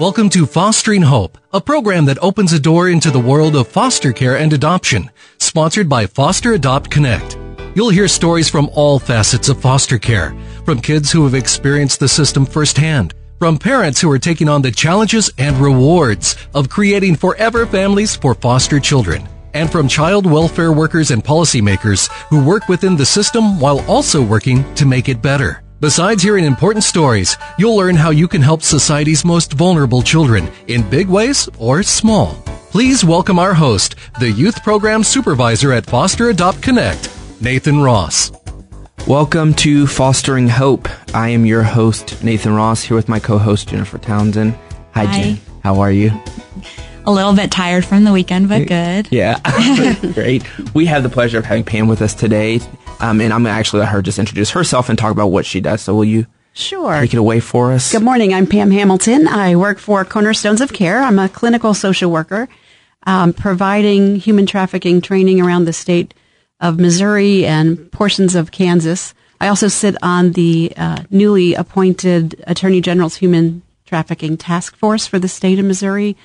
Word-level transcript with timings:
Welcome 0.00 0.30
to 0.30 0.46
Fostering 0.46 1.02
Hope, 1.02 1.36
a 1.52 1.60
program 1.60 2.06
that 2.06 2.16
opens 2.22 2.54
a 2.54 2.58
door 2.58 2.88
into 2.88 3.10
the 3.10 3.20
world 3.20 3.54
of 3.54 3.68
foster 3.68 4.14
care 4.14 4.38
and 4.38 4.50
adoption, 4.50 5.10
sponsored 5.36 5.90
by 5.90 6.06
Foster 6.06 6.54
Adopt 6.54 6.90
Connect. 6.90 7.36
You'll 7.74 7.90
hear 7.90 8.08
stories 8.08 8.48
from 8.48 8.70
all 8.72 8.98
facets 8.98 9.50
of 9.50 9.60
foster 9.60 9.98
care, 9.98 10.34
from 10.64 10.80
kids 10.80 11.12
who 11.12 11.24
have 11.24 11.34
experienced 11.34 12.00
the 12.00 12.08
system 12.08 12.46
firsthand, 12.46 13.12
from 13.38 13.58
parents 13.58 14.00
who 14.00 14.10
are 14.10 14.18
taking 14.18 14.48
on 14.48 14.62
the 14.62 14.70
challenges 14.70 15.30
and 15.36 15.58
rewards 15.58 16.34
of 16.54 16.70
creating 16.70 17.16
forever 17.16 17.66
families 17.66 18.16
for 18.16 18.34
foster 18.34 18.80
children, 18.80 19.28
and 19.52 19.70
from 19.70 19.86
child 19.86 20.24
welfare 20.24 20.72
workers 20.72 21.10
and 21.10 21.22
policymakers 21.22 22.10
who 22.30 22.42
work 22.42 22.68
within 22.70 22.96
the 22.96 23.04
system 23.04 23.60
while 23.60 23.80
also 23.80 24.22
working 24.22 24.64
to 24.76 24.86
make 24.86 25.10
it 25.10 25.20
better. 25.20 25.62
Besides 25.80 26.22
hearing 26.22 26.44
important 26.44 26.84
stories, 26.84 27.38
you'll 27.56 27.74
learn 27.74 27.96
how 27.96 28.10
you 28.10 28.28
can 28.28 28.42
help 28.42 28.60
society's 28.60 29.24
most 29.24 29.54
vulnerable 29.54 30.02
children 30.02 30.50
in 30.66 30.86
big 30.90 31.08
ways 31.08 31.48
or 31.58 31.82
small. 31.82 32.34
Please 32.70 33.02
welcome 33.02 33.38
our 33.38 33.54
host, 33.54 33.94
the 34.18 34.30
Youth 34.30 34.62
Program 34.62 35.02
Supervisor 35.02 35.72
at 35.72 35.86
Foster 35.86 36.28
Adopt 36.28 36.60
Connect, 36.60 37.10
Nathan 37.40 37.80
Ross. 37.80 38.30
Welcome 39.06 39.54
to 39.54 39.86
Fostering 39.86 40.50
Hope. 40.50 40.86
I 41.14 41.30
am 41.30 41.46
your 41.46 41.62
host, 41.62 42.22
Nathan 42.22 42.52
Ross, 42.52 42.82
here 42.82 42.94
with 42.94 43.08
my 43.08 43.18
co 43.18 43.38
host, 43.38 43.70
Jennifer 43.70 43.96
Townsend. 43.96 44.52
Hi, 44.92 45.06
Hi. 45.06 45.22
Jen. 45.22 45.40
How 45.62 45.80
are 45.80 45.90
you? 45.90 46.12
A 47.06 47.10
little 47.10 47.32
bit 47.32 47.50
tired 47.50 47.86
from 47.86 48.04
the 48.04 48.12
weekend, 48.12 48.50
but 48.50 48.68
good. 48.68 49.08
Yeah, 49.10 49.40
great. 50.12 50.44
We 50.74 50.84
have 50.84 51.02
the 51.02 51.08
pleasure 51.08 51.38
of 51.38 51.46
having 51.46 51.64
Pam 51.64 51.88
with 51.88 52.02
us 52.02 52.12
today. 52.12 52.60
Um, 53.00 53.20
and 53.20 53.32
I'm 53.32 53.42
going 53.42 53.52
to 53.54 53.58
actually 53.58 53.80
let 53.80 53.88
her 53.90 54.02
just 54.02 54.18
introduce 54.18 54.50
herself 54.50 54.88
and 54.88 54.98
talk 54.98 55.12
about 55.12 55.28
what 55.28 55.46
she 55.46 55.60
does. 55.60 55.80
So, 55.82 55.94
will 55.94 56.04
you 56.04 56.26
Sure. 56.52 57.00
take 57.00 57.14
it 57.14 57.18
away 57.18 57.40
for 57.40 57.72
us? 57.72 57.92
Good 57.92 58.02
morning. 58.02 58.34
I'm 58.34 58.46
Pam 58.46 58.70
Hamilton. 58.70 59.26
I 59.28 59.56
work 59.56 59.78
for 59.78 60.04
Cornerstones 60.04 60.60
of 60.60 60.72
Care. 60.72 61.00
I'm 61.02 61.18
a 61.18 61.28
clinical 61.28 61.74
social 61.74 62.10
worker, 62.10 62.48
um, 63.06 63.32
providing 63.32 64.16
human 64.16 64.46
trafficking 64.46 65.00
training 65.00 65.40
around 65.40 65.64
the 65.64 65.72
state 65.72 66.12
of 66.60 66.78
Missouri 66.78 67.46
and 67.46 67.90
portions 67.92 68.34
of 68.34 68.50
Kansas. 68.50 69.14
I 69.40 69.48
also 69.48 69.68
sit 69.68 69.96
on 70.02 70.32
the 70.32 70.72
uh, 70.76 71.04
newly 71.08 71.54
appointed 71.54 72.42
Attorney 72.46 72.82
General's 72.82 73.16
Human 73.16 73.62
Trafficking 73.86 74.36
Task 74.36 74.76
Force 74.76 75.06
for 75.06 75.18
the 75.18 75.28
state 75.28 75.58
of 75.58 75.64
Missouri, 75.64 76.16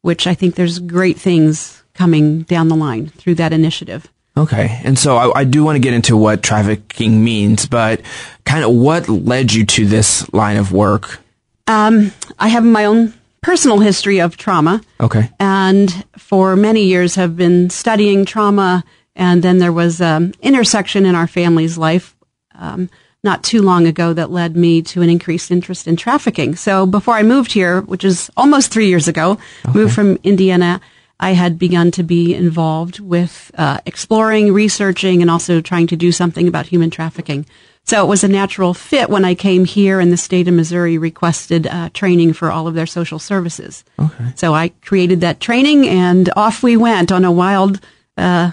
which 0.00 0.26
I 0.26 0.32
think 0.34 0.54
there's 0.54 0.78
great 0.78 1.18
things 1.18 1.82
coming 1.92 2.42
down 2.42 2.68
the 2.68 2.76
line 2.76 3.08
through 3.08 3.34
that 3.34 3.52
initiative. 3.52 4.10
Okay. 4.36 4.80
And 4.84 4.98
so 4.98 5.16
I, 5.16 5.40
I 5.40 5.44
do 5.44 5.62
want 5.64 5.76
to 5.76 5.80
get 5.80 5.94
into 5.94 6.16
what 6.16 6.42
trafficking 6.42 7.22
means, 7.22 7.66
but 7.66 8.00
kind 8.44 8.64
of 8.64 8.72
what 8.74 9.08
led 9.08 9.52
you 9.52 9.64
to 9.66 9.86
this 9.86 10.32
line 10.32 10.56
of 10.56 10.72
work? 10.72 11.20
Um, 11.66 12.12
I 12.38 12.48
have 12.48 12.64
my 12.64 12.84
own 12.84 13.14
personal 13.42 13.78
history 13.78 14.20
of 14.20 14.36
trauma. 14.36 14.80
Okay. 15.00 15.30
and 15.38 16.04
for 16.16 16.56
many 16.56 16.84
years 16.84 17.14
have 17.14 17.36
been 17.36 17.70
studying 17.70 18.24
trauma. 18.24 18.82
And 19.14 19.42
then 19.42 19.58
there 19.58 19.72
was 19.72 20.00
an 20.00 20.34
intersection 20.42 21.06
in 21.06 21.14
our 21.14 21.28
family's 21.28 21.78
life 21.78 22.16
um, 22.56 22.90
not 23.22 23.44
too 23.44 23.62
long 23.62 23.86
ago 23.86 24.12
that 24.12 24.30
led 24.30 24.56
me 24.56 24.82
to 24.82 25.02
an 25.02 25.08
increased 25.08 25.50
interest 25.50 25.86
in 25.86 25.96
trafficking. 25.96 26.56
So 26.56 26.86
before 26.86 27.14
I 27.14 27.22
moved 27.22 27.52
here, 27.52 27.82
which 27.82 28.02
is 28.02 28.30
almost 28.36 28.72
three 28.72 28.88
years 28.88 29.06
ago, 29.06 29.38
moved 29.72 29.94
from 29.94 30.18
Indiana, 30.24 30.80
I 31.20 31.32
had 31.32 31.58
begun 31.58 31.90
to 31.92 32.02
be 32.02 32.34
involved 32.34 33.00
with 33.00 33.50
uh, 33.56 33.78
exploring, 33.86 34.52
researching, 34.52 35.22
and 35.22 35.30
also 35.30 35.60
trying 35.60 35.86
to 35.88 35.96
do 35.96 36.12
something 36.12 36.48
about 36.48 36.66
human 36.66 36.90
trafficking. 36.90 37.46
So 37.84 38.02
it 38.02 38.08
was 38.08 38.24
a 38.24 38.28
natural 38.28 38.72
fit 38.72 39.10
when 39.10 39.24
I 39.24 39.34
came 39.34 39.66
here 39.66 40.00
and 40.00 40.10
the 40.10 40.16
state 40.16 40.48
of 40.48 40.54
Missouri 40.54 40.96
requested 40.96 41.66
uh, 41.66 41.90
training 41.92 42.32
for 42.32 42.50
all 42.50 42.66
of 42.66 42.74
their 42.74 42.86
social 42.86 43.18
services. 43.18 43.84
Okay. 43.98 44.32
So 44.36 44.54
I 44.54 44.68
created 44.68 45.20
that 45.20 45.38
training 45.38 45.86
and 45.86 46.30
off 46.34 46.62
we 46.62 46.78
went 46.78 47.12
on 47.12 47.24
a 47.24 47.32
wild, 47.32 47.80
uh, 48.16 48.52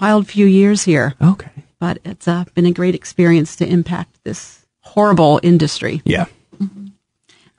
wild 0.00 0.26
few 0.26 0.46
years 0.46 0.82
here. 0.82 1.14
Okay. 1.22 1.50
But 1.78 1.98
it's 2.04 2.26
uh, 2.26 2.44
been 2.54 2.66
a 2.66 2.72
great 2.72 2.96
experience 2.96 3.56
to 3.56 3.66
impact 3.66 4.24
this 4.24 4.66
horrible 4.80 5.38
industry. 5.44 6.02
Yeah. 6.04 6.26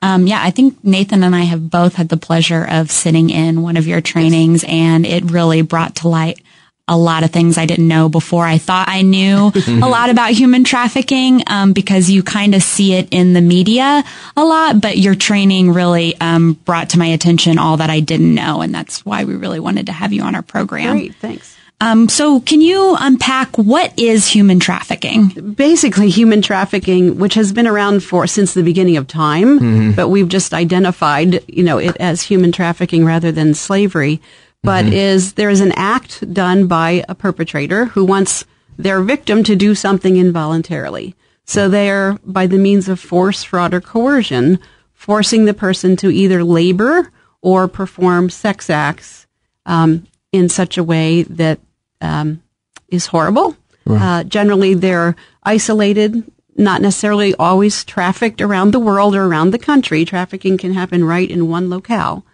Um, 0.04 0.26
yeah, 0.26 0.42
I 0.42 0.50
think 0.50 0.84
Nathan 0.84 1.24
and 1.24 1.34
I 1.34 1.44
have 1.44 1.70
both 1.70 1.94
had 1.94 2.10
the 2.10 2.18
pleasure 2.18 2.62
of 2.68 2.90
sitting 2.90 3.30
in 3.30 3.62
one 3.62 3.78
of 3.78 3.86
your 3.86 4.02
trainings, 4.02 4.62
and 4.68 5.06
it 5.06 5.30
really 5.30 5.62
brought 5.62 5.96
to 5.96 6.08
light 6.08 6.40
a 6.86 6.96
lot 6.98 7.24
of 7.24 7.30
things 7.30 7.56
I 7.56 7.64
didn't 7.64 7.88
know 7.88 8.10
before. 8.10 8.44
I 8.44 8.58
thought 8.58 8.88
I 8.88 9.00
knew 9.00 9.50
a 9.66 9.88
lot 9.88 10.10
about 10.10 10.32
human 10.32 10.64
trafficking 10.64 11.42
um, 11.46 11.72
because 11.72 12.10
you 12.10 12.22
kind 12.22 12.54
of 12.54 12.62
see 12.62 12.92
it 12.92 13.08
in 13.10 13.32
the 13.32 13.40
media 13.40 14.04
a 14.36 14.44
lot, 14.44 14.78
but 14.82 14.98
your 14.98 15.14
training 15.14 15.72
really 15.72 16.20
um, 16.20 16.52
brought 16.66 16.90
to 16.90 16.98
my 16.98 17.06
attention 17.06 17.58
all 17.58 17.78
that 17.78 17.88
I 17.88 18.00
didn't 18.00 18.34
know, 18.34 18.60
and 18.60 18.74
that's 18.74 19.06
why 19.06 19.24
we 19.24 19.34
really 19.34 19.60
wanted 19.60 19.86
to 19.86 19.92
have 19.92 20.12
you 20.12 20.22
on 20.22 20.34
our 20.34 20.42
program. 20.42 20.98
Great, 20.98 21.14
thanks. 21.14 21.56
Um, 21.80 22.08
so, 22.08 22.40
can 22.40 22.60
you 22.60 22.96
unpack 22.98 23.56
what 23.58 23.98
is 23.98 24.26
human 24.28 24.60
trafficking? 24.60 25.28
Basically, 25.54 26.08
human 26.08 26.40
trafficking, 26.40 27.18
which 27.18 27.34
has 27.34 27.52
been 27.52 27.66
around 27.66 28.02
for 28.02 28.26
since 28.26 28.54
the 28.54 28.62
beginning 28.62 28.96
of 28.96 29.06
time, 29.06 29.92
but 29.94 30.08
we've 30.08 30.28
just 30.28 30.54
identified, 30.54 31.44
you 31.48 31.62
know, 31.62 31.78
it 31.78 31.96
as 31.98 32.22
human 32.22 32.52
trafficking 32.52 33.04
rather 33.04 33.32
than 33.32 33.54
slavery. 33.54 34.20
But 34.62 34.86
is 34.86 35.34
there 35.34 35.50
is 35.50 35.60
an 35.60 35.72
act 35.72 36.32
done 36.32 36.66
by 36.68 37.04
a 37.06 37.14
perpetrator 37.14 37.86
who 37.86 38.02
wants 38.04 38.46
their 38.78 39.02
victim 39.02 39.44
to 39.44 39.56
do 39.56 39.74
something 39.74 40.16
involuntarily. 40.16 41.14
So 41.44 41.68
they're 41.68 42.18
by 42.24 42.46
the 42.46 42.58
means 42.58 42.88
of 42.88 42.98
force, 42.98 43.44
fraud, 43.44 43.74
or 43.74 43.80
coercion, 43.80 44.58
forcing 44.92 45.44
the 45.44 45.54
person 45.54 45.96
to 45.96 46.10
either 46.10 46.42
labor 46.42 47.12
or 47.42 47.68
perform 47.68 48.30
sex 48.30 48.70
acts 48.70 49.26
um, 49.66 50.06
in 50.34 50.48
such 50.48 50.76
a 50.76 50.82
way 50.82 51.22
that 51.22 51.60
um, 52.00 52.42
is 52.88 53.06
horrible. 53.06 53.56
Uh, 54.02 54.24
generally, 54.24 54.74
they're 54.74 55.14
isolated, 55.44 56.24
not 56.56 56.82
necessarily 56.82 57.34
always 57.36 57.84
trafficked 57.84 58.40
around 58.40 58.72
the 58.72 58.80
world 58.80 59.14
or 59.14 59.24
around 59.24 59.52
the 59.52 59.58
country. 59.58 60.04
Trafficking 60.04 60.58
can 60.58 60.74
happen 60.74 61.04
right 61.04 61.30
in 61.30 61.48
one 61.48 61.70
locale, 61.70 62.24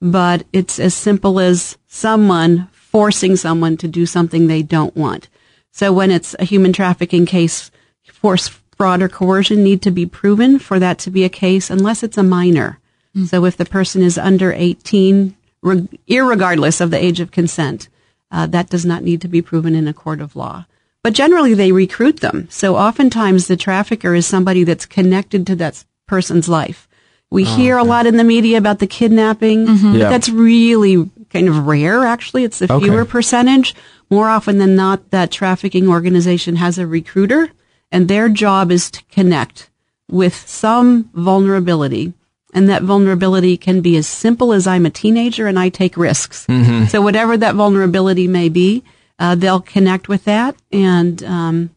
but 0.00 0.46
it's 0.52 0.78
as 0.78 0.94
simple 0.94 1.38
as 1.38 1.76
someone 1.86 2.68
forcing 2.72 3.36
someone 3.36 3.76
to 3.76 3.88
do 3.88 4.06
something 4.06 4.46
they 4.46 4.62
don't 4.62 4.96
want. 4.96 5.28
So 5.70 5.92
when 5.92 6.10
it's 6.10 6.34
a 6.38 6.44
human 6.44 6.72
trafficking 6.72 7.26
case, 7.26 7.70
force, 8.10 8.48
fraud, 8.76 9.02
or 9.02 9.08
coercion 9.08 9.62
need 9.62 9.82
to 9.82 9.90
be 9.90 10.06
proven 10.06 10.58
for 10.58 10.78
that 10.78 10.98
to 11.00 11.10
be 11.10 11.24
a 11.24 11.28
case 11.28 11.68
unless 11.70 12.02
it's 12.02 12.18
a 12.18 12.22
minor. 12.22 12.78
So 13.26 13.44
if 13.44 13.56
the 13.56 13.64
person 13.64 14.02
is 14.02 14.16
under 14.16 14.52
18, 14.52 15.10
reg- 15.16 15.36
irregardless 15.62 16.80
of 16.80 16.90
the 16.90 17.02
age 17.02 17.20
of 17.20 17.30
consent, 17.30 17.88
uh, 18.30 18.46
that 18.46 18.68
does 18.70 18.84
not 18.86 19.02
need 19.02 19.20
to 19.22 19.28
be 19.28 19.42
proven 19.42 19.74
in 19.74 19.88
a 19.88 19.92
court 19.92 20.20
of 20.20 20.36
law. 20.36 20.66
But 21.02 21.14
generally, 21.14 21.54
they 21.54 21.72
recruit 21.72 22.20
them. 22.20 22.46
So 22.50 22.76
oftentimes, 22.76 23.46
the 23.46 23.56
trafficker 23.56 24.14
is 24.14 24.26
somebody 24.26 24.64
that's 24.64 24.86
connected 24.86 25.46
to 25.46 25.56
that 25.56 25.84
person's 26.06 26.48
life. 26.48 26.86
We 27.30 27.44
hear 27.44 27.78
a 27.78 27.84
lot 27.84 28.06
in 28.06 28.16
the 28.16 28.24
media 28.24 28.58
about 28.58 28.80
the 28.80 28.86
kidnapping. 28.88 29.64
but 29.66 29.98
Yeah. 29.98 30.08
That's 30.10 30.28
really 30.28 31.08
kind 31.32 31.48
of 31.48 31.66
rare, 31.66 32.04
actually. 32.04 32.42
It's 32.44 32.60
a 32.60 32.70
Okay. 32.72 32.86
fewer 32.86 33.04
percentage. 33.04 33.74
More 34.10 34.28
often 34.28 34.58
than 34.58 34.74
not, 34.74 35.10
that 35.10 35.30
trafficking 35.30 35.88
organization 35.88 36.56
has 36.56 36.76
a 36.76 36.86
recruiter, 36.88 37.50
and 37.92 38.08
their 38.08 38.28
job 38.28 38.72
is 38.72 38.90
to 38.90 39.02
connect 39.12 39.70
with 40.10 40.34
some 40.48 41.08
vulnerability. 41.14 42.12
And 42.52 42.68
that 42.68 42.82
vulnerability 42.82 43.56
can 43.56 43.80
be 43.80 43.96
as 43.96 44.08
simple 44.08 44.52
as 44.52 44.66
I'm 44.66 44.84
a 44.84 44.90
teenager 44.90 45.46
and 45.46 45.58
I 45.58 45.68
take 45.68 45.96
risks. 45.96 46.46
So 46.88 47.00
whatever 47.00 47.36
that 47.36 47.54
vulnerability 47.54 48.26
may 48.26 48.48
be, 48.48 48.82
uh, 49.18 49.36
they'll 49.36 49.60
connect 49.60 50.08
with 50.08 50.24
that 50.24 50.56
and 50.72 51.22
um, 51.22 51.70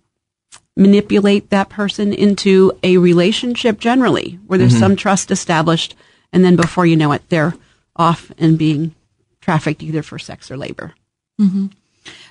manipulate 0.75 1.51
that 1.51 1.69
person 1.69 2.11
into 2.13 2.71
a 2.81 2.97
relationship 2.97 3.79
generally, 3.79 4.39
where 4.47 4.57
there's 4.57 4.73
some 4.79 4.95
trust 4.95 5.29
established, 5.29 5.93
and 6.31 6.43
then 6.43 6.55
before 6.55 6.85
you 6.87 6.95
know 6.95 7.11
it, 7.11 7.21
they're 7.29 7.53
off 7.95 8.31
and 8.39 8.57
being 8.57 8.95
trafficked 9.41 9.83
either 9.83 10.01
for 10.01 10.17
sex 10.17 10.49
or 10.49 10.57
labor. 10.57 10.95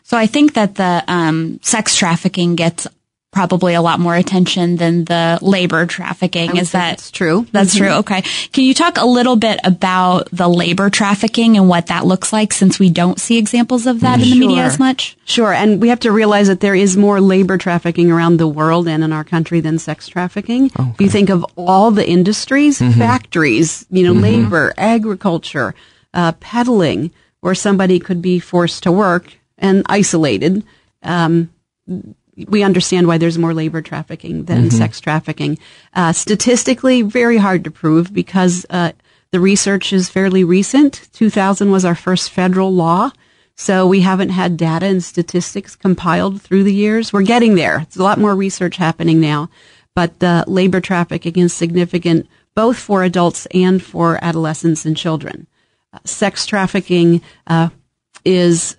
So 0.02 0.16
I 0.16 0.26
think 0.26 0.54
that 0.54 0.74
the 0.74 1.04
um, 1.06 1.60
sex 1.62 1.94
trafficking 1.94 2.56
gets 2.56 2.88
probably 3.32 3.72
a 3.72 3.80
lot 3.80 3.98
more 3.98 4.14
attention 4.14 4.76
than 4.76 5.06
the 5.06 5.38
labor 5.40 5.86
trafficking. 5.86 6.58
Is 6.58 6.72
that 6.72 6.90
that's 6.90 7.10
true? 7.10 7.46
That's 7.50 7.74
true. 7.74 7.88
Okay. 7.88 8.20
Can 8.52 8.64
you 8.64 8.74
talk 8.74 8.98
a 8.98 9.06
little 9.06 9.36
bit 9.36 9.58
about 9.64 10.28
the 10.30 10.48
labor 10.48 10.90
trafficking 10.90 11.56
and 11.56 11.66
what 11.66 11.86
that 11.86 12.04
looks 12.04 12.30
like 12.32 12.52
since 12.52 12.78
we 12.78 12.90
don't 12.90 13.18
see 13.18 13.38
examples 13.38 13.86
of 13.86 14.00
that 14.00 14.20
in 14.20 14.28
the 14.28 14.38
media 14.38 14.62
as 14.62 14.78
much? 14.78 15.16
Sure, 15.24 15.52
and 15.52 15.80
we 15.80 15.88
have 15.88 16.00
to 16.00 16.12
realize 16.12 16.48
that 16.48 16.60
there 16.60 16.74
is 16.74 16.96
more 16.96 17.20
labor 17.20 17.56
trafficking 17.56 18.10
around 18.10 18.36
the 18.36 18.46
world 18.46 18.86
and 18.86 19.02
in 19.02 19.12
our 19.12 19.24
country 19.24 19.60
than 19.60 19.78
sex 19.78 20.08
trafficking. 20.08 20.70
If 20.78 21.00
you 21.00 21.08
think 21.08 21.30
of 21.30 21.44
all 21.56 21.90
the 21.90 22.06
industries, 22.06 22.78
factories, 22.78 23.86
you 23.90 24.04
know, 24.04 24.12
labor, 24.12 24.74
agriculture, 24.76 25.74
uh, 26.12 26.32
peddling, 26.32 27.10
where 27.40 27.54
somebody 27.54 27.98
could 27.98 28.20
be 28.20 28.38
forced 28.38 28.82
to 28.82 28.92
work 28.92 29.38
and 29.56 29.84
isolated. 29.88 30.64
Um, 31.02 31.50
we 32.48 32.62
understand 32.62 33.06
why 33.06 33.18
there's 33.18 33.38
more 33.38 33.54
labor 33.54 33.82
trafficking 33.82 34.44
than 34.44 34.70
sex 34.70 35.00
trafficking. 35.00 35.58
Uh, 35.94 36.12
statistically, 36.12 37.02
very 37.02 37.36
hard 37.36 37.64
to 37.64 37.70
prove 37.70 38.12
because 38.12 38.64
uh, 38.70 38.92
the 39.32 39.40
research 39.40 39.92
is 39.92 40.08
fairly 40.08 40.44
recent. 40.44 41.08
2000 41.12 41.70
was 41.70 41.84
our 41.84 41.94
first 41.94 42.30
federal 42.30 42.72
law. 42.72 43.10
So 43.54 43.86
we 43.86 44.00
haven't 44.00 44.30
had 44.30 44.56
data 44.56 44.86
and 44.86 45.04
statistics 45.04 45.76
compiled 45.76 46.40
through 46.40 46.64
the 46.64 46.74
years. 46.74 47.12
We're 47.12 47.22
getting 47.22 47.54
there. 47.54 47.78
There's 47.78 47.96
a 47.96 48.02
lot 48.02 48.18
more 48.18 48.34
research 48.34 48.76
happening 48.76 49.20
now, 49.20 49.50
but 49.94 50.18
the 50.20 50.44
labor 50.46 50.80
trafficking 50.80 51.38
is 51.38 51.52
significant 51.52 52.28
both 52.54 52.78
for 52.78 53.02
adults 53.02 53.46
and 53.46 53.82
for 53.82 54.22
adolescents 54.22 54.84
and 54.84 54.96
children. 54.96 55.46
Uh, 55.92 55.98
sex 56.04 56.46
trafficking 56.46 57.22
uh, 57.46 57.68
is 58.24 58.76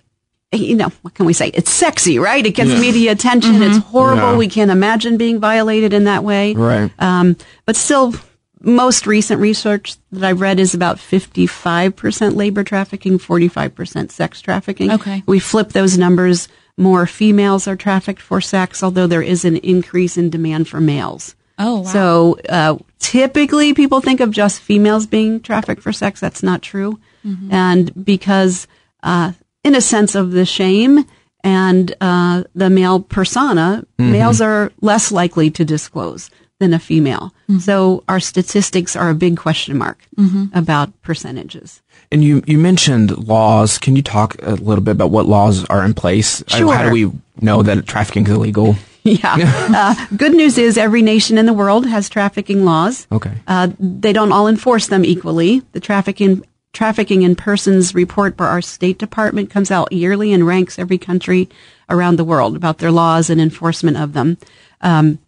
you 0.56 0.76
know, 0.76 0.90
what 1.02 1.14
can 1.14 1.26
we 1.26 1.32
say? 1.32 1.48
It's 1.48 1.70
sexy, 1.70 2.18
right? 2.18 2.44
It 2.44 2.52
gets 2.52 2.70
yeah. 2.70 2.80
media 2.80 3.12
attention. 3.12 3.54
Mm-hmm. 3.54 3.62
It's 3.62 3.78
horrible. 3.86 4.32
Yeah. 4.32 4.36
We 4.36 4.48
can't 4.48 4.70
imagine 4.70 5.16
being 5.16 5.40
violated 5.40 5.92
in 5.92 6.04
that 6.04 6.24
way. 6.24 6.54
Right. 6.54 6.90
Um, 6.98 7.36
but 7.66 7.76
still, 7.76 8.14
most 8.60 9.06
recent 9.06 9.40
research 9.40 9.96
that 10.12 10.24
I've 10.24 10.40
read 10.40 10.58
is 10.58 10.74
about 10.74 10.96
55% 10.96 12.34
labor 12.34 12.64
trafficking, 12.64 13.18
45% 13.18 14.10
sex 14.10 14.40
trafficking. 14.40 14.90
Okay. 14.90 15.22
We 15.26 15.38
flip 15.38 15.70
those 15.70 15.98
numbers. 15.98 16.48
More 16.76 17.06
females 17.06 17.68
are 17.68 17.76
trafficked 17.76 18.20
for 18.20 18.40
sex, 18.40 18.82
although 18.82 19.06
there 19.06 19.22
is 19.22 19.44
an 19.44 19.56
increase 19.58 20.16
in 20.16 20.30
demand 20.30 20.68
for 20.68 20.80
males. 20.80 21.36
Oh, 21.58 21.80
wow. 21.80 21.84
So 21.84 22.38
uh, 22.48 22.78
typically 22.98 23.74
people 23.74 24.00
think 24.00 24.20
of 24.20 24.30
just 24.30 24.60
females 24.60 25.06
being 25.06 25.40
trafficked 25.40 25.82
for 25.82 25.92
sex. 25.92 26.18
That's 26.18 26.42
not 26.42 26.62
true. 26.62 26.98
Mm-hmm. 27.24 27.52
And 27.52 28.04
because, 28.04 28.66
uh, 29.02 29.32
in 29.64 29.74
a 29.74 29.80
sense 29.80 30.14
of 30.14 30.30
the 30.32 30.44
shame 30.44 31.04
and 31.42 31.94
uh, 32.00 32.44
the 32.54 32.70
male 32.70 33.00
persona, 33.00 33.84
mm-hmm. 33.98 34.12
males 34.12 34.40
are 34.40 34.72
less 34.80 35.10
likely 35.10 35.50
to 35.50 35.64
disclose 35.64 36.30
than 36.60 36.72
a 36.72 36.78
female. 36.78 37.34
Mm-hmm. 37.48 37.58
So 37.58 38.04
our 38.08 38.20
statistics 38.20 38.96
are 38.96 39.10
a 39.10 39.14
big 39.14 39.36
question 39.36 39.76
mark 39.76 39.98
mm-hmm. 40.16 40.46
about 40.56 41.02
percentages. 41.02 41.82
And 42.10 42.24
you, 42.24 42.42
you 42.46 42.58
mentioned 42.58 43.16
laws. 43.26 43.78
Can 43.78 43.96
you 43.96 44.02
talk 44.02 44.36
a 44.42 44.52
little 44.52 44.82
bit 44.82 44.92
about 44.92 45.10
what 45.10 45.26
laws 45.26 45.64
are 45.66 45.84
in 45.84 45.94
place? 45.94 46.42
Sure. 46.46 46.74
How 46.74 46.84
do 46.84 46.90
we 46.90 47.10
know 47.40 47.62
that 47.62 47.86
trafficking 47.86 48.26
is 48.26 48.32
illegal? 48.32 48.76
Yeah. 49.06 49.36
uh, 50.00 50.06
good 50.16 50.32
news 50.32 50.56
is 50.56 50.78
every 50.78 51.02
nation 51.02 51.36
in 51.36 51.44
the 51.44 51.52
world 51.52 51.86
has 51.86 52.08
trafficking 52.08 52.64
laws. 52.64 53.06
Okay. 53.12 53.32
Uh, 53.46 53.68
they 53.78 54.14
don't 54.14 54.32
all 54.32 54.48
enforce 54.48 54.86
them 54.86 55.04
equally. 55.04 55.60
The 55.72 55.80
trafficking 55.80 56.42
trafficking 56.74 57.22
in 57.22 57.36
persons 57.36 57.94
report 57.94 58.36
by 58.36 58.46
our 58.46 58.60
State 58.60 58.98
Department 58.98 59.48
comes 59.48 59.70
out 59.70 59.92
yearly 59.92 60.32
and 60.32 60.46
ranks 60.46 60.78
every 60.78 60.98
country 60.98 61.48
around 61.88 62.16
the 62.16 62.24
world 62.24 62.56
about 62.56 62.78
their 62.78 62.90
laws 62.90 63.30
and 63.30 63.40
enforcement 63.40 63.96
of 63.96 64.12
them. 64.12 64.36
Um, 64.80 65.18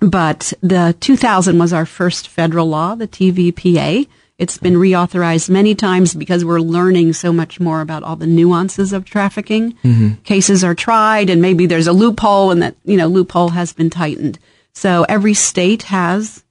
but 0.00 0.52
the 0.62 0.96
2000 1.00 1.58
was 1.58 1.72
our 1.72 1.84
first 1.84 2.28
federal 2.28 2.68
law, 2.68 2.94
the 2.94 3.08
TVPA. 3.08 4.06
It's 4.38 4.56
been 4.56 4.74
reauthorized 4.74 5.50
many 5.50 5.74
times 5.74 6.14
because 6.14 6.44
we're 6.44 6.60
learning 6.60 7.14
so 7.14 7.32
much 7.32 7.58
more 7.58 7.80
about 7.80 8.04
all 8.04 8.14
the 8.14 8.26
nuances 8.26 8.92
of 8.92 9.04
trafficking. 9.04 9.72
Mm-hmm. 9.82 10.14
Cases 10.22 10.62
are 10.62 10.76
tried 10.76 11.28
and 11.28 11.42
maybe 11.42 11.66
there's 11.66 11.88
a 11.88 11.92
loophole 11.92 12.52
and 12.52 12.62
that, 12.62 12.76
you 12.84 12.96
know, 12.96 13.08
loophole 13.08 13.48
has 13.50 13.72
been 13.72 13.90
tightened. 13.90 14.38
So 14.72 15.04
every 15.08 15.34
state 15.34 15.84
has 15.84 16.44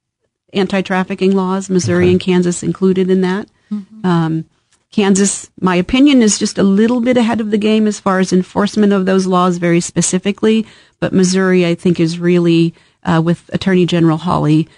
anti-trafficking 0.52 1.34
laws, 1.34 1.70
Missouri 1.70 2.06
okay. 2.06 2.12
and 2.12 2.20
Kansas 2.20 2.62
included 2.62 3.08
in 3.08 3.22
that. 3.22 3.48
Mm-hmm. 3.70 4.06
Um, 4.06 4.44
Kansas, 4.90 5.50
my 5.60 5.76
opinion, 5.76 6.22
is 6.22 6.38
just 6.38 6.58
a 6.58 6.62
little 6.62 7.00
bit 7.00 7.16
ahead 7.16 7.40
of 7.40 7.50
the 7.50 7.58
game 7.58 7.86
as 7.86 8.00
far 8.00 8.20
as 8.20 8.32
enforcement 8.32 8.92
of 8.92 9.06
those 9.06 9.26
laws 9.26 9.58
very 9.58 9.80
specifically. 9.80 10.66
But 10.98 11.12
Missouri, 11.12 11.66
I 11.66 11.74
think, 11.74 12.00
is 12.00 12.18
really, 12.18 12.74
uh, 13.04 13.20
with 13.24 13.50
Attorney 13.52 13.86
General 13.86 14.18
Hawley, 14.18 14.68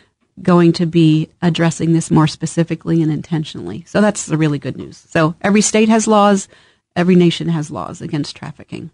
going 0.42 0.72
to 0.72 0.86
be 0.86 1.28
addressing 1.42 1.92
this 1.92 2.10
more 2.10 2.26
specifically 2.26 3.02
and 3.02 3.12
intentionally. 3.12 3.84
So 3.86 4.00
that's 4.00 4.26
the 4.26 4.36
really 4.36 4.58
good 4.58 4.76
news. 4.76 4.96
So 4.96 5.34
every 5.42 5.60
state 5.60 5.88
has 5.88 6.06
laws, 6.06 6.48
every 6.96 7.14
nation 7.14 7.48
has 7.48 7.70
laws 7.70 8.00
against 8.00 8.36
trafficking. 8.36 8.90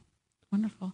Wonderful. 0.52 0.92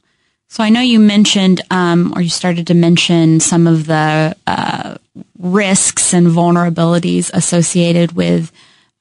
So 0.48 0.62
I 0.62 0.68
know 0.68 0.80
you 0.80 1.00
mentioned, 1.00 1.62
um, 1.70 2.12
or 2.14 2.20
you 2.20 2.28
started 2.28 2.66
to 2.66 2.74
mention 2.74 3.40
some 3.40 3.66
of 3.66 3.86
the 3.86 4.36
uh, 4.46 4.96
risks 5.38 6.12
and 6.12 6.26
vulnerabilities 6.26 7.30
associated 7.32 8.12
with 8.12 8.52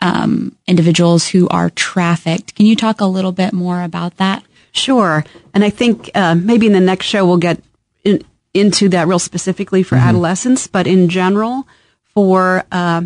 um, 0.01 0.55
individuals 0.67 1.27
who 1.27 1.47
are 1.49 1.69
trafficked. 1.69 2.55
Can 2.55 2.65
you 2.65 2.75
talk 2.75 3.01
a 3.01 3.05
little 3.05 3.31
bit 3.31 3.53
more 3.53 3.83
about 3.83 4.17
that? 4.17 4.43
Sure. 4.71 5.23
And 5.53 5.63
I 5.63 5.69
think 5.69 6.09
uh, 6.15 6.35
maybe 6.35 6.67
in 6.67 6.73
the 6.73 6.79
next 6.79 7.05
show 7.05 7.25
we'll 7.25 7.37
get 7.37 7.61
in, 8.03 8.23
into 8.53 8.89
that 8.89 9.07
real 9.07 9.19
specifically 9.19 9.83
for 9.83 9.95
mm-hmm. 9.95 10.07
adolescents, 10.07 10.67
but 10.67 10.87
in 10.87 11.09
general, 11.09 11.67
for 12.13 12.63
uh, 12.71 13.03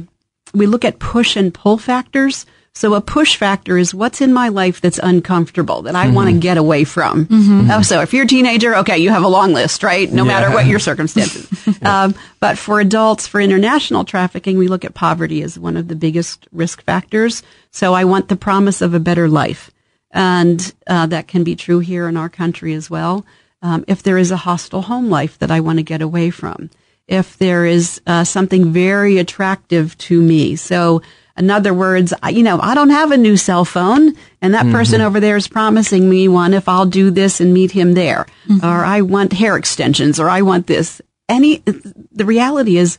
we 0.53 0.67
look 0.67 0.85
at 0.85 0.99
push 0.99 1.35
and 1.35 1.53
pull 1.53 1.77
factors. 1.77 2.45
So 2.75 2.93
a 2.93 3.01
push 3.01 3.37
factor 3.37 3.77
is 3.77 3.95
what's 3.95 4.19
in 4.19 4.33
my 4.33 4.49
life 4.49 4.81
that's 4.81 4.99
uncomfortable 5.01 5.83
that 5.83 5.95
I 5.95 6.07
mm-hmm. 6.07 6.15
want 6.15 6.29
to 6.29 6.37
get 6.37 6.57
away 6.57 6.83
from. 6.83 7.25
Mm-hmm. 7.25 7.71
Uh, 7.71 7.83
so 7.83 8.01
if 8.01 8.13
you're 8.13 8.25
a 8.25 8.27
teenager, 8.27 8.75
okay, 8.77 8.97
you 8.97 9.09
have 9.09 9.23
a 9.23 9.29
long 9.29 9.53
list, 9.53 9.81
right? 9.81 10.11
No 10.11 10.25
yeah. 10.25 10.27
matter 10.27 10.53
what 10.53 10.65
your 10.65 10.79
circumstances. 10.79 11.49
um, 11.81 12.13
but 12.41 12.57
for 12.57 12.81
adults, 12.81 13.27
for 13.27 13.39
international 13.39 14.03
trafficking, 14.03 14.57
we 14.57 14.67
look 14.67 14.83
at 14.83 14.93
poverty 14.93 15.41
as 15.41 15.57
one 15.57 15.77
of 15.77 15.87
the 15.87 15.95
biggest 15.95 16.47
risk 16.51 16.83
factors. 16.83 17.43
So 17.71 17.93
I 17.93 18.03
want 18.03 18.27
the 18.27 18.35
promise 18.35 18.81
of 18.81 18.93
a 18.93 18.99
better 18.99 19.29
life. 19.29 19.71
And 20.11 20.73
uh, 20.85 21.07
that 21.07 21.27
can 21.27 21.43
be 21.43 21.55
true 21.55 21.79
here 21.79 22.07
in 22.09 22.17
our 22.17 22.29
country 22.29 22.73
as 22.73 22.89
well 22.89 23.25
um, 23.65 23.83
if 23.87 24.03
there 24.03 24.19
is 24.19 24.29
a 24.29 24.37
hostile 24.37 24.83
home 24.83 25.09
life 25.09 25.39
that 25.39 25.49
I 25.49 25.59
want 25.59 25.79
to 25.79 25.83
get 25.83 26.03
away 26.03 26.29
from, 26.29 26.69
if 27.07 27.37
there 27.37 27.65
is 27.65 27.99
uh, 28.05 28.23
something 28.23 28.71
very 28.71 29.17
attractive 29.17 29.97
to 29.99 30.21
me. 30.21 30.55
So, 30.55 31.01
in 31.37 31.51
other 31.51 31.73
words, 31.73 32.13
I, 32.23 32.29
you 32.29 32.43
know, 32.43 32.59
I 32.61 32.75
don't 32.75 32.89
have 32.89 33.11
a 33.11 33.17
new 33.17 33.37
cell 33.37 33.65
phone, 33.65 34.15
and 34.41 34.53
that 34.53 34.63
mm-hmm. 34.63 34.71
person 34.71 35.01
over 35.01 35.19
there 35.19 35.35
is 35.35 35.47
promising 35.47 36.09
me 36.09 36.27
one 36.27 36.53
if 36.53 36.69
I'll 36.69 36.85
do 36.85 37.11
this 37.11 37.41
and 37.41 37.53
meet 37.53 37.71
him 37.71 37.93
there, 37.93 38.25
mm-hmm. 38.47 38.65
or 38.65 38.85
I 38.85 39.01
want 39.01 39.33
hair 39.33 39.57
extensions, 39.57 40.19
or 40.19 40.29
I 40.29 40.41
want 40.41 40.67
this. 40.67 41.01
Any, 41.27 41.63
the 42.11 42.25
reality 42.25 42.77
is, 42.77 42.97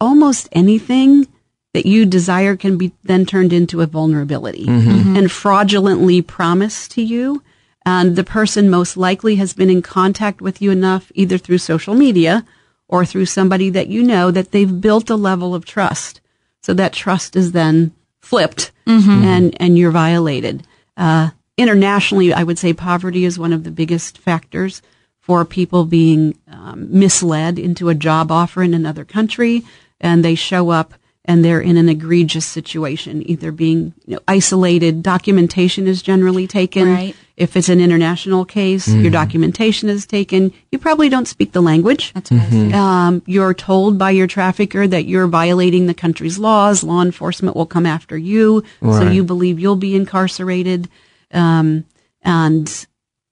almost 0.00 0.48
anything 0.52 1.26
that 1.74 1.86
you 1.86 2.06
desire 2.06 2.56
can 2.56 2.78
be 2.78 2.92
then 3.04 3.26
turned 3.26 3.52
into 3.52 3.82
a 3.82 3.86
vulnerability 3.86 4.64
mm-hmm. 4.64 5.16
and 5.16 5.30
fraudulently 5.30 6.22
promised 6.22 6.90
to 6.92 7.02
you 7.02 7.42
and 7.86 8.16
the 8.16 8.24
person 8.24 8.68
most 8.68 8.96
likely 8.96 9.36
has 9.36 9.54
been 9.54 9.70
in 9.70 9.80
contact 9.80 10.40
with 10.40 10.60
you 10.60 10.72
enough 10.72 11.12
either 11.14 11.38
through 11.38 11.58
social 11.58 11.94
media 11.94 12.44
or 12.88 13.06
through 13.06 13.26
somebody 13.26 13.70
that 13.70 13.86
you 13.86 14.02
know 14.02 14.32
that 14.32 14.50
they've 14.50 14.80
built 14.80 15.08
a 15.08 15.14
level 15.16 15.54
of 15.54 15.64
trust. 15.64 16.20
So 16.66 16.74
that 16.74 16.92
trust 16.92 17.36
is 17.36 17.52
then 17.52 17.94
flipped 18.20 18.72
mm-hmm. 18.88 19.08
and, 19.08 19.56
and 19.62 19.78
you're 19.78 19.92
violated. 19.92 20.66
Uh, 20.96 21.30
internationally, 21.56 22.32
I 22.32 22.42
would 22.42 22.58
say 22.58 22.72
poverty 22.72 23.24
is 23.24 23.38
one 23.38 23.52
of 23.52 23.62
the 23.62 23.70
biggest 23.70 24.18
factors 24.18 24.82
for 25.20 25.44
people 25.44 25.84
being 25.84 26.36
um, 26.50 26.88
misled 26.90 27.60
into 27.60 27.88
a 27.88 27.94
job 27.94 28.32
offer 28.32 28.64
in 28.64 28.74
another 28.74 29.04
country 29.04 29.62
and 30.00 30.24
they 30.24 30.34
show 30.34 30.70
up 30.70 30.94
and 31.24 31.44
they're 31.44 31.60
in 31.60 31.76
an 31.76 31.88
egregious 31.88 32.46
situation, 32.46 33.22
either 33.30 33.52
being 33.52 33.94
you 34.04 34.16
know, 34.16 34.20
isolated. 34.26 35.04
Documentation 35.04 35.86
is 35.86 36.02
generally 36.02 36.48
taken. 36.48 36.88
Right. 36.92 37.16
If 37.36 37.54
it's 37.54 37.68
an 37.68 37.80
international 37.80 38.46
case, 38.46 38.88
mm-hmm. 38.88 39.02
your 39.02 39.10
documentation 39.10 39.90
is 39.90 40.06
taken. 40.06 40.54
You 40.72 40.78
probably 40.78 41.10
don't 41.10 41.26
speak 41.26 41.52
the 41.52 41.60
language. 41.60 42.14
That's 42.14 42.30
mm-hmm. 42.30 42.74
um, 42.74 43.22
you're 43.26 43.52
told 43.52 43.98
by 43.98 44.10
your 44.10 44.26
trafficker 44.26 44.86
that 44.86 45.04
you're 45.04 45.26
violating 45.26 45.86
the 45.86 45.94
country's 45.94 46.38
laws. 46.38 46.82
Law 46.82 47.02
enforcement 47.02 47.54
will 47.54 47.66
come 47.66 47.84
after 47.84 48.16
you, 48.16 48.64
right. 48.80 49.02
so 49.02 49.10
you 49.10 49.22
believe 49.22 49.60
you'll 49.60 49.76
be 49.76 49.94
incarcerated. 49.94 50.88
Um, 51.30 51.84
and 52.22 52.86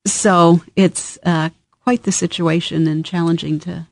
so 0.07 0.61
it's 0.77 1.19
uh, 1.25 1.49
quite 1.83 2.03
the 2.03 2.13
situation 2.13 2.87
and 2.87 3.05
challenging 3.05 3.59
to 3.61 3.87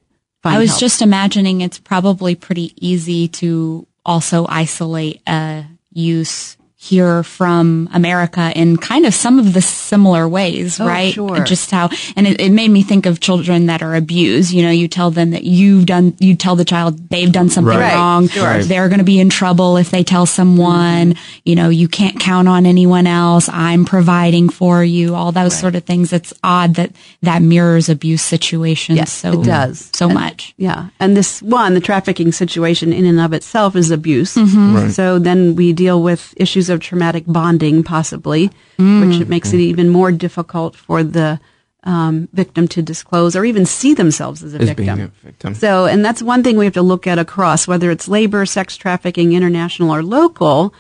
I 0.45 0.59
was 0.59 0.71
help. 0.71 0.81
just 0.81 1.03
imagining 1.03 1.61
it's 1.61 1.79
probably 1.79 2.35
pretty 2.35 2.75
easy 2.77 3.29
to 3.29 3.87
also 4.05 4.47
isolate 4.49 5.23
a 5.27 5.65
use 5.93 6.57
here 6.83 7.23
from 7.23 7.89
America 7.93 8.53
in 8.57 8.77
kind 8.77 9.07
of 9.07 9.15
some 9.15 9.39
of 9.39 9.53
the 9.53 9.63
similar 9.63 10.29
ways, 10.29 10.81
oh, 10.81 10.87
right? 10.87 11.15
Sure. 11.15 11.45
Just 11.45 11.71
how, 11.71 11.89
and 12.17 12.27
it, 12.27 12.41
it, 12.41 12.51
made 12.51 12.73
me 12.73 12.83
think 12.83 13.07
of 13.07 13.21
children 13.21 13.67
that 13.67 13.83
are 13.83 13.95
abused. 13.95 14.53
You 14.53 14.65
know, 14.65 14.71
you 14.71 14.89
tell 14.89 15.13
them 15.13 15.31
that 15.31 15.45
you've 15.45 15.87
done, 15.87 16.17
you 16.19 16.35
tell 16.35 16.57
the 16.57 16.65
child 16.65 17.09
they've 17.09 17.31
done 17.31 17.51
something 17.51 17.79
right. 17.79 17.95
wrong. 17.95 18.27
Sure. 18.27 18.65
They're 18.65 18.89
going 18.89 18.99
to 18.99 19.05
be 19.05 19.21
in 19.21 19.29
trouble 19.29 19.77
if 19.77 19.93
they 19.93 20.03
tell 20.03 20.27
someone, 20.27 21.13
mm-hmm. 21.13 21.41
you 21.45 21.55
know, 21.55 21.69
you 21.69 21.87
can't 21.87 22.19
count 22.19 22.49
on 22.49 22.67
anyone 22.67 23.07
else. 23.07 23.49
I'm 23.49 23.85
providing 23.85 24.49
for 24.49 24.83
you. 24.83 25.15
All 25.15 25.31
those 25.31 25.55
right. 25.55 25.61
sort 25.61 25.77
of 25.77 25.85
things. 25.85 26.13
It's 26.13 26.35
odd 26.43 26.75
that 26.75 26.91
that 27.23 27.43
mirrors 27.43 27.91
abuse 27.91 28.23
situations. 28.23 28.99
Yes, 28.99 29.13
so, 29.13 29.41
it 29.41 29.45
does. 29.45 29.89
So 29.95 30.07
and, 30.07 30.15
much. 30.15 30.53
Yeah. 30.57 30.89
And 30.99 31.17
this 31.17 31.41
one, 31.43 31.75
the 31.75 31.81
trafficking 31.81 32.33
situation 32.33 32.93
in 32.93 33.05
and 33.05 33.21
of 33.21 33.33
itself 33.33 33.77
is 33.77 33.93
abuse. 33.93 34.35
Mm-hmm. 34.35 34.75
Right. 34.75 34.91
So 34.91 35.21
then 35.21 35.55
we 35.55 35.73
deal 35.73 36.03
with 36.03 36.35
issues 36.37 36.72
of 36.73 36.81
traumatic 36.81 37.25
bonding, 37.27 37.85
possibly, 37.85 38.51
mm. 38.79 39.19
which 39.19 39.29
makes 39.29 39.53
it 39.53 39.61
even 39.61 39.89
more 39.89 40.11
difficult 40.11 40.75
for 40.75 41.03
the 41.03 41.39
um, 41.85 42.29
victim 42.33 42.69
to 42.69 42.83
disclose 42.83 43.35
or 43.35 43.45
even 43.45 43.67
see 43.67 43.95
themselves 43.95 44.43
as 44.43 44.55
a 44.55 44.61
As 44.61 44.69
victim. 44.69 45.01
a 45.01 45.07
victim. 45.25 45.55
So, 45.55 45.87
and 45.87 46.05
that's 46.05 46.23
one 46.23 46.43
thing 46.43 46.57
we 46.57 46.65
have 46.65 46.75
to 46.75 46.83
look 46.83 47.07
at 47.07 47.19
across, 47.19 47.67
whether 47.67 47.91
it's 47.91 48.09
labor, 48.09 48.47
sex 48.47 48.77
trafficking, 48.77 49.33
international 49.33 49.93
or 49.93 50.03
local, 50.03 50.75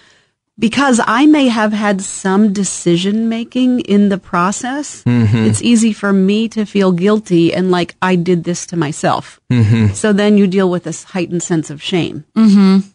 because 0.59 1.01
I 1.05 1.27
may 1.27 1.49
have 1.49 1.73
had 1.73 2.03
some 2.03 2.53
decision 2.53 3.29
making 3.29 3.81
in 3.81 4.11
the 4.11 4.19
process. 4.19 5.03
It's 5.07 5.63
easy 5.63 5.93
for 5.93 6.13
me 6.13 6.49
to 6.51 6.65
feel 6.67 6.93
guilty 6.93 7.53
and 7.53 7.71
like 7.71 7.97
I 8.01 8.15
did 8.15 8.45
this 8.45 8.67
to 8.67 8.77
myself. 8.77 9.41
So 9.95 10.13
then 10.13 10.39
you 10.39 10.47
deal 10.47 10.71
with 10.71 10.85
this 10.85 11.03
heightened 11.05 11.43
sense 11.43 11.71
of 11.71 11.83
shame. 11.83 12.25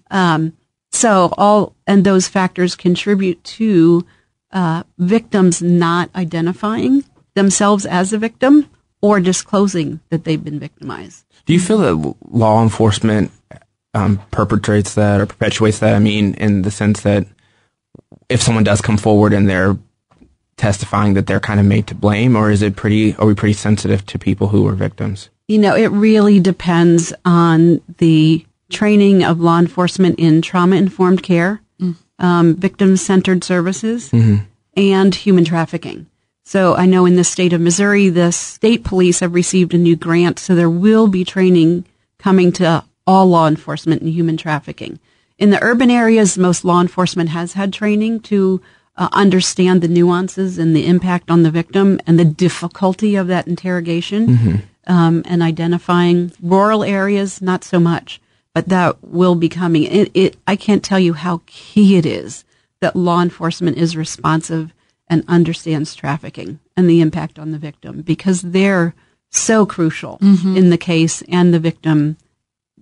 Um, 0.09 0.53
so 0.97 1.33
all 1.37 1.75
and 1.85 2.03
those 2.03 2.27
factors 2.27 2.75
contribute 2.75 3.43
to 3.43 4.05
uh, 4.51 4.83
victims 4.97 5.61
not 5.61 6.09
identifying 6.15 7.03
themselves 7.35 7.85
as 7.85 8.13
a 8.13 8.17
victim 8.17 8.69
or 9.01 9.19
disclosing 9.19 9.99
that 10.09 10.23
they've 10.23 10.43
been 10.43 10.59
victimized. 10.59 11.23
Do 11.45 11.53
you 11.53 11.59
feel 11.59 11.77
that 11.77 12.15
law 12.29 12.63
enforcement 12.63 13.31
um, 13.93 14.19
perpetrates 14.31 14.95
that 14.95 15.21
or 15.21 15.25
perpetuates 15.25 15.79
that? 15.79 15.93
I 15.93 15.99
mean, 15.99 16.33
in 16.33 16.63
the 16.63 16.71
sense 16.71 17.01
that 17.01 17.27
if 18.27 18.41
someone 18.41 18.63
does 18.63 18.81
come 18.81 18.97
forward 18.97 19.33
and 19.33 19.47
they're 19.47 19.77
testifying 20.57 21.13
that 21.13 21.27
they're 21.27 21.39
kind 21.39 21.59
of 21.59 21.65
made 21.65 21.87
to 21.87 21.95
blame, 21.95 22.35
or 22.35 22.49
is 22.49 22.61
it 22.61 22.75
pretty? 22.75 23.15
Are 23.15 23.27
we 23.27 23.35
pretty 23.35 23.53
sensitive 23.53 24.05
to 24.07 24.19
people 24.19 24.47
who 24.47 24.67
are 24.67 24.73
victims? 24.73 25.29
You 25.47 25.59
know, 25.59 25.75
it 25.75 25.87
really 25.87 26.39
depends 26.39 27.13
on 27.23 27.81
the 27.99 28.45
training 28.69 29.23
of 29.23 29.39
law 29.39 29.59
enforcement 29.59 30.19
in 30.19 30.41
trauma 30.41 30.75
informed 30.75 31.23
care, 31.23 31.61
um, 32.19 32.55
victim 32.55 32.97
centered 32.97 33.43
services, 33.43 34.11
and 34.75 35.15
human 35.15 35.45
trafficking. 35.45 36.07
So 36.43 36.75
I 36.75 36.85
know 36.85 37.05
in 37.05 37.15
the 37.15 37.23
state 37.23 37.53
of 37.53 37.61
Missouri, 37.61 38.09
the 38.09 38.31
state 38.31 38.83
police 38.83 39.19
have 39.19 39.33
received 39.33 39.73
a 39.73 39.77
new 39.77 39.95
grant, 39.95 40.39
so 40.39 40.55
there 40.55 40.69
will 40.69 41.07
be 41.07 41.25
training 41.25 41.85
coming 42.19 42.51
to 42.53 42.83
all 43.05 43.27
law 43.27 43.47
enforcement 43.47 44.01
in 44.01 44.07
human 44.09 44.37
trafficking. 44.37 44.99
In 45.37 45.49
the 45.49 45.61
urban 45.61 45.91
areas, 45.91 46.37
most 46.37 46.65
law 46.65 46.81
enforcement 46.81 47.29
has 47.29 47.53
had 47.53 47.71
training 47.73 48.21
to 48.21 48.61
uh, 48.95 49.09
understand 49.11 49.81
the 49.81 49.87
nuances 49.87 50.57
and 50.57 50.75
the 50.75 50.87
impact 50.87 51.29
on 51.29 51.43
the 51.43 51.51
victim 51.51 51.99
and 52.07 52.17
the 52.17 52.25
difficulty 52.25 53.15
of 53.15 53.27
that 53.27 53.47
interrogation 53.47 54.63
um, 54.87 55.21
and 55.25 55.43
identifying 55.43 56.31
rural 56.41 56.83
areas, 56.83 57.41
not 57.41 57.63
so 57.63 57.79
much, 57.79 58.19
but 58.57 58.69
that 58.69 58.97
will 59.03 59.35
be 59.35 59.49
coming. 59.49 59.83
It, 59.83 60.09
it, 60.15 60.37
I 60.47 60.55
can't 60.55 60.83
tell 60.83 60.97
you 60.97 61.13
how 61.13 61.41
key 61.45 61.95
it 61.95 62.07
is 62.07 62.43
that 62.81 62.95
law 62.95 63.21
enforcement 63.21 63.77
is 63.77 63.95
responsive 63.95 64.73
and 65.07 65.23
understands 65.27 65.93
trafficking 65.93 66.59
and 66.75 66.89
the 66.89 66.99
impact 66.99 67.37
on 67.37 67.51
the 67.51 67.59
victim 67.59 68.01
because 68.01 68.41
they're 68.41 68.95
so 69.29 69.67
crucial 69.67 70.17
in 70.57 70.71
the 70.71 70.77
case 70.79 71.21
and 71.29 71.53
the 71.53 71.59
victim 71.59 72.17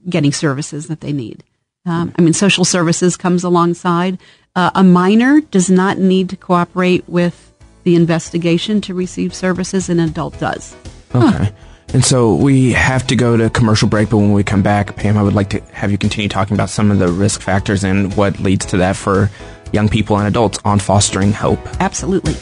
getting 0.10 0.32
services 0.32 0.88
that 0.88 1.02
they 1.02 1.12
need. 1.12 1.44
Um, 1.86 2.14
I 2.18 2.22
mean, 2.22 2.32
social 2.32 2.64
services 2.64 3.18
comes 3.18 3.44
alongside. 3.44 4.18
Uh, 4.56 4.72
a 4.76 4.84
minor 4.84 5.42
does 5.42 5.70
not 5.70 5.98
need 5.98 6.30
to 6.30 6.38
cooperate 6.38 7.04
with 7.10 7.52
the 7.84 7.98
investigation 7.98 8.80
to 8.80 8.94
receive 8.94 9.36
services. 9.36 9.90
An 9.90 10.00
adult 10.00 10.40
does. 10.40 10.74
Okay. 11.14 11.52
And 11.96 12.04
so 12.04 12.36
we 12.36 12.74
have 12.74 13.08
to 13.08 13.16
go 13.16 13.38
to 13.38 13.50
commercial 13.50 13.88
break, 13.88 14.10
but 14.10 14.18
when 14.18 14.34
we 14.34 14.44
come 14.44 14.62
back, 14.62 14.98
Pam, 14.98 15.18
I 15.18 15.24
would 15.24 15.34
like 15.34 15.52
to 15.52 15.62
have 15.72 15.92
you 15.92 15.98
continue 15.98 16.28
talking 16.28 16.54
about 16.54 16.70
some 16.70 16.92
of 16.92 17.00
the 17.00 17.08
risk 17.08 17.40
factors 17.40 17.86
and 17.86 18.14
what 18.18 18.38
leads 18.38 18.66
to 18.66 18.78
that 18.80 18.98
for 18.98 19.32
young 19.72 19.88
people 19.88 20.18
and 20.18 20.28
adults 20.28 20.60
on 20.66 20.80
fostering 20.80 21.32
hope. 21.32 21.58
Absolutely. 21.80 22.36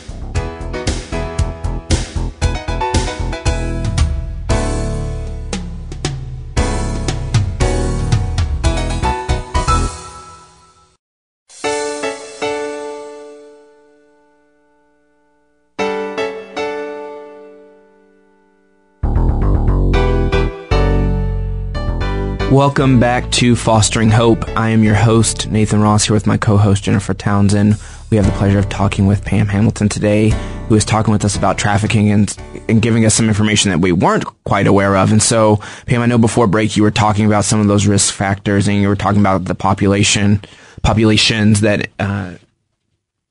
Welcome 22.54 23.00
back 23.00 23.32
to 23.32 23.56
Fostering 23.56 24.12
Hope. 24.12 24.48
I 24.50 24.70
am 24.70 24.84
your 24.84 24.94
host, 24.94 25.50
Nathan 25.50 25.82
Ross, 25.82 26.06
here 26.06 26.14
with 26.14 26.28
my 26.28 26.38
co 26.38 26.56
host, 26.56 26.84
Jennifer 26.84 27.16
Townsend. 27.16 27.78
We 28.12 28.18
have 28.18 28.28
the 28.28 28.32
pleasure 28.34 28.60
of 28.60 28.70
talking 28.70 29.08
with 29.08 29.26
Pam 29.26 29.48
Hamilton 29.48 29.90
today, 29.90 30.30
who 30.70 30.76
is 30.76 30.86
talking 30.86 31.12
with 31.12 31.26
us 31.26 31.36
about 31.36 31.58
trafficking 31.58 32.12
and, 32.12 32.38
and 32.70 32.80
giving 32.80 33.06
us 33.06 33.16
some 33.16 33.28
information 33.28 33.72
that 33.72 33.80
we 33.80 33.92
weren't 33.92 34.26
quite 34.44 34.68
aware 34.68 34.96
of. 34.96 35.12
And 35.12 35.20
so, 35.20 35.62
Pam, 35.88 36.04
I 36.04 36.06
know 36.06 36.20
before 36.20 36.46
break 36.46 36.78
you 36.78 36.84
were 36.84 36.92
talking 36.92 37.26
about 37.26 37.44
some 37.44 37.60
of 37.60 37.66
those 37.66 37.88
risk 37.88 38.14
factors 38.14 38.68
and 38.68 38.80
you 38.80 38.88
were 38.88 38.96
talking 38.96 39.20
about 39.20 39.46
the 39.46 39.56
population, 39.56 40.40
populations 40.84 41.62
that, 41.62 41.88
uh, 41.98 42.36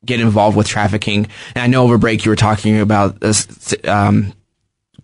get 0.04 0.18
involved 0.18 0.56
with 0.56 0.66
trafficking. 0.66 1.28
And 1.54 1.62
I 1.62 1.68
know 1.68 1.84
over 1.84 1.96
break 1.96 2.24
you 2.24 2.32
were 2.32 2.36
talking 2.36 2.80
about 2.80 3.20
this, 3.20 3.72
um, 3.84 4.32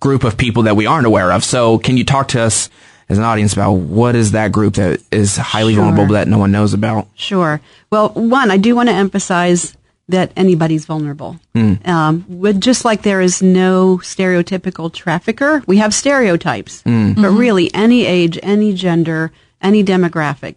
group 0.01 0.25
of 0.25 0.37
people 0.37 0.65
that 0.65 0.75
we 0.75 0.87
aren't 0.87 1.07
aware 1.07 1.31
of. 1.31 1.45
So 1.45 1.79
can 1.79 1.97
you 1.97 2.05
talk 2.05 2.29
to 2.29 2.41
us 2.41 2.69
as 3.09 3.19
an 3.19 3.25
audience 3.25 3.53
about 3.53 3.73
what 3.73 4.15
is 4.15 4.33
that 4.33 4.53
group 4.53 4.75
that 4.75 5.01
is 5.11 5.37
highly 5.37 5.75
Sure. 5.75 5.85
vulnerable 5.85 6.13
that 6.15 6.29
no 6.29 6.39
one 6.39 6.53
knows 6.53 6.75
about? 6.75 7.09
Sure. 7.15 7.61
Well, 7.91 8.11
one, 8.11 8.51
I 8.51 8.57
do 8.59 8.75
want 8.75 8.89
to 8.89 8.95
emphasize 8.95 9.75
that 10.11 10.33
anybody's 10.37 10.87
vulnerable. 10.87 11.39
Um, 11.85 12.25
with 12.29 12.61
just 12.61 12.85
like 12.85 13.03
there 13.03 13.21
is 13.21 13.43
no 13.43 13.99
stereotypical 13.99 14.93
trafficker, 14.93 15.63
we 15.67 15.79
have 15.79 15.93
stereotypes, 15.93 16.83
but 16.83 17.31
really 17.31 17.73
any 17.75 18.07
age, 18.07 18.39
any 18.43 18.73
gender, 18.73 19.33
any 19.61 19.83
demographic. 19.85 20.55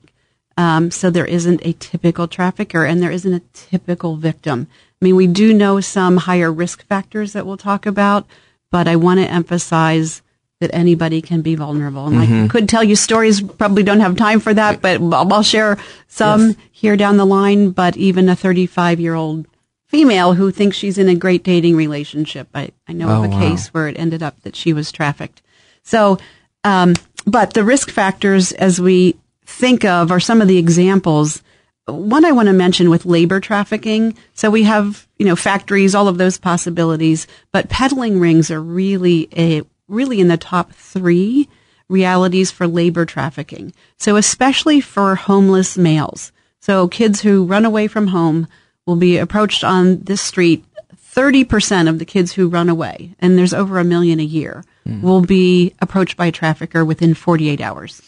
Um, 0.58 0.92
so 0.92 1.10
there 1.10 1.26
isn't 1.26 1.66
a 1.66 1.74
typical 1.74 2.28
trafficker 2.28 2.86
and 2.86 3.02
there 3.02 3.12
isn't 3.12 3.34
a 3.34 3.42
typical 3.54 4.16
victim. 4.16 4.68
I 5.02 5.06
mean, 5.06 5.16
we 5.16 5.26
do 5.28 5.54
know 5.54 5.80
some 5.82 6.18
higher 6.18 6.52
risk 6.52 6.86
factors 6.86 7.34
that 7.34 7.46
we'll 7.46 7.58
talk 7.58 7.86
about, 7.86 8.26
but 8.70 8.88
I 8.88 8.96
want 8.96 9.20
to 9.22 9.28
emphasize 9.28 10.22
that 10.62 10.74
anybody 10.74 11.22
can 11.22 11.42
be 11.42 11.56
vulnerable. 11.56 12.08
And 12.08 12.18
I 12.20 12.48
could 12.48 12.70
tell 12.70 12.84
you 12.84 12.96
stories, 12.96 13.42
probably 13.42 13.84
don't 13.84 14.00
have 14.00 14.16
time 14.16 14.40
for 14.40 14.54
that, 14.54 14.82
but 14.82 15.02
I'll, 15.02 15.34
I'll 15.34 15.44
share 15.44 15.78
some 16.08 16.56
here 16.72 16.96
down 16.96 17.18
the 17.18 17.26
line. 17.26 17.72
But 17.72 17.98
even 17.98 18.30
a 18.30 18.36
35 18.36 19.00
year 19.00 19.14
old 19.16 19.48
female 19.88 20.36
who 20.36 20.52
thinks 20.52 20.78
she's 20.78 20.98
in 20.98 21.10
a 21.10 21.16
great 21.16 21.44
dating 21.44 21.76
relationship, 21.76 22.48
I, 22.56 22.70
I 22.88 22.94
know 22.94 23.10
Oh, 23.10 23.24
of 23.24 23.26
a 23.26 23.30
wow. 23.34 23.40
case 23.40 23.68
where 23.74 23.88
it 23.90 24.00
ended 24.00 24.24
up 24.24 24.40
that 24.44 24.56
she 24.56 24.72
was 24.72 24.92
trafficked. 24.92 25.42
So, 25.84 26.18
um, 26.64 26.94
but 27.26 27.54
the 27.54 27.64
risk 27.64 27.90
factors 27.90 28.52
as 28.54 28.80
we 28.80 29.16
think 29.46 29.84
of 29.84 30.12
are 30.12 30.20
some 30.20 30.42
of 30.42 30.48
the 30.48 30.58
examples. 30.58 31.44
One 31.88 32.24
I 32.24 32.32
want 32.32 32.48
to 32.48 32.54
mention 32.54 32.90
with 32.90 33.06
labor 33.06 33.40
trafficking. 33.40 34.16
So 34.34 34.50
we 34.52 34.64
have, 34.64 35.08
you 35.18 35.26
know, 35.26 35.36
factories, 35.36 35.94
all 35.96 36.08
of 36.08 36.18
those 36.20 36.38
possibilities, 36.38 37.28
but 37.52 37.68
peddling 37.70 38.20
rings 38.20 38.50
are 38.52 38.62
really 38.62 39.28
a, 39.36 39.64
really 39.92 40.20
in 40.20 40.28
the 40.28 40.38
top 40.38 40.72
three 40.72 41.50
realities 41.90 42.52
for 42.52 42.68
labor 42.68 43.06
trafficking. 43.06 43.74
So 43.98 44.16
especially 44.16 44.82
for 44.82 45.16
homeless 45.16 45.78
males. 45.78 46.32
So 46.60 46.88
kids 46.88 47.22
who 47.22 47.46
run 47.46 47.66
away 47.66 47.88
from 47.88 48.08
home 48.08 48.48
will 48.86 48.96
be 48.96 49.18
approached 49.18 49.64
on 49.64 50.00
this 50.02 50.22
street. 50.22 50.66
30% 51.14 51.90
of 51.90 52.00
the 52.00 52.06
kids 52.06 52.32
who 52.32 52.48
run 52.48 52.70
away, 52.70 53.14
and 53.20 53.38
there's 53.38 53.54
over 53.54 53.80
a 53.80 53.84
million 53.84 54.22
a 54.22 54.24
year, 54.24 54.64
hmm. 54.86 55.02
will 55.02 55.22
be 55.22 55.74
approached 55.82 56.16
by 56.16 56.28
a 56.28 56.32
trafficker 56.32 56.86
within 56.86 57.14
48 57.14 57.60
hours. 57.60 58.02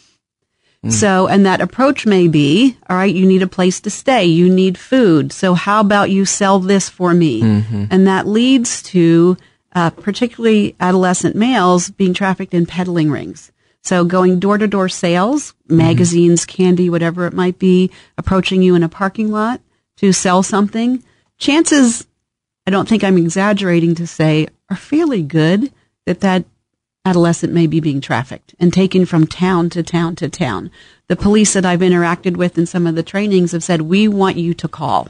Hmm. 0.82 0.90
So, 0.90 1.28
and 1.28 1.46
that 1.46 1.60
approach 1.60 2.06
may 2.06 2.30
be, 2.30 2.78
all 2.90 2.96
right, 2.96 3.14
you 3.14 3.26
need 3.26 3.42
a 3.42 3.48
place 3.48 3.82
to 3.82 3.90
stay. 3.90 4.26
You 4.26 4.50
need 4.50 4.78
food. 4.78 5.34
So 5.34 5.54
how 5.54 5.82
about 5.82 6.12
you 6.12 6.24
sell 6.24 6.60
this 6.60 6.88
for 6.88 7.14
me? 7.14 7.42
Mm-hmm. 7.42 7.86
And 7.92 8.08
that 8.08 8.26
leads 8.26 8.82
to, 8.84 9.38
uh, 9.74 9.90
particularly 9.90 10.76
adolescent 10.80 11.36
males 11.36 11.90
being 11.90 12.14
trafficked 12.14 12.54
in 12.54 12.66
peddling 12.66 13.12
rings. 13.12 13.52
So 13.82 14.06
going 14.06 14.40
door 14.40 14.58
to 14.58 14.68
door 14.68 14.88
sales, 14.88 15.54
magazines, 15.68 16.46
candy, 16.46 16.90
whatever 16.90 17.28
it 17.28 17.34
might 17.34 17.60
be, 17.60 17.92
approaching 18.18 18.62
you 18.62 18.76
in 18.76 18.84
a 18.84 18.90
parking 18.90 19.30
lot 19.30 19.60
to 19.98 20.14
sell 20.14 20.42
something. 20.42 21.04
Chances, 21.38 22.08
I 22.66 22.72
don't 22.72 22.88
think 22.88 23.04
I'm 23.04 23.18
exaggerating 23.18 23.96
to 23.96 24.08
say, 24.08 24.48
are 24.70 24.78
fairly 24.78 25.22
good 25.22 25.74
that 26.06 26.22
that 26.22 26.46
adolescent 27.06 27.52
may 27.52 27.68
be 27.68 27.82
being 27.82 28.00
trafficked 28.00 28.56
and 28.60 28.72
taken 28.72 29.06
from 29.06 29.28
town 29.28 29.70
to 29.72 29.84
town 29.84 30.16
to 30.16 30.30
town. 30.30 30.72
The 31.08 31.18
police 31.18 31.52
that 31.54 31.66
I've 31.66 31.82
interacted 31.82 32.38
with 32.38 32.58
in 32.58 32.66
some 32.66 32.88
of 32.88 32.96
the 32.96 33.04
trainings 33.04 33.52
have 33.52 33.64
said, 33.64 33.82
we 33.82 34.08
want 34.08 34.38
you 34.38 34.54
to 34.54 34.68
call. 34.70 35.10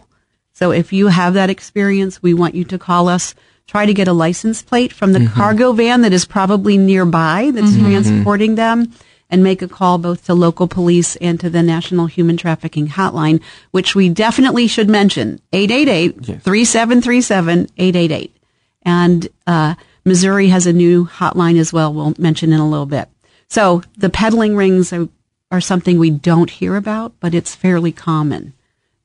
So 0.54 0.72
if 0.72 0.92
you 0.92 1.08
have 1.08 1.36
that 1.36 1.52
experience, 1.52 2.24
we 2.24 2.34
want 2.34 2.56
you 2.56 2.64
to 2.66 2.80
call 2.80 3.08
us. 3.08 3.36
Try 3.68 3.86
to 3.86 3.94
get 3.94 4.08
a 4.08 4.14
license 4.14 4.62
plate 4.62 4.94
from 4.94 5.14
the 5.14 5.26
cargo 5.28 5.72
van 5.72 6.02
that 6.02 6.14
is 6.14 6.26
probably 6.26 6.78
nearby 6.78 7.52
that's 7.54 7.76
transporting 7.78 8.56
them 8.56 8.92
and 9.30 9.44
make 9.44 9.62
a 9.62 9.68
call 9.68 9.98
both 9.98 10.26
to 10.26 10.34
local 10.34 10.68
police 10.68 11.16
and 11.16 11.40
to 11.40 11.50
the 11.50 11.64
National 11.64 12.06
Human 12.06 12.38
Trafficking 12.38 12.88
Hotline, 12.88 13.42
which 13.72 13.96
we 13.96 14.10
definitely 14.10 14.68
should 14.68 14.90
mention 14.90 15.42
888 15.54 16.44
3737 16.44 17.70
888. 17.78 18.38
And 18.84 19.28
uh, 19.48 19.76
Missouri 20.06 20.50
has 20.50 20.68
a 20.68 20.74
new 20.74 21.08
hotline 21.08 21.58
as 21.58 21.74
well. 21.74 21.94
We'll 21.94 22.14
mention 22.18 22.54
in 22.54 22.60
a 22.60 22.70
little 22.70 22.86
bit. 22.86 23.10
So 23.48 23.82
the 23.98 24.10
peddling 24.10 24.56
rings 24.56 24.92
are, 24.94 25.08
are 25.52 25.62
something 25.62 25.98
we 25.98 26.10
don't 26.10 26.50
hear 26.50 26.76
about, 26.76 27.14
but 27.20 27.34
it's 27.34 27.56
fairly 27.56 27.92
common. 27.92 28.54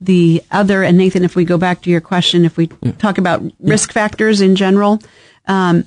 The 0.01 0.43
other, 0.51 0.83
and 0.85 0.97
Nathan, 0.97 1.25
if 1.25 1.35
we 1.35 1.45
go 1.45 1.59
back 1.59 1.83
to 1.83 1.91
your 1.91 2.01
question, 2.01 2.45
if 2.45 2.57
we 2.57 2.69
talk 2.99 3.19
about 3.19 3.43
risk 3.59 3.93
factors 3.93 4.41
in 4.41 4.55
general, 4.55 5.01
um, 5.47 5.85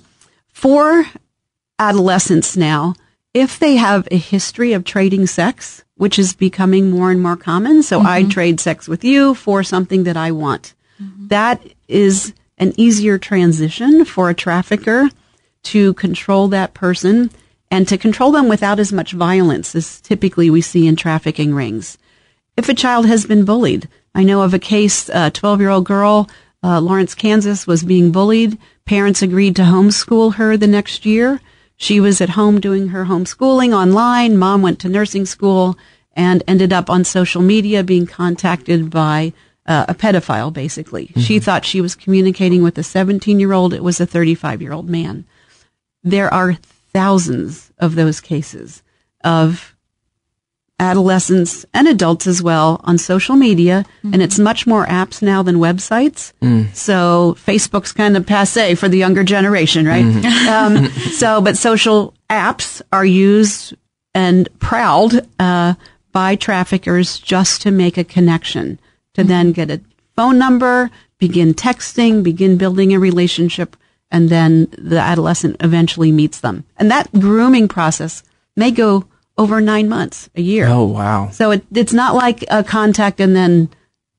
for 0.51 1.05
adolescents 1.79 2.57
now, 2.57 2.93
if 3.33 3.59
they 3.59 3.77
have 3.77 4.07
a 4.11 4.17
history 4.17 4.73
of 4.73 4.83
trading 4.83 5.27
sex, 5.27 5.83
which 5.95 6.19
is 6.19 6.33
becoming 6.33 6.91
more 6.91 7.11
and 7.11 7.21
more 7.21 7.37
common, 7.37 7.83
so 7.83 8.01
I 8.01 8.23
trade 8.23 8.59
sex 8.59 8.87
with 8.87 9.03
you 9.03 9.33
for 9.33 9.63
something 9.63 10.03
that 10.03 10.17
I 10.17 10.31
want, 10.31 10.73
that 11.29 11.65
is 11.87 12.33
an 12.57 12.73
easier 12.75 13.17
transition 13.17 14.03
for 14.03 14.29
a 14.29 14.35
trafficker 14.35 15.09
to 15.63 15.93
control 15.93 16.49
that 16.49 16.73
person 16.73 17.31
and 17.69 17.87
to 17.87 17.97
control 17.97 18.31
them 18.31 18.49
without 18.49 18.79
as 18.79 18.91
much 18.91 19.13
violence 19.13 19.75
as 19.75 20.01
typically 20.01 20.49
we 20.49 20.61
see 20.61 20.85
in 20.87 20.95
trafficking 20.95 21.55
rings. 21.55 21.97
If 22.57 22.67
a 22.67 22.73
child 22.73 23.05
has 23.05 23.25
been 23.25 23.45
bullied, 23.45 23.87
I 24.13 24.23
know 24.23 24.41
of 24.41 24.53
a 24.53 24.59
case, 24.59 25.09
a 25.09 25.31
12 25.31 25.61
year 25.61 25.69
old 25.69 25.85
girl, 25.85 26.29
uh, 26.63 26.79
Lawrence, 26.79 27.15
Kansas, 27.15 27.65
was 27.65 27.83
being 27.83 28.11
bullied. 28.11 28.57
Parents 28.85 29.21
agreed 29.21 29.55
to 29.55 29.63
homeschool 29.63 30.35
her 30.35 30.57
the 30.57 30.67
next 30.67 31.05
year. 31.05 31.41
She 31.75 31.99
was 31.99 32.21
at 32.21 32.29
home 32.29 32.59
doing 32.59 32.89
her 32.89 33.05
homeschooling 33.05 33.73
online. 33.73 34.37
Mom 34.37 34.61
went 34.61 34.79
to 34.79 34.89
nursing 34.89 35.25
school 35.25 35.77
and 36.13 36.43
ended 36.47 36.71
up 36.71 36.89
on 36.89 37.03
social 37.03 37.41
media 37.41 37.83
being 37.83 38.05
contacted 38.05 38.89
by 38.89 39.33
uh, 39.65 39.85
a 39.87 39.95
pedophile, 39.95 40.51
basically. 40.51 41.11
She 41.17 41.39
thought 41.39 41.65
she 41.65 41.81
was 41.81 41.95
communicating 41.95 42.61
with 42.61 42.77
a 42.77 42.83
17 42.83 43.39
year 43.39 43.53
old. 43.53 43.73
It 43.73 43.83
was 43.83 43.99
a 43.99 44.05
35 44.05 44.61
year 44.61 44.73
old 44.73 44.89
man. 44.89 45.25
There 46.03 46.31
are 46.33 46.53
thousands 46.93 47.71
of 47.77 47.95
those 47.95 48.19
cases 48.19 48.83
of 49.23 49.70
adolescents 50.81 51.63
and 51.75 51.87
adults 51.87 52.25
as 52.25 52.41
well 52.41 52.81
on 52.83 52.97
social 52.97 53.35
media, 53.35 53.85
and 54.03 54.21
it's 54.21 54.39
much 54.39 54.65
more 54.65 54.85
apps 54.87 55.21
now 55.21 55.43
than 55.43 55.57
websites. 55.57 56.33
So 56.73 57.35
Facebook's 57.37 57.91
kind 57.91 58.17
of 58.17 58.25
passe 58.25 58.75
for 58.75 58.89
the 58.89 58.97
younger 58.97 59.23
generation, 59.23 59.85
right? 59.85 60.03
um, 60.49 60.87
so, 60.89 61.39
but 61.39 61.55
social 61.55 62.15
apps 62.29 62.81
are 62.91 63.05
used 63.05 63.75
and 64.15 64.49
prowled 64.59 65.25
uh, 65.39 65.75
by 66.11 66.35
traffickers 66.35 67.19
just 67.19 67.61
to 67.61 67.71
make 67.71 67.97
a 67.97 68.03
connection, 68.03 68.79
to 69.13 69.23
then 69.23 69.51
get 69.51 69.69
a 69.69 69.81
phone 70.15 70.39
number, 70.39 70.89
begin 71.19 71.53
texting, 71.53 72.23
begin 72.23 72.57
building 72.57 72.91
a 72.91 72.99
relationship, 72.99 73.77
and 74.09 74.29
then 74.29 74.67
the 74.77 74.99
adolescent 74.99 75.57
eventually 75.59 76.11
meets 76.11 76.39
them. 76.39 76.65
And 76.77 76.89
that 76.89 77.11
grooming 77.13 77.67
process 77.67 78.23
may 78.57 78.71
go 78.71 79.05
over 79.37 79.61
nine 79.61 79.89
months, 79.89 80.29
a 80.35 80.41
year. 80.41 80.67
Oh, 80.67 80.85
wow. 80.85 81.29
So 81.31 81.51
it, 81.51 81.63
it's 81.73 81.93
not 81.93 82.15
like 82.15 82.43
a 82.49 82.63
contact 82.63 83.19
and 83.19 83.35
then 83.35 83.69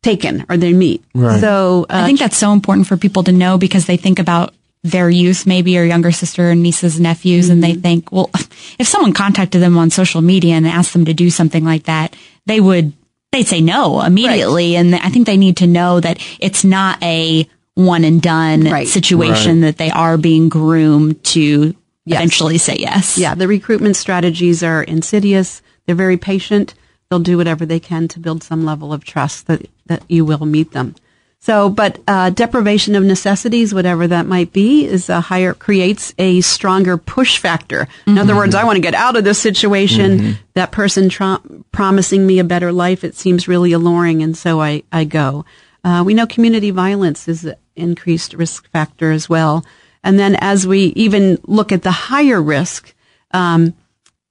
taken 0.02 0.44
or 0.48 0.56
they 0.56 0.72
meet. 0.72 1.04
Right. 1.14 1.40
So 1.40 1.84
uh, 1.88 1.94
I 2.02 2.06
think 2.06 2.18
that's 2.18 2.36
so 2.36 2.52
important 2.52 2.86
for 2.86 2.96
people 2.96 3.22
to 3.24 3.32
know 3.32 3.56
because 3.58 3.86
they 3.86 3.96
think 3.96 4.18
about 4.18 4.52
their 4.82 5.08
youth, 5.08 5.46
maybe 5.46 5.78
or 5.78 5.84
younger 5.84 6.10
sister 6.10 6.50
and 6.50 6.60
nieces 6.62 6.96
and 6.96 7.04
nephews, 7.04 7.50
and 7.50 7.62
they 7.62 7.74
think, 7.74 8.10
well, 8.10 8.30
if 8.80 8.88
someone 8.88 9.12
contacted 9.12 9.62
them 9.62 9.78
on 9.78 9.90
social 9.90 10.20
media 10.22 10.54
and 10.54 10.66
asked 10.66 10.92
them 10.92 11.04
to 11.04 11.14
do 11.14 11.30
something 11.30 11.64
like 11.64 11.84
that, 11.84 12.16
they 12.46 12.60
would, 12.60 12.92
they'd 13.30 13.46
say 13.46 13.60
no 13.60 14.02
immediately. 14.02 14.74
And 14.74 14.92
I 14.96 15.08
think 15.10 15.26
they 15.26 15.36
need 15.36 15.58
to 15.58 15.68
know 15.68 16.00
that 16.00 16.18
it's 16.40 16.64
not 16.64 17.00
a 17.00 17.48
one 17.74 18.02
and 18.04 18.20
done 18.20 18.64
Right. 18.64 18.88
situation 18.88 19.60
that 19.60 19.78
they 19.78 19.90
are 19.90 20.18
being 20.18 20.48
groomed 20.48 21.22
to 21.26 21.76
eventually 22.06 22.58
say 22.58 22.76
yes. 22.78 23.16
Yeah, 23.18 23.34
the 23.34 23.48
recruitment 23.48 23.96
strategies 23.96 24.62
are 24.62 24.82
insidious. 24.82 25.62
They're 25.86 25.94
very 25.94 26.16
patient. 26.16 26.74
They'll 27.08 27.20
do 27.20 27.36
whatever 27.36 27.66
they 27.66 27.80
can 27.80 28.08
to 28.08 28.20
build 28.20 28.42
some 28.42 28.64
level 28.64 28.92
of 28.92 29.04
trust 29.04 29.46
that, 29.46 29.68
that 29.86 30.02
you 30.08 30.24
will 30.24 30.46
meet 30.46 30.72
them. 30.72 30.94
So, 31.40 31.68
but 31.68 31.98
uh, 32.06 32.30
deprivation 32.30 32.94
of 32.94 33.02
necessities, 33.02 33.74
whatever 33.74 34.06
that 34.06 34.26
might 34.26 34.52
be, 34.52 34.86
is 34.86 35.08
a 35.08 35.20
higher 35.20 35.54
creates 35.54 36.14
a 36.16 36.40
stronger 36.40 36.96
push 36.96 37.38
factor. 37.38 37.88
In 38.06 38.16
other 38.16 38.36
words, 38.36 38.54
I 38.54 38.62
want 38.62 38.76
to 38.76 38.80
get 38.80 38.94
out 38.94 39.16
of 39.16 39.24
this 39.24 39.40
situation. 39.40 40.38
That 40.54 40.70
person 40.70 41.10
promising 41.72 42.24
me 42.24 42.38
a 42.38 42.44
better 42.44 42.70
life, 42.70 43.02
it 43.02 43.16
seems 43.16 43.48
really 43.48 43.72
alluring, 43.72 44.22
and 44.22 44.36
so 44.36 44.60
I 44.60 44.84
I 44.92 45.02
go. 45.02 45.44
Uh, 45.82 46.04
we 46.06 46.14
know 46.14 46.28
community 46.28 46.70
violence 46.70 47.26
is 47.26 47.44
an 47.44 47.56
increased 47.74 48.34
risk 48.34 48.70
factor 48.70 49.10
as 49.10 49.28
well. 49.28 49.64
And 50.04 50.18
then 50.18 50.36
as 50.36 50.66
we 50.66 50.86
even 50.96 51.38
look 51.46 51.72
at 51.72 51.82
the 51.82 51.90
higher 51.90 52.42
risk, 52.42 52.94
um, 53.32 53.74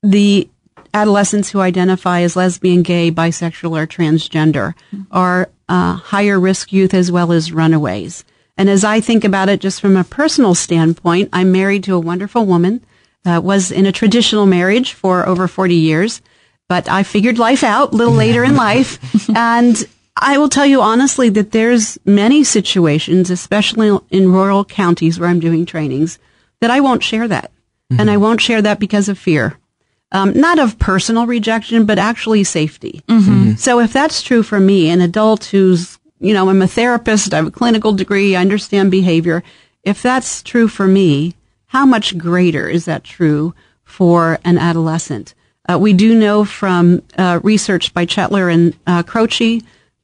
the 0.03 0.49
adolescents 0.93 1.49
who 1.49 1.59
identify 1.59 2.21
as 2.21 2.35
lesbian, 2.35 2.81
gay, 2.81 3.11
bisexual, 3.11 3.81
or 3.81 3.87
transgender 3.87 4.73
are 5.11 5.49
uh, 5.69 5.93
higher 5.93 6.39
risk 6.39 6.73
youth 6.73 6.93
as 6.93 7.11
well 7.11 7.31
as 7.31 7.51
runaways. 7.51 8.25
And 8.57 8.69
as 8.69 8.83
I 8.83 8.99
think 8.99 9.23
about 9.23 9.49
it, 9.49 9.61
just 9.61 9.79
from 9.79 9.95
a 9.95 10.03
personal 10.03 10.53
standpoint, 10.53 11.29
I'm 11.31 11.51
married 11.51 11.83
to 11.85 11.95
a 11.95 11.99
wonderful 11.99 12.45
woman. 12.45 12.85
Uh, 13.23 13.39
was 13.41 13.71
in 13.71 13.85
a 13.85 13.91
traditional 13.91 14.47
marriage 14.47 14.93
for 14.93 15.27
over 15.27 15.47
40 15.47 15.75
years, 15.75 16.21
but 16.67 16.89
I 16.89 17.03
figured 17.03 17.37
life 17.37 17.63
out 17.63 17.93
a 17.93 17.95
little 17.95 18.13
later 18.13 18.43
in 18.43 18.55
life. 18.55 18.99
And 19.35 19.87
I 20.15 20.37
will 20.37 20.49
tell 20.49 20.65
you 20.65 20.81
honestly 20.81 21.29
that 21.29 21.51
there's 21.51 21.97
many 22.05 22.43
situations, 22.43 23.29
especially 23.29 23.97
in 24.09 24.31
rural 24.31 24.65
counties 24.65 25.19
where 25.19 25.29
I'm 25.29 25.39
doing 25.39 25.65
trainings, 25.65 26.19
that 26.59 26.69
I 26.69 26.79
won't 26.79 27.03
share 27.03 27.27
that. 27.27 27.51
And 27.99 28.09
I 28.09 28.17
won't 28.17 28.39
share 28.39 28.61
that 28.61 28.79
because 28.79 29.09
of 29.09 29.17
fear. 29.17 29.57
Um, 30.13 30.33
not 30.33 30.59
of 30.59 30.77
personal 30.79 31.25
rejection, 31.25 31.85
but 31.85 31.99
actually 31.99 32.43
safety. 32.43 33.01
So 33.57 33.79
if 33.79 33.91
that's 33.91 34.21
true 34.21 34.43
for 34.43 34.59
me, 34.59 34.89
an 34.89 35.01
adult 35.01 35.45
who's, 35.45 35.99
you 36.19 36.33
know, 36.33 36.49
I'm 36.49 36.61
a 36.61 36.67
therapist, 36.67 37.33
I 37.33 37.37
have 37.37 37.47
a 37.47 37.51
clinical 37.51 37.91
degree, 37.93 38.35
I 38.35 38.41
understand 38.41 38.91
behavior. 38.91 39.43
If 39.83 40.01
that's 40.01 40.43
true 40.43 40.67
for 40.67 40.87
me, 40.87 41.35
how 41.65 41.85
much 41.85 42.17
greater 42.17 42.69
is 42.69 42.85
that 42.85 43.03
true 43.03 43.53
for 43.83 44.39
an 44.45 44.57
adolescent? 44.57 45.33
Uh, 45.69 45.77
we 45.77 45.93
do 45.93 46.13
know 46.15 46.45
from 46.45 47.01
uh, 47.17 47.39
research 47.43 47.93
by 47.93 48.05
Chetler 48.05 48.53
and 48.53 48.75
uh, 48.87 49.03
Croce 49.03 49.61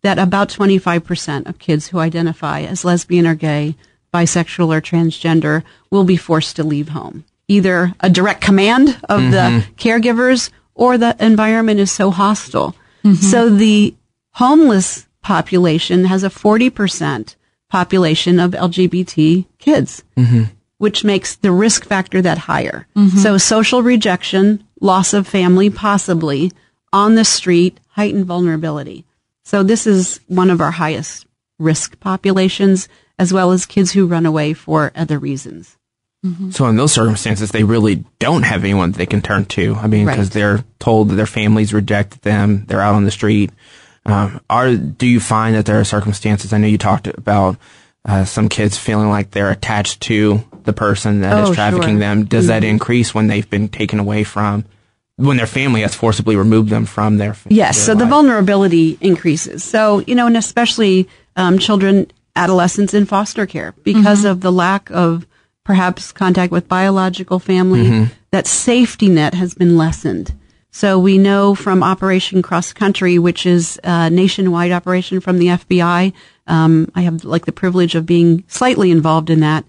that 0.07 0.17
about 0.17 0.47
25% 0.47 1.49
of 1.49 1.59
kids 1.59 1.89
who 1.89 1.99
identify 1.99 2.61
as 2.61 2.85
lesbian 2.85 3.27
or 3.27 3.35
gay, 3.35 3.75
bisexual 4.13 4.73
or 4.73 4.79
transgender 4.79 5.63
will 5.91 6.05
be 6.05 6.15
forced 6.15 6.55
to 6.55 6.63
leave 6.63 6.87
home. 6.89 7.25
Either 7.49 7.93
a 7.99 8.09
direct 8.09 8.39
command 8.39 8.97
of 9.09 9.19
the 9.19 9.37
mm-hmm. 9.37 9.73
caregivers 9.75 10.49
or 10.73 10.97
the 10.97 11.13
environment 11.19 11.81
is 11.81 11.91
so 11.91 12.09
hostile. 12.09 12.73
Mm-hmm. 13.03 13.15
So 13.15 13.49
the 13.49 13.95
homeless 14.35 15.07
population 15.21 16.05
has 16.05 16.23
a 16.23 16.29
40% 16.29 17.35
population 17.69 18.39
of 18.39 18.51
LGBT 18.51 19.45
kids, 19.59 20.05
mm-hmm. 20.15 20.43
which 20.77 21.03
makes 21.03 21.35
the 21.35 21.51
risk 21.51 21.83
factor 21.83 22.21
that 22.21 22.37
higher. 22.37 22.87
So 23.17 23.37
social 23.37 23.83
rejection, 23.83 24.63
loss 24.79 25.13
of 25.13 25.27
family, 25.27 25.69
possibly 25.69 26.53
on 26.93 27.15
the 27.15 27.25
street, 27.25 27.77
heightened 27.89 28.25
vulnerability. 28.25 29.03
So 29.47 29.63
this 29.63 29.87
is 29.87 30.19
one 30.27 30.49
of 30.49 30.59
our 30.59 30.71
highest 30.71 31.25
risk 31.57 31.97
populations, 32.01 32.89
as 33.17 33.31
well 33.31 33.53
as 33.53 33.65
kids 33.65 33.93
who 33.93 34.05
run 34.05 34.25
away 34.25 34.51
for 34.53 34.91
other 34.93 35.17
reasons. 35.17 35.77
So 36.51 36.65
in 36.67 36.75
those 36.75 36.91
circumstances, 36.91 37.51
they 37.51 37.63
really 37.63 38.03
don't 38.19 38.43
have 38.43 38.65
anyone 38.65 38.91
they 38.91 39.05
can 39.05 39.21
turn 39.21 39.45
to. 39.45 39.75
I 39.75 39.87
mean, 39.87 40.05
because 40.05 40.27
Right. 40.27 40.33
they're 40.33 40.65
told 40.79 41.07
that 41.07 41.15
their 41.15 41.25
families 41.25 41.73
rejected 41.73 42.21
them. 42.23 42.65
They're 42.67 42.81
out 42.81 42.95
on 42.95 43.05
the 43.05 43.11
street. 43.11 43.51
Um, 44.05 44.41
are 44.49 44.75
do 44.75 45.07
you 45.07 45.21
find 45.21 45.55
that 45.55 45.65
there 45.65 45.79
are 45.79 45.85
circumstances? 45.85 46.51
I 46.51 46.57
know 46.57 46.67
you 46.67 46.77
talked 46.77 47.07
about 47.07 47.55
uh, 48.03 48.25
some 48.25 48.49
kids 48.49 48.77
feeling 48.77 49.07
like 49.09 49.31
they're 49.31 49.51
attached 49.51 50.01
to 50.01 50.43
the 50.65 50.73
person 50.73 51.21
that 51.21 51.41
is 51.41 51.49
Oh, 51.51 51.53
trafficking 51.53 51.91
sure. 51.95 51.99
them. 51.99 52.25
Does 52.25 52.47
that 52.47 52.65
increase 52.65 53.15
when 53.15 53.27
they've 53.27 53.49
been 53.49 53.69
taken 53.69 53.99
away 53.99 54.25
from 54.25 54.65
when 55.17 55.37
their 55.37 55.47
family 55.47 55.81
has 55.81 55.93
forcibly 55.93 56.35
removed 56.35 56.69
them 56.69 56.85
from 56.85 57.17
their 57.17 57.33
family. 57.33 57.57
Yes, 57.57 57.75
their 57.75 57.95
so 57.95 57.99
the 57.99 58.05
vulnerability 58.05 58.97
increases. 59.01 59.63
So, 59.63 59.99
you 60.07 60.15
know, 60.15 60.27
and 60.27 60.37
especially 60.37 61.09
um, 61.35 61.59
children, 61.59 62.09
adolescents 62.35 62.93
in 62.93 63.05
foster 63.05 63.45
care 63.45 63.73
because 63.83 64.23
of 64.23 64.41
the 64.41 64.51
lack 64.51 64.89
of 64.91 65.25
perhaps 65.65 66.11
contact 66.11 66.51
with 66.51 66.67
biological 66.67 67.39
family, 67.39 68.09
that 68.31 68.47
safety 68.47 69.09
net 69.09 69.33
has 69.33 69.53
been 69.53 69.75
lessened. 69.75 70.33
So 70.71 70.99
we 70.99 71.17
know 71.17 71.55
from 71.55 71.81
Operation 71.81 72.41
Cross 72.43 72.73
Country, 72.73 73.17
which 73.17 73.45
is 73.45 73.79
a 73.83 74.09
nationwide 74.09 74.71
operation 74.71 75.19
from 75.19 75.39
the 75.39 75.47
FBI. 75.47 76.13
Um, 76.45 76.91
I 76.93 77.01
have 77.01 77.23
like 77.23 77.45
the 77.45 77.51
privilege 77.51 77.95
of 77.95 78.05
being 78.05 78.43
slightly 78.47 78.91
involved 78.91 79.29
in 79.29 79.39
that. 79.39 79.65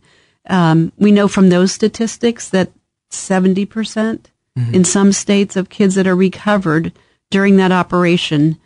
Um, 0.48 0.92
we 0.98 1.10
know 1.10 1.26
from 1.26 1.48
those 1.48 1.72
statistics 1.72 2.50
that 2.50 2.70
70% 3.10 4.26
percent 4.58 4.76
in 4.76 4.84
some 4.84 5.12
states 5.12 5.56
of 5.56 5.68
kids 5.68 5.94
that 5.94 6.06
are 6.06 6.16
recovered 6.16 6.92
during 7.30 7.56
that 7.56 7.72
operation 7.72 8.58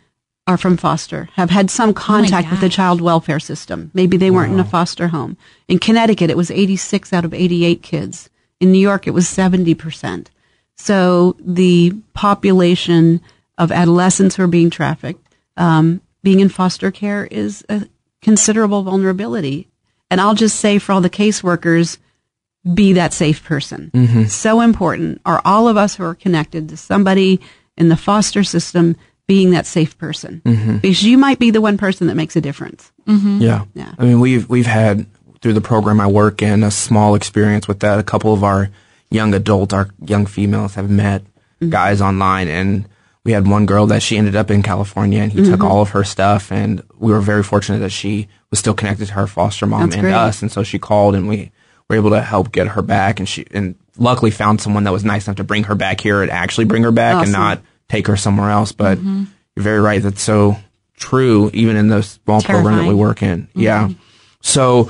are 0.45 0.57
from 0.57 0.75
foster, 0.75 1.29
have 1.33 1.49
had 1.49 1.69
some 1.69 1.93
contact 1.93 2.51
with 2.51 2.59
the 2.59 2.69
child 2.69 2.99
welfare 2.99 3.39
system. 3.39 3.91
Maybe 3.93 4.17
they 4.17 4.29
weren't 4.29 4.53
in 4.53 4.59
a 4.59 4.65
foster 4.65 5.07
home. 5.07 5.37
In 5.69 5.79
Connecticut, 5.79 6.29
it 6.29 6.37
was 6.37 6.51
86 6.51 7.13
out 7.13 7.23
of 7.23 7.33
88 7.33 7.81
kids. 7.81 8.29
In 8.59 8.71
New 8.71 8.79
York, 8.79 9.07
it 9.07 9.11
was 9.11 9.25
70%. 9.25 10.27
So 10.75 11.37
the 11.39 11.93
population 12.13 13.21
of 13.57 13.71
adolescents 13.71 14.35
who 14.35 14.43
are 14.43 14.47
being 14.47 14.69
trafficked, 14.69 15.25
um, 15.55 16.01
being 16.23 16.41
in 16.41 16.49
foster 16.49 16.91
care 16.91 17.25
is 17.27 17.63
a 17.69 17.87
considerable 18.21 18.83
vulnerability. 18.83 19.69
And 20.09 20.19
I'll 20.19 20.35
just 20.35 20.59
say 20.59 20.77
for 20.77 20.91
all 20.91 21.01
the 21.01 21.09
caseworkers, 21.09 21.97
be 22.71 22.93
that 22.93 23.13
safe 23.13 23.43
person. 23.43 24.27
So 24.29 24.61
important 24.61 25.21
are 25.25 25.41
all 25.43 25.67
of 25.67 25.77
us 25.77 25.95
who 25.95 26.03
are 26.03 26.15
connected 26.15 26.69
to 26.69 26.77
somebody 26.77 27.41
in 27.77 27.89
the 27.89 27.97
foster 27.97 28.43
system 28.43 28.95
being 29.27 29.51
that 29.51 29.65
safe 29.65 29.97
person. 29.97 30.41
Because 30.81 31.03
you 31.03 31.17
might 31.17 31.39
be 31.39 31.51
the 31.51 31.61
one 31.61 31.77
person 31.77 32.07
that 32.07 32.15
makes 32.15 32.35
a 32.35 32.41
difference. 32.41 32.91
Yeah. 33.07 33.65
Yeah. 33.73 33.93
I 33.97 34.03
mean, 34.05 34.19
we've 34.19 34.47
we've 34.49 34.65
had 34.65 35.05
through 35.41 35.53
the 35.53 35.61
program 35.61 35.99
I 35.99 36.07
work 36.07 36.41
in 36.41 36.63
a 36.63 36.71
small 36.71 37.15
experience 37.15 37.67
with 37.67 37.81
that. 37.81 37.99
A 37.99 38.03
couple 38.03 38.33
of 38.33 38.43
our 38.45 38.69
young 39.09 39.33
adults, 39.33 39.73
our 39.73 39.89
young 40.05 40.25
females, 40.25 40.75
have 40.75 40.89
met 40.89 41.23
Mm-hmm. 41.61 41.69
guys 41.69 42.01
online, 42.01 42.47
and 42.49 42.89
we 43.23 43.31
had 43.31 43.47
one 43.47 43.65
girl 43.65 43.85
that 43.87 44.01
she 44.01 44.17
ended 44.17 44.35
up 44.35 44.49
in 44.51 44.63
California, 44.63 45.21
and 45.21 45.31
he 45.31 45.39
Mm-hmm. 45.39 45.51
took 45.51 45.63
all 45.63 45.81
of 45.81 45.89
her 45.91 46.03
stuff, 46.03 46.51
and 46.51 46.81
we 46.97 47.11
were 47.11 47.21
very 47.21 47.43
fortunate 47.43 47.77
that 47.79 47.91
she 47.91 48.27
was 48.49 48.59
still 48.59 48.73
connected 48.73 49.05
to 49.07 49.13
her 49.13 49.27
foster 49.27 49.65
mom 49.65 49.81
That's 49.83 49.95
and 49.95 50.01
great. 50.01 50.13
us, 50.13 50.41
and 50.41 50.51
so 50.51 50.63
she 50.63 50.79
called, 50.79 51.15
and 51.15 51.29
we 51.29 51.51
were 51.89 51.95
able 51.95 52.11
to 52.11 52.21
help 52.21 52.51
get 52.51 52.67
her 52.69 52.81
back, 52.81 53.19
and 53.19 53.27
she 53.29 53.45
and 53.51 53.75
luckily 53.97 54.31
found 54.31 54.61
someone 54.61 54.83
that 54.85 54.93
was 54.93 55.03
nice 55.05 55.27
enough 55.27 55.37
to 55.37 55.43
bring 55.43 55.63
her 55.65 55.75
back 55.75 56.01
here 56.01 56.21
and 56.21 56.31
actually 56.31 56.65
bring 56.65 56.83
her 56.83 56.91
back, 56.91 57.23
and 57.23 57.31
not 57.31 57.61
take 57.89 58.07
her 58.07 58.17
somewhere 58.17 58.49
else. 58.49 58.71
But 58.71 58.97
Mm-hmm. 58.97 59.23
you're 59.55 59.63
very 59.63 59.79
right. 59.79 60.01
That's 60.01 60.21
so 60.21 60.55
true, 60.97 61.49
even 61.53 61.75
in 61.75 61.87
the 61.89 62.01
small 62.01 62.41
program 62.41 62.77
that 62.77 62.87
we 62.87 62.93
work 62.95 63.21
in. 63.21 63.47
Yeah. 63.53 63.89
So 64.41 64.89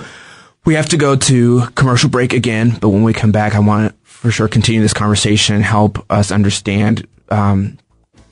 we 0.66 0.76
have 0.76 0.90
to 0.90 0.98
go 0.98 1.16
to 1.16 1.62
commercial 1.76 2.10
break 2.10 2.34
again, 2.34 2.78
but 2.80 2.90
when 2.90 3.04
we 3.04 3.14
come 3.14 3.32
back, 3.32 3.56
I 3.56 3.60
want 3.60 3.92
to 3.92 3.96
for 4.04 4.32
sure 4.32 4.48
continue 4.48 4.82
this 4.82 4.94
conversation 4.94 5.56
and 5.56 5.64
help 5.64 6.10
us 6.10 6.32
understand 6.32 7.06
um, 7.30 7.78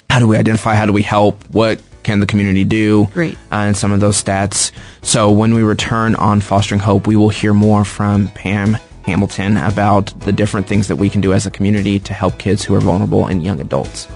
how 0.09 0.19
do 0.19 0.27
we 0.27 0.37
identify, 0.37 0.75
how 0.75 0.85
do 0.85 0.93
we 0.93 1.01
help, 1.01 1.43
what 1.49 1.81
can 2.03 2.19
the 2.19 2.25
community 2.25 2.63
do, 2.63 3.07
Great. 3.13 3.35
uh, 3.51 3.55
and 3.67 3.77
some 3.77 3.91
of 3.91 3.99
those 3.99 4.21
stats. 4.21 4.71
So 5.01 5.31
when 5.31 5.53
we 5.53 5.63
return 5.63 6.15
on 6.15 6.41
Fostering 6.41 6.79
Hope, 6.81 7.07
we 7.07 7.15
will 7.15 7.29
hear 7.29 7.53
more 7.53 7.85
from 7.85 8.27
Pam 8.29 8.77
Hamilton 9.05 9.57
about 9.57 10.07
the 10.21 10.31
different 10.31 10.67
things 10.67 10.87
that 10.87 10.95
we 10.97 11.09
can 11.09 11.21
do 11.21 11.33
as 11.33 11.45
a 11.45 11.51
community 11.51 11.99
to 11.99 12.13
help 12.13 12.37
kids 12.37 12.63
who 12.63 12.75
are 12.75 12.79
vulnerable 12.81 13.25
and 13.25 13.43
young 13.43 13.59
adults. 13.59 14.07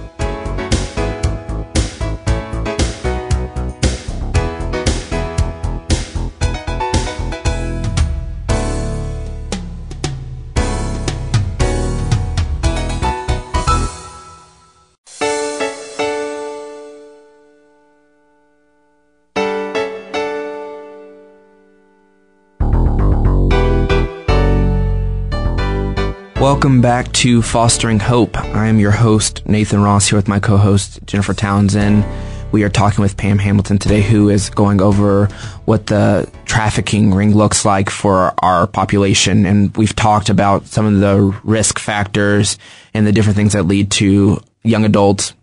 Welcome 26.46 26.80
back 26.80 27.12
to 27.14 27.42
Fostering 27.42 28.00
Hope. 28.00 28.38
I 28.38 28.68
am 28.68 28.78
your 28.78 28.92
host, 28.92 29.44
Nathan 29.48 29.82
Ross, 29.82 30.10
here 30.10 30.16
with 30.16 30.28
my 30.28 30.40
co 30.40 30.58
host, 30.58 31.00
Jennifer 31.08 31.34
Townsend. 31.34 32.06
We 32.52 32.62
are 32.62 32.70
talking 32.70 33.02
with 33.02 33.18
Pam 33.18 33.40
Hamilton 33.40 33.80
today, 33.80 34.04
who 34.04 34.30
is 34.30 34.52
going 34.52 34.80
over 34.80 35.26
what 35.66 35.88
the 35.88 36.30
trafficking 36.46 37.16
ring 37.16 37.34
looks 37.34 37.66
like 37.66 37.90
for 37.90 38.36
our 38.38 38.68
population. 38.68 39.48
And 39.48 39.76
we've 39.76 39.96
talked 39.96 40.30
about 40.30 40.68
some 40.68 40.86
of 40.86 41.00
the 41.00 41.36
risk 41.44 41.80
factors 41.80 42.60
and 42.94 43.08
the 43.08 43.12
different 43.12 43.38
things 43.38 43.54
that 43.54 43.64
lead 43.64 43.90
to 43.94 44.40
young 44.62 44.86
adults, 44.86 45.34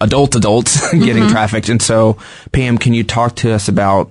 adult 0.00 0.34
adults 0.34 0.80
getting 0.92 1.22
mm-hmm. 1.22 1.32
trafficked. 1.32 1.68
And 1.68 1.80
so, 1.80 2.18
Pam, 2.50 2.76
can 2.76 2.92
you 2.92 3.04
talk 3.04 3.36
to 3.36 3.52
us 3.52 3.68
about 3.68 4.10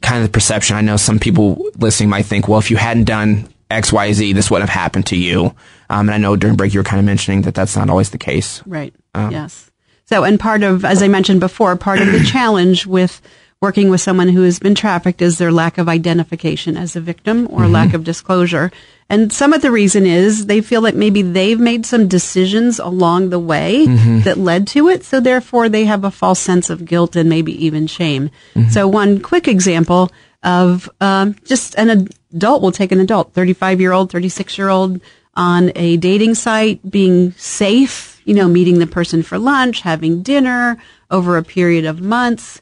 kind 0.00 0.16
of 0.16 0.24
the 0.24 0.32
perception. 0.32 0.76
I 0.76 0.80
know 0.80 0.96
some 0.96 1.18
people 1.18 1.64
listening 1.76 2.08
might 2.08 2.26
think, 2.26 2.48
well, 2.48 2.58
if 2.58 2.70
you 2.70 2.76
hadn't 2.76 3.04
done 3.04 3.51
X, 3.72 3.92
Y, 3.92 4.12
Z, 4.12 4.32
this 4.32 4.50
wouldn't 4.50 4.68
have 4.68 4.80
happened 4.80 5.06
to 5.06 5.16
you. 5.16 5.46
Um, 5.90 6.08
and 6.08 6.12
I 6.12 6.18
know 6.18 6.36
during 6.36 6.56
break 6.56 6.72
you 6.74 6.80
were 6.80 6.84
kind 6.84 7.00
of 7.00 7.06
mentioning 7.06 7.42
that 7.42 7.54
that's 7.54 7.76
not 7.76 7.90
always 7.90 8.10
the 8.10 8.18
case. 8.18 8.62
Right. 8.66 8.94
Um, 9.14 9.30
yes. 9.30 9.70
So, 10.04 10.24
and 10.24 10.38
part 10.38 10.62
of, 10.62 10.84
as 10.84 11.02
I 11.02 11.08
mentioned 11.08 11.40
before, 11.40 11.74
part 11.76 12.00
of 12.00 12.12
the 12.12 12.24
challenge 12.32 12.86
with 12.86 13.20
working 13.62 13.90
with 13.90 14.00
someone 14.00 14.28
who 14.28 14.42
has 14.42 14.58
been 14.58 14.74
trafficked 14.74 15.22
is 15.22 15.38
their 15.38 15.52
lack 15.52 15.78
of 15.78 15.88
identification 15.88 16.76
as 16.76 16.96
a 16.96 17.00
victim 17.00 17.46
or 17.46 17.60
mm-hmm. 17.60 17.72
lack 17.72 17.94
of 17.94 18.02
disclosure. 18.02 18.72
And 19.08 19.32
some 19.32 19.52
of 19.52 19.62
the 19.62 19.70
reason 19.70 20.04
is 20.04 20.46
they 20.46 20.60
feel 20.60 20.80
that 20.82 20.96
maybe 20.96 21.22
they've 21.22 21.60
made 21.60 21.86
some 21.86 22.08
decisions 22.08 22.80
along 22.80 23.30
the 23.30 23.38
way 23.38 23.86
mm-hmm. 23.86 24.20
that 24.22 24.36
led 24.36 24.66
to 24.68 24.88
it. 24.88 25.04
So 25.04 25.20
therefore 25.20 25.68
they 25.68 25.84
have 25.84 26.02
a 26.02 26.10
false 26.10 26.40
sense 26.40 26.70
of 26.70 26.84
guilt 26.84 27.14
and 27.14 27.28
maybe 27.28 27.64
even 27.64 27.86
shame. 27.86 28.30
Mm-hmm. 28.56 28.70
So 28.70 28.88
one 28.88 29.20
quick 29.20 29.46
example 29.46 30.10
of 30.42 30.90
um, 31.00 31.36
just 31.44 31.74
an 31.76 32.08
adult, 32.34 32.62
we'll 32.62 32.72
take 32.72 32.92
an 32.92 33.00
adult, 33.00 33.32
35 33.32 33.80
year 33.80 33.92
old, 33.92 34.10
36 34.10 34.58
year 34.58 34.68
old 34.68 35.00
on 35.34 35.72
a 35.76 35.96
dating 35.96 36.34
site, 36.34 36.90
being 36.90 37.32
safe, 37.32 38.20
you 38.24 38.34
know, 38.34 38.48
meeting 38.48 38.78
the 38.78 38.86
person 38.86 39.22
for 39.22 39.38
lunch, 39.38 39.80
having 39.80 40.22
dinner 40.22 40.76
over 41.10 41.36
a 41.36 41.42
period 41.42 41.84
of 41.84 42.00
months, 42.00 42.60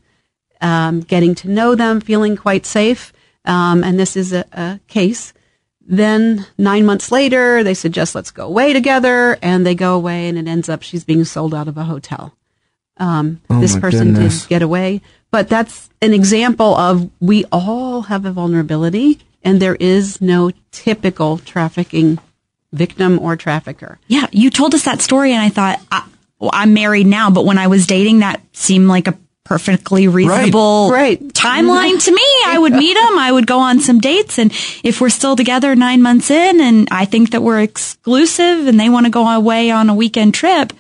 um, 0.60 1.00
getting 1.00 1.34
to 1.36 1.48
know 1.48 1.74
them, 1.74 2.00
feeling 2.00 2.36
quite 2.36 2.66
safe. 2.66 3.12
Um, 3.44 3.82
and 3.82 3.98
this 3.98 4.16
is 4.16 4.32
a, 4.32 4.44
a 4.52 4.80
case. 4.88 5.32
Then 5.80 6.46
nine 6.56 6.86
months 6.86 7.10
later, 7.10 7.64
they 7.64 7.74
suggest 7.74 8.14
let's 8.14 8.30
go 8.30 8.46
away 8.46 8.72
together, 8.72 9.36
and 9.42 9.66
they 9.66 9.74
go 9.74 9.96
away, 9.96 10.28
and 10.28 10.38
it 10.38 10.46
ends 10.46 10.68
up 10.68 10.82
she's 10.82 11.02
being 11.04 11.24
sold 11.24 11.52
out 11.54 11.66
of 11.66 11.76
a 11.76 11.84
hotel. 11.84 12.36
Um, 12.98 13.40
Oh 13.50 13.60
this 13.60 13.76
person 13.76 14.12
goodness. 14.12 14.42
did 14.42 14.48
get 14.50 14.62
away, 14.62 15.00
but 15.30 15.48
that's 15.48 15.88
an 16.02 16.12
example 16.14 16.74
of 16.74 17.10
we 17.20 17.44
all 17.52 18.02
have 18.02 18.24
a 18.24 18.32
vulnerability, 18.32 19.18
and 19.42 19.60
there 19.60 19.76
is 19.76 20.20
no 20.20 20.50
typical 20.72 21.38
trafficking 21.38 22.18
victim 22.72 23.18
or 23.18 23.36
trafficker. 23.36 23.98
Yeah, 24.06 24.26
you 24.32 24.50
told 24.50 24.74
us 24.74 24.84
that 24.84 25.00
story, 25.00 25.32
and 25.32 25.42
I 25.42 25.48
thought, 25.48 25.80
I, 25.90 26.06
well, 26.38 26.50
I'm 26.52 26.72
married 26.74 27.06
now, 27.06 27.30
but 27.30 27.44
when 27.44 27.58
I 27.58 27.66
was 27.66 27.86
dating, 27.86 28.20
that 28.20 28.40
seemed 28.52 28.88
like 28.88 29.08
a 29.08 29.18
perfectly 29.44 30.06
reasonable 30.06 30.90
Right. 30.92 31.20
timeline 31.20 32.02
to 32.04 32.12
me. 32.12 32.22
I 32.46 32.56
would 32.56 32.72
meet 32.72 32.96
him, 32.96 33.18
I 33.18 33.32
would 33.32 33.46
go 33.48 33.58
on 33.58 33.80
some 33.80 33.98
dates, 33.98 34.38
and 34.38 34.52
if 34.84 35.00
we're 35.00 35.10
still 35.10 35.34
together 35.34 35.74
nine 35.74 36.02
months 36.02 36.30
in, 36.30 36.60
and 36.60 36.86
I 36.92 37.04
think 37.04 37.30
that 37.32 37.42
we're 37.42 37.60
exclusive, 37.60 38.68
and 38.68 38.78
they 38.78 38.88
want 38.88 39.06
to 39.06 39.10
go 39.10 39.26
away 39.28 39.70
on 39.72 39.90
a 39.90 39.94
weekend 39.94 40.34
trip, 40.34 40.72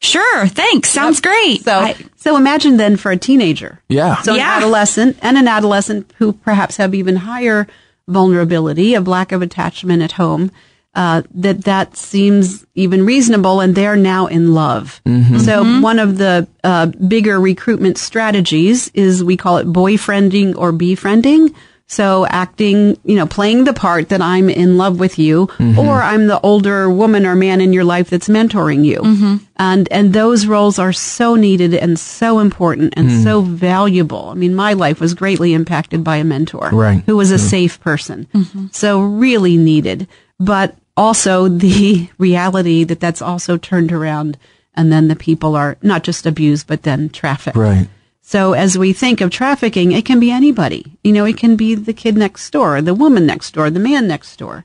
sure, 0.00 0.46
thanks, 0.48 0.90
sounds 0.90 1.20
great. 1.20 1.62
So, 1.62 1.72
I- 1.78 1.96
so 2.16 2.36
imagine 2.36 2.76
then 2.76 2.96
for 2.96 3.10
a 3.12 3.16
teenager. 3.16 3.80
Yeah. 3.88 4.20
So 4.22 4.34
Yeah. 4.34 4.56
an 4.56 4.62
adolescent 4.62 5.16
and 5.22 5.38
an 5.38 5.48
adolescent 5.48 6.12
who 6.18 6.32
perhaps 6.32 6.76
have 6.76 6.94
even 6.94 7.16
higher 7.16 7.66
vulnerability 8.08 8.94
of 8.94 9.06
lack 9.06 9.32
of 9.32 9.40
attachment 9.42 10.02
at 10.02 10.12
home, 10.12 10.50
uh, 10.94 11.22
that 11.32 11.64
that 11.64 11.96
seems 11.96 12.66
even 12.74 13.06
reasonable 13.06 13.60
and 13.60 13.74
they're 13.76 13.94
now 13.96 14.26
in 14.26 14.52
love. 14.54 15.00
So 15.38 15.62
one 15.80 15.98
of 16.00 16.18
the 16.18 16.48
uh, 16.64 16.86
bigger 16.86 17.38
recruitment 17.38 17.96
strategies 17.96 18.90
is 18.94 19.22
we 19.22 19.36
call 19.36 19.58
it 19.58 19.66
boyfriending 19.72 20.54
or 20.56 20.72
befriending. 20.72 21.54
So 21.90 22.24
acting, 22.26 22.96
you 23.02 23.16
know, 23.16 23.26
playing 23.26 23.64
the 23.64 23.72
part 23.72 24.10
that 24.10 24.22
I'm 24.22 24.48
in 24.48 24.78
love 24.78 25.00
with 25.00 25.18
you 25.18 25.48
mm-hmm. 25.48 25.76
or 25.76 26.00
I'm 26.00 26.28
the 26.28 26.40
older 26.42 26.88
woman 26.88 27.26
or 27.26 27.34
man 27.34 27.60
in 27.60 27.72
your 27.72 27.82
life 27.82 28.08
that's 28.08 28.28
mentoring 28.28 28.84
you. 28.84 29.00
Mm-hmm. 29.00 29.36
And, 29.56 29.90
and 29.90 30.12
those 30.12 30.46
roles 30.46 30.78
are 30.78 30.92
so 30.92 31.34
needed 31.34 31.74
and 31.74 31.98
so 31.98 32.38
important 32.38 32.94
and 32.96 33.10
mm. 33.10 33.24
so 33.24 33.40
valuable. 33.40 34.28
I 34.28 34.34
mean, 34.34 34.54
my 34.54 34.74
life 34.74 35.00
was 35.00 35.14
greatly 35.14 35.52
impacted 35.52 36.04
by 36.04 36.18
a 36.18 36.24
mentor 36.24 36.70
Right. 36.72 37.02
who 37.06 37.16
was 37.16 37.32
a 37.32 37.34
mm-hmm. 37.34 37.46
safe 37.48 37.80
person. 37.80 38.28
So 38.70 39.00
really 39.00 39.56
needed, 39.56 40.06
but 40.38 40.76
also 40.96 41.48
the 41.48 42.08
reality 42.18 42.84
that 42.84 43.00
that's 43.00 43.20
also 43.20 43.56
turned 43.56 43.90
around 43.90 44.38
and 44.74 44.92
then 44.92 45.08
the 45.08 45.16
people 45.16 45.56
are 45.56 45.76
not 45.82 46.04
just 46.04 46.24
abused, 46.24 46.68
but 46.68 46.84
then 46.84 47.08
trafficked. 47.08 47.56
Right. 47.56 47.88
So 48.30 48.52
as 48.52 48.78
we 48.78 48.92
think 48.92 49.20
of 49.20 49.30
trafficking, 49.30 49.90
it 49.90 50.04
can 50.04 50.20
be 50.20 50.30
anybody. 50.30 50.84
You 51.02 51.10
know, 51.12 51.24
it 51.24 51.36
can 51.36 51.56
be 51.56 51.74
the 51.74 51.92
kid 51.92 52.16
next 52.16 52.48
door, 52.52 52.80
the 52.80 52.94
woman 52.94 53.26
next 53.26 53.52
door, 53.54 53.70
the 53.70 53.80
man 53.80 54.06
next 54.06 54.36
door. 54.36 54.64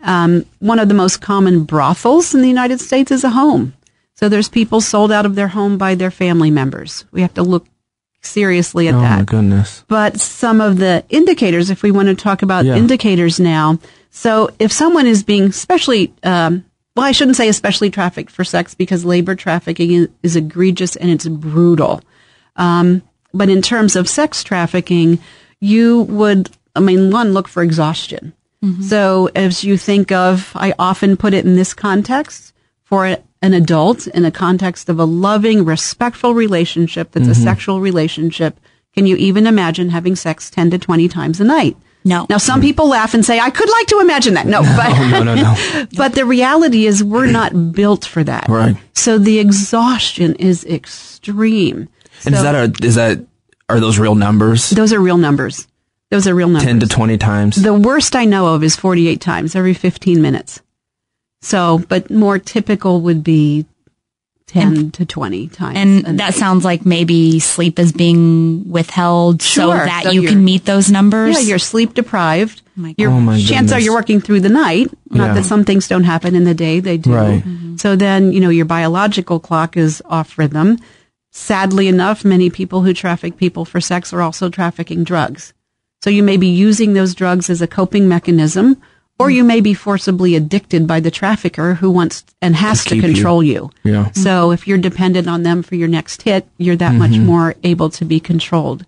Um, 0.00 0.46
one 0.60 0.78
of 0.78 0.88
the 0.88 0.94
most 0.94 1.20
common 1.20 1.64
brothels 1.64 2.34
in 2.34 2.40
the 2.40 2.48
United 2.48 2.80
States 2.80 3.10
is 3.10 3.22
a 3.22 3.28
home. 3.30 3.74
So 4.14 4.30
there's 4.30 4.48
people 4.48 4.80
sold 4.80 5.12
out 5.12 5.26
of 5.26 5.34
their 5.34 5.48
home 5.48 5.76
by 5.76 5.94
their 5.94 6.10
family 6.10 6.50
members. 6.50 7.04
We 7.12 7.20
have 7.20 7.34
to 7.34 7.42
look 7.42 7.66
seriously 8.22 8.88
at 8.88 8.94
Oh 8.94 9.00
that 9.00 9.12
Oh 9.14 9.18
my 9.18 9.24
goodness. 9.24 9.84
but 9.88 10.18
some 10.18 10.62
of 10.62 10.78
the 10.78 11.04
indicators, 11.10 11.68
if 11.68 11.82
we 11.82 11.90
want 11.90 12.08
to 12.08 12.14
talk 12.14 12.40
about 12.42 12.64
Yeah. 12.64 12.76
indicators 12.76 13.38
now. 13.38 13.78
So 14.10 14.48
if 14.58 14.72
someone 14.72 15.06
is 15.06 15.22
being 15.22 15.44
especially, 15.50 16.14
um, 16.22 16.64
well, 16.96 17.04
I 17.04 17.12
shouldn't 17.12 17.36
say 17.36 17.48
especially 17.48 17.90
trafficked 17.90 18.30
for 18.30 18.44
sex 18.44 18.74
because 18.74 19.04
labor 19.04 19.34
trafficking 19.34 19.90
is, 19.92 20.08
is 20.22 20.36
egregious 20.36 20.96
and 20.96 21.10
it's 21.10 21.26
brutal. 21.28 22.00
Um, 22.56 23.02
but 23.32 23.48
in 23.48 23.62
terms 23.62 23.96
of 23.96 24.08
sex 24.08 24.44
trafficking, 24.44 25.18
you 25.60 26.02
would, 26.02 26.50
I 26.76 26.80
mean, 26.80 27.10
one, 27.10 27.32
look 27.32 27.48
for 27.48 27.62
exhaustion. 27.62 28.32
Mm-hmm. 28.62 28.82
So 28.82 29.30
as 29.34 29.64
you 29.64 29.76
think 29.76 30.12
of, 30.12 30.52
I 30.54 30.74
often 30.78 31.16
put 31.16 31.34
it 31.34 31.44
in 31.44 31.56
this 31.56 31.74
context 31.74 32.52
for 32.84 33.06
an 33.06 33.54
adult 33.54 34.06
in 34.08 34.24
a 34.24 34.30
context 34.30 34.88
of 34.88 34.98
a 34.98 35.04
loving, 35.04 35.64
respectful 35.64 36.34
relationship 36.34 37.12
that's 37.12 37.26
a 37.26 37.30
mm-hmm. 37.30 37.42
sexual 37.42 37.80
relationship. 37.80 38.58
Can 38.94 39.06
you 39.06 39.16
even 39.16 39.46
imagine 39.46 39.88
having 39.88 40.14
sex 40.14 40.50
10 40.50 40.70
to 40.70 40.78
20 40.78 41.08
times 41.08 41.40
a 41.40 41.44
night? 41.44 41.76
No. 42.04 42.26
Now, 42.28 42.38
some 42.38 42.56
mm-hmm. 42.56 42.66
people 42.66 42.88
laugh 42.88 43.14
and 43.14 43.24
say, 43.24 43.38
I 43.38 43.50
could 43.50 43.70
like 43.70 43.86
to 43.88 44.00
imagine 44.00 44.34
that. 44.34 44.46
No, 44.46 44.62
but, 44.62 45.10
no, 45.10 45.22
no, 45.22 45.34
no. 45.34 45.86
but 45.96 46.14
the 46.14 46.24
reality 46.24 46.86
is 46.86 47.02
we're 47.02 47.30
not 47.30 47.72
built 47.72 48.04
for 48.04 48.24
that. 48.24 48.48
Right. 48.48 48.76
So 48.94 49.18
the 49.18 49.38
exhaustion 49.38 50.34
is 50.36 50.64
extreme. 50.64 51.88
And 52.26 52.34
is 52.34 52.42
that 52.42 52.54
a, 52.54 52.86
is 52.86 52.94
that, 52.96 53.20
are 53.68 53.80
those 53.80 53.98
real 53.98 54.14
numbers? 54.14 54.70
those 54.70 54.92
are 54.92 55.00
real 55.00 55.16
numbers. 55.18 55.66
Those 56.10 56.26
are 56.26 56.34
real 56.34 56.48
numbers. 56.48 56.66
10 56.66 56.80
to 56.80 56.86
20 56.86 57.16
times? 57.18 57.56
The 57.56 57.72
worst 57.72 58.14
I 58.14 58.26
know 58.26 58.54
of 58.54 58.62
is 58.62 58.76
48 58.76 59.18
times 59.20 59.56
every 59.56 59.72
15 59.72 60.20
minutes. 60.20 60.60
So, 61.40 61.78
but 61.88 62.10
more 62.10 62.38
typical 62.38 63.00
would 63.00 63.24
be 63.24 63.64
10 64.48 64.90
to 64.92 65.06
20 65.06 65.48
times. 65.48 65.78
And 65.78 66.04
that 66.04 66.16
night. 66.16 66.34
sounds 66.34 66.64
like 66.64 66.84
maybe 66.84 67.40
sleep 67.40 67.78
is 67.78 67.92
being 67.92 68.70
withheld 68.70 69.40
so 69.40 69.68
that 69.68 70.02
So 70.04 70.10
you 70.10 70.28
can 70.28 70.44
meet 70.44 70.66
those 70.66 70.90
numbers. 70.90 71.34
Yeah, 71.36 71.48
you're 71.48 71.58
sleep 71.58 71.94
deprived. 71.94 72.60
Oh 72.66 72.80
my 72.82 72.94
Your 72.98 73.10
Oh 73.10 73.20
my 73.20 73.40
chances 73.40 73.72
are 73.72 73.80
you're 73.80 73.94
working 73.94 74.20
through 74.20 74.40
the 74.40 74.50
night. 74.50 74.88
Not 75.10 75.28
Yeah. 75.28 75.34
that 75.34 75.44
some 75.44 75.64
things 75.64 75.88
don't 75.88 76.04
happen 76.04 76.34
in 76.34 76.44
the 76.44 76.54
day, 76.54 76.80
they 76.80 76.98
do. 76.98 77.14
Right. 77.14 77.42
Mm-hmm. 77.42 77.76
So 77.76 77.96
then, 77.96 78.32
you 78.32 78.40
know, 78.40 78.50
your 78.50 78.66
biological 78.66 79.40
clock 79.40 79.78
is 79.78 80.02
off 80.04 80.36
rhythm. 80.36 80.78
Sadly 81.34 81.88
enough, 81.88 82.26
many 82.26 82.50
people 82.50 82.82
who 82.82 82.92
traffic 82.92 83.38
people 83.38 83.64
for 83.64 83.80
sex 83.80 84.12
are 84.12 84.20
also 84.20 84.50
trafficking 84.50 85.02
drugs. 85.02 85.54
So 86.02 86.10
you 86.10 86.22
may 86.22 86.36
be 86.36 86.48
using 86.48 86.92
those 86.92 87.14
drugs 87.14 87.48
as 87.48 87.62
a 87.62 87.66
coping 87.66 88.06
mechanism, 88.06 88.80
or 89.18 89.30
you 89.30 89.42
may 89.42 89.62
be 89.62 89.72
forcibly 89.72 90.36
addicted 90.36 90.86
by 90.86 91.00
the 91.00 91.10
trafficker 91.10 91.74
who 91.74 91.90
wants 91.90 92.24
and 92.42 92.54
has 92.56 92.82
To 92.82 92.90
to, 92.90 92.94
keep 92.96 93.04
you. 93.04 93.14
control 93.14 93.42
you. 93.42 93.70
Yeah. 93.82 94.10
So 94.12 94.50
if 94.52 94.68
you're 94.68 94.76
dependent 94.76 95.26
on 95.26 95.42
them 95.42 95.62
for 95.62 95.74
your 95.74 95.88
next 95.88 96.20
hit, 96.22 96.46
you're 96.58 96.76
that 96.76 96.94
much 96.94 97.12
mm-hmm. 97.12 97.26
more 97.26 97.54
able 97.62 97.88
to 97.90 98.04
be 98.04 98.20
controlled. 98.20 98.84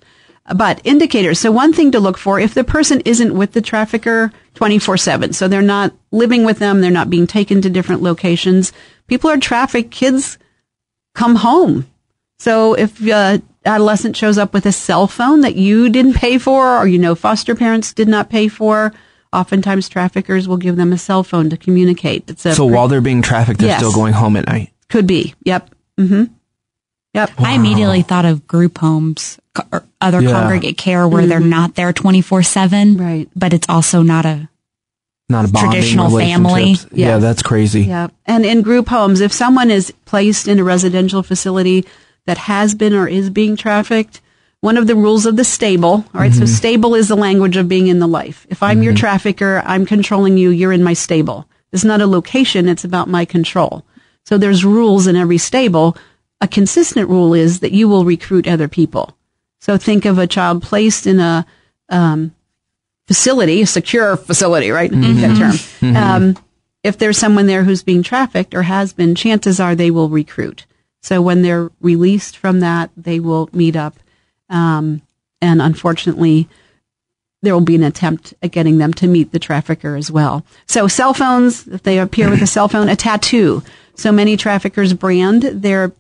But 0.55 0.83
indicators. 0.85 1.41
So 1.41 1.51
one 1.51 1.73
thing 1.73 1.93
to 1.93 2.01
look 2.01 2.19
for, 2.19 2.39
if 2.39 2.53
the 2.53 2.65
person 2.65 3.01
isn't 3.07 3.35
with 3.35 3.53
the 3.53 3.63
trafficker 3.63 4.33
24-7, 4.57 5.35
so 5.35 5.49
they're 5.49 5.63
not 5.63 5.95
living 6.11 6.45
with 6.45 6.59
them, 6.59 6.83
they're 6.83 6.91
not 6.91 7.09
being 7.09 7.27
taken 7.27 7.63
to 7.63 7.71
different 7.71 8.03
locations, 8.03 8.73
people 9.07 9.31
are 9.31 9.39
trafficked, 9.39 9.91
kids 9.91 10.37
come 11.15 11.37
home. 11.37 11.87
So 12.45 12.75
if 12.75 13.01
uh, 13.09 13.39
adolescent 13.65 14.19
shows 14.19 14.37
up 14.37 14.53
with 14.53 14.67
a 14.67 14.73
cell 14.73 15.07
phone 15.07 15.41
that 15.41 15.57
you 15.57 15.89
didn't 15.89 16.13
pay 16.13 16.37
for, 16.37 16.77
or 16.77 16.87
you 16.87 16.99
know 16.99 17.15
foster 17.15 17.55
parents 17.55 17.95
did 17.95 18.07
not 18.07 18.29
pay 18.29 18.49
for, 18.49 18.93
oftentimes 19.33 19.89
traffickers 19.89 20.47
will 20.47 20.59
give 20.59 20.77
them 20.77 20.93
a 20.93 20.99
cell 20.99 21.23
phone 21.25 21.49
to 21.49 21.57
communicate. 21.57 22.29
It's 22.29 22.45
a 22.45 22.55
So 22.55 22.67
while 22.67 22.87
they're 22.87 23.01
being 23.01 23.23
trafficked, 23.23 23.61
they're 23.61 23.69
Yes. 23.71 23.79
still 23.79 23.95
going 23.95 24.13
home 24.13 24.37
at 24.37 24.45
night. 24.47 24.71
could 24.91 25.07
be. 25.07 25.35
Yep. 25.45 25.71
Mm-hmm. 25.99 26.25
Yep. 27.15 27.31
I 27.39 27.53
immediately 27.55 28.03
thought 28.03 28.27
of 28.27 28.47
group 28.47 28.77
homes 28.77 29.39
or 29.73 29.83
other 30.03 30.21
Yeah. 30.21 30.33
congregate 30.33 30.77
care 30.77 31.09
where 31.09 31.27
they're 31.27 31.41
not 31.41 31.77
there 31.77 31.95
24 31.95 32.43
7. 32.43 32.99
Right. 32.99 33.27
But 33.35 33.55
it's 33.55 33.67
also 33.71 34.03
not 34.03 34.27
a, 34.27 34.51
Not 35.31 35.47
a 35.49 35.53
Traditional 35.53 36.11
family. 36.11 36.53
relationships. 36.63 36.93
Yeah, 36.93 37.17
that's 37.19 37.43
crazy. 37.43 37.85
Yeah. 37.85 38.09
And 38.27 38.45
in 38.45 38.61
group 38.61 38.89
homes, 38.89 39.23
if 39.23 39.33
someone 39.33 39.71
is 39.71 39.91
placed 40.05 40.47
in 40.47 40.59
a 40.59 40.65
residential 40.65 41.23
facility 41.23 41.87
that 42.27 42.39
has 42.39 42.75
been 42.75 42.95
or 42.95 43.07
is 43.07 43.31
being 43.31 43.57
trafficked, 43.57 44.21
one 44.61 44.79
of 44.79 44.87
the 44.87 44.97
rules 44.97 45.27
of 45.27 45.37
the 45.37 45.45
stable, 45.45 46.07
all 46.15 46.21
right, 46.21 46.33
so 46.33 46.47
stable 46.47 46.95
is 46.95 47.09
the 47.09 47.17
language 47.17 47.57
of 47.59 47.69
being 47.69 47.87
in 47.89 47.99
the 47.99 48.07
life. 48.07 48.47
If 48.49 48.63
I'm 48.63 48.83
your 48.83 48.95
trafficker, 48.95 49.63
I'm 49.67 49.85
controlling 49.85 50.39
you, 50.39 50.49
you're 50.49 50.73
in 50.73 50.83
my 50.83 50.95
stable. 50.95 51.47
It's 51.71 51.85
not 51.85 52.01
a 52.01 52.07
location, 52.07 52.67
it's 52.67 52.85
about 52.85 53.09
my 53.09 53.27
control. 53.27 53.85
So 54.25 54.39
there's 54.39 54.65
rules 54.65 55.07
in 55.07 55.17
every 55.17 55.37
stable. 55.37 55.99
A 56.41 56.49
consistent 56.49 57.11
rule 57.11 57.35
is 57.35 57.61
that 57.61 57.73
you 57.73 57.89
will 57.89 58.07
recruit 58.07 58.49
other 58.49 58.69
people. 58.69 59.15
So 59.61 59.77
think 59.77 60.07
of 60.07 60.19
a 60.19 60.27
child 60.27 60.63
placed 60.63 61.07
in 61.07 61.21
a 61.21 61.45
um, 61.91 62.35
facility, 63.07 63.61
a 63.61 63.67
secure 63.67 64.17
facility, 64.17 64.71
right? 64.71 64.91
That 64.91 65.37
term. 65.37 65.97
Um, 65.97 66.37
if 66.83 66.97
there's 66.97 67.19
someone 67.19 67.47
there 67.47 67.65
who's 67.65 67.83
being 67.83 68.03
trafficked 68.03 68.55
or 68.55 68.63
has 68.63 68.95
been, 68.95 69.15
chances 69.15 69.61
are 69.61 69.75
they 69.75 69.91
will 69.91 70.09
recruit. 70.09 70.65
So 71.05 71.21
when 71.21 71.43
they're 71.43 71.71
released 71.83 72.39
from 72.39 72.61
that, 72.61 72.91
they 72.97 73.21
will 73.21 73.51
meet 73.53 73.77
up. 73.77 73.99
Um, 74.49 75.03
and 75.43 75.61
unfortunately, 75.61 76.49
there 77.43 77.53
will 77.53 77.61
be 77.61 77.75
an 77.75 77.83
attempt 77.83 78.33
at 78.43 78.53
getting 78.53 78.79
them 78.79 78.95
to 78.95 79.07
meet 79.07 79.31
the 79.31 79.39
trafficker 79.39 79.97
as 79.97 80.11
well. 80.11 80.47
So 80.67 80.89
cell 80.89 81.13
phones, 81.13 81.69
if 81.69 81.83
they 81.83 81.99
appear 81.99 82.31
with 82.31 82.41
a 82.41 82.47
cell 82.47 82.69
phone, 82.69 82.89
a 82.89 82.97
tattoo. 82.97 83.63
So 83.97 84.13
many 84.13 84.39
traffickers 84.39 84.95
brand 84.95 85.43
their 85.43 85.93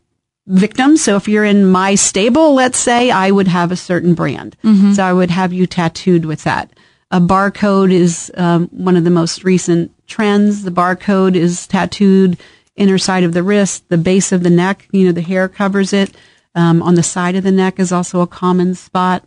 victims. 0.47 1.05
So 1.05 1.17
if 1.17 1.29
you're 1.29 1.45
in 1.45 1.67
my 1.67 1.97
stable, 1.97 2.55
let's 2.55 2.79
say, 2.79 3.11
I 3.11 3.31
would 3.31 3.49
have 3.49 3.73
a 3.73 3.77
certain 3.77 4.15
brand. 4.15 4.57
So 4.95 5.05
I 5.05 5.13
would 5.13 5.31
have 5.31 5.53
you 5.53 5.67
tattooed 5.67 6.25
with 6.25 6.45
that. 6.45 6.71
A 7.11 7.21
barcode 7.21 7.93
is 7.93 8.33
um, 8.39 8.69
one 8.69 8.97
of 8.97 9.05
the 9.05 9.11
most 9.11 9.45
recent 9.45 9.93
trends. 10.07 10.63
The 10.63 10.71
barcode 10.71 11.37
is 11.37 11.67
tattooed 11.67 12.39
inner 12.77 12.99
side 12.99 13.25
of 13.25 13.33
the 13.33 13.43
wrist, 13.43 13.89
the 13.89 13.99
base 13.99 14.33
of 14.33 14.43
the 14.43 14.51
neck. 14.51 14.89
You 14.93 15.07
know, 15.07 15.13
the 15.13 15.21
hair 15.23 15.49
covers 15.49 15.93
it. 15.93 16.15
Um, 16.57 16.83
on 16.83 16.95
the 16.95 17.03
side 17.03 17.35
of 17.35 17.43
the 17.45 17.51
neck 17.53 17.79
is 17.81 17.91
also 17.93 18.21
a 18.21 18.27
common 18.29 18.75
spot. 18.75 19.25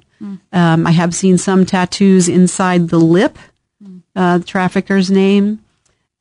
Um, 0.51 0.87
I 0.87 0.91
have 0.91 1.13
seen 1.13 1.37
some 1.37 1.65
tattoos 1.65 2.27
inside 2.29 2.89
the 2.89 2.99
lip, 2.99 3.37
uh, 4.15 4.37
the 4.39 4.43
trafficker's 4.45 5.11
name. 5.11 5.59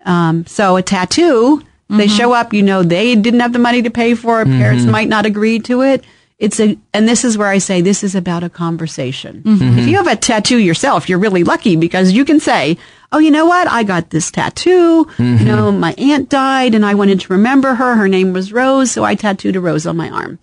Um, 0.05 0.45
so 0.47 0.77
a 0.77 0.83
tattoo, 0.83 1.63
they 1.89 2.07
show 2.09 2.33
up, 2.33 2.53
you 2.53 2.63
know, 2.63 2.83
they 2.83 3.15
didn't 3.15 3.41
have 3.41 3.53
the 3.53 3.59
money 3.61 3.83
to 3.83 3.91
pay 3.91 4.15
for 4.15 4.43
it. 4.43 4.47
Parents 4.59 4.85
might 4.91 5.09
not 5.09 5.25
agree 5.27 5.61
to 5.61 5.83
it. 5.83 6.05
It's 6.39 6.61
a, 6.61 6.77
and 6.93 7.09
this 7.09 7.25
is 7.25 7.39
where 7.39 7.49
I 7.49 7.59
say 7.59 7.81
this 7.81 8.05
is 8.05 8.15
about 8.15 8.45
a 8.45 8.51
conversation. 8.51 9.43
Mm-hmm. 9.43 9.79
If 9.79 9.89
you 9.89 9.97
have 9.97 10.07
a 10.07 10.17
tattoo 10.17 10.59
yourself, 10.59 11.09
you're 11.09 11.19
really 11.19 11.45
lucky 11.45 11.77
because 11.77 12.13
you 12.13 12.27
can 12.27 12.41
say, 12.41 12.77
Oh, 13.13 13.19
you 13.19 13.31
know 13.31 13.47
what? 13.47 13.69
I 13.69 13.85
got 13.85 14.11
this 14.11 14.31
tattoo. 14.31 14.71
You 14.71 15.25
mm-hmm. 15.25 15.47
know, 15.47 15.73
my 15.73 15.95
aunt 15.95 16.29
died 16.29 16.75
and 16.75 16.85
I 16.85 16.95
wanted 16.95 17.21
to 17.21 17.33
remember 17.33 17.75
her. 17.75 17.95
Her 17.95 18.09
name 18.09 18.33
was 18.33 18.53
Rose. 18.53 18.91
So 18.91 19.05
I 19.05 19.15
tattooed 19.15 19.57
a 19.57 19.61
rose 19.61 19.87
on 19.87 19.97
my 19.97 20.11
arm. 20.11 20.39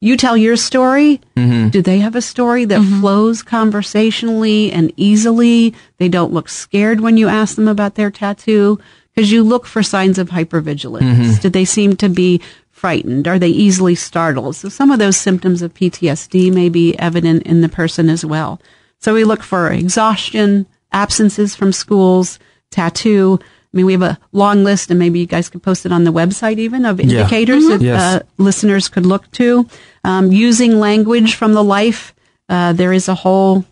You 0.00 0.16
tell 0.16 0.36
your 0.36 0.56
story. 0.56 1.20
Mm-hmm. 1.36 1.70
Do 1.70 1.82
they 1.82 1.98
have 1.98 2.14
a 2.14 2.22
story 2.22 2.64
that 2.66 2.82
flows 3.00 3.42
conversationally 3.42 4.70
and 4.70 4.92
easily? 4.96 5.74
They 5.98 6.08
don't 6.08 6.32
look 6.32 6.48
scared 6.48 7.00
when 7.00 7.16
you 7.16 7.28
ask 7.28 7.56
them 7.56 7.68
about 7.68 7.96
their 7.96 8.10
tattoo 8.10 8.78
because 9.14 9.32
you 9.32 9.42
look 9.42 9.66
for 9.66 9.82
signs 9.82 10.18
of 10.18 10.28
hypervigilance. 10.28 11.40
Do 11.40 11.48
they 11.48 11.64
seem 11.64 11.96
to 11.96 12.08
be 12.08 12.40
frightened? 12.76 13.26
Are 13.26 13.38
they 13.38 13.48
easily 13.48 13.94
startled? 13.94 14.54
So 14.56 14.68
some 14.68 14.90
of 14.90 14.98
those 14.98 15.16
symptoms 15.16 15.62
of 15.62 15.72
PTSD 15.74 16.52
may 16.52 16.68
be 16.68 16.96
evident 16.98 17.44
in 17.44 17.62
the 17.62 17.68
person 17.70 18.10
as 18.10 18.24
well. 18.24 18.60
So 18.98 19.14
we 19.14 19.24
look 19.24 19.42
for 19.42 19.70
exhaustion, 19.72 20.66
absences 20.92 21.56
from 21.56 21.72
schools, 21.72 22.38
tattoo. 22.70 23.38
I 23.42 23.76
mean, 23.76 23.86
we 23.86 23.92
have 23.92 24.02
a 24.02 24.18
long 24.32 24.62
list, 24.62 24.90
and 24.90 24.98
maybe 24.98 25.20
you 25.20 25.26
guys 25.26 25.48
could 25.48 25.62
post 25.62 25.86
it 25.86 25.92
on 25.92 26.04
the 26.04 26.12
website 26.12 26.58
even 26.58 26.84
of 26.84 27.00
indicators 27.00 27.66
that 27.68 27.80
Yes. 27.80 28.00
uh, 28.00 28.22
listeners 28.38 28.88
could 28.88 29.06
look 29.06 29.30
to. 29.32 29.66
Um, 30.04 30.30
using 30.32 30.78
language 30.78 31.34
from 31.34 31.52
the 31.54 31.64
life, 31.64 32.14
uh, 32.48 32.72
there 32.74 32.92
is 32.92 33.08
a 33.08 33.14
whole 33.14 33.64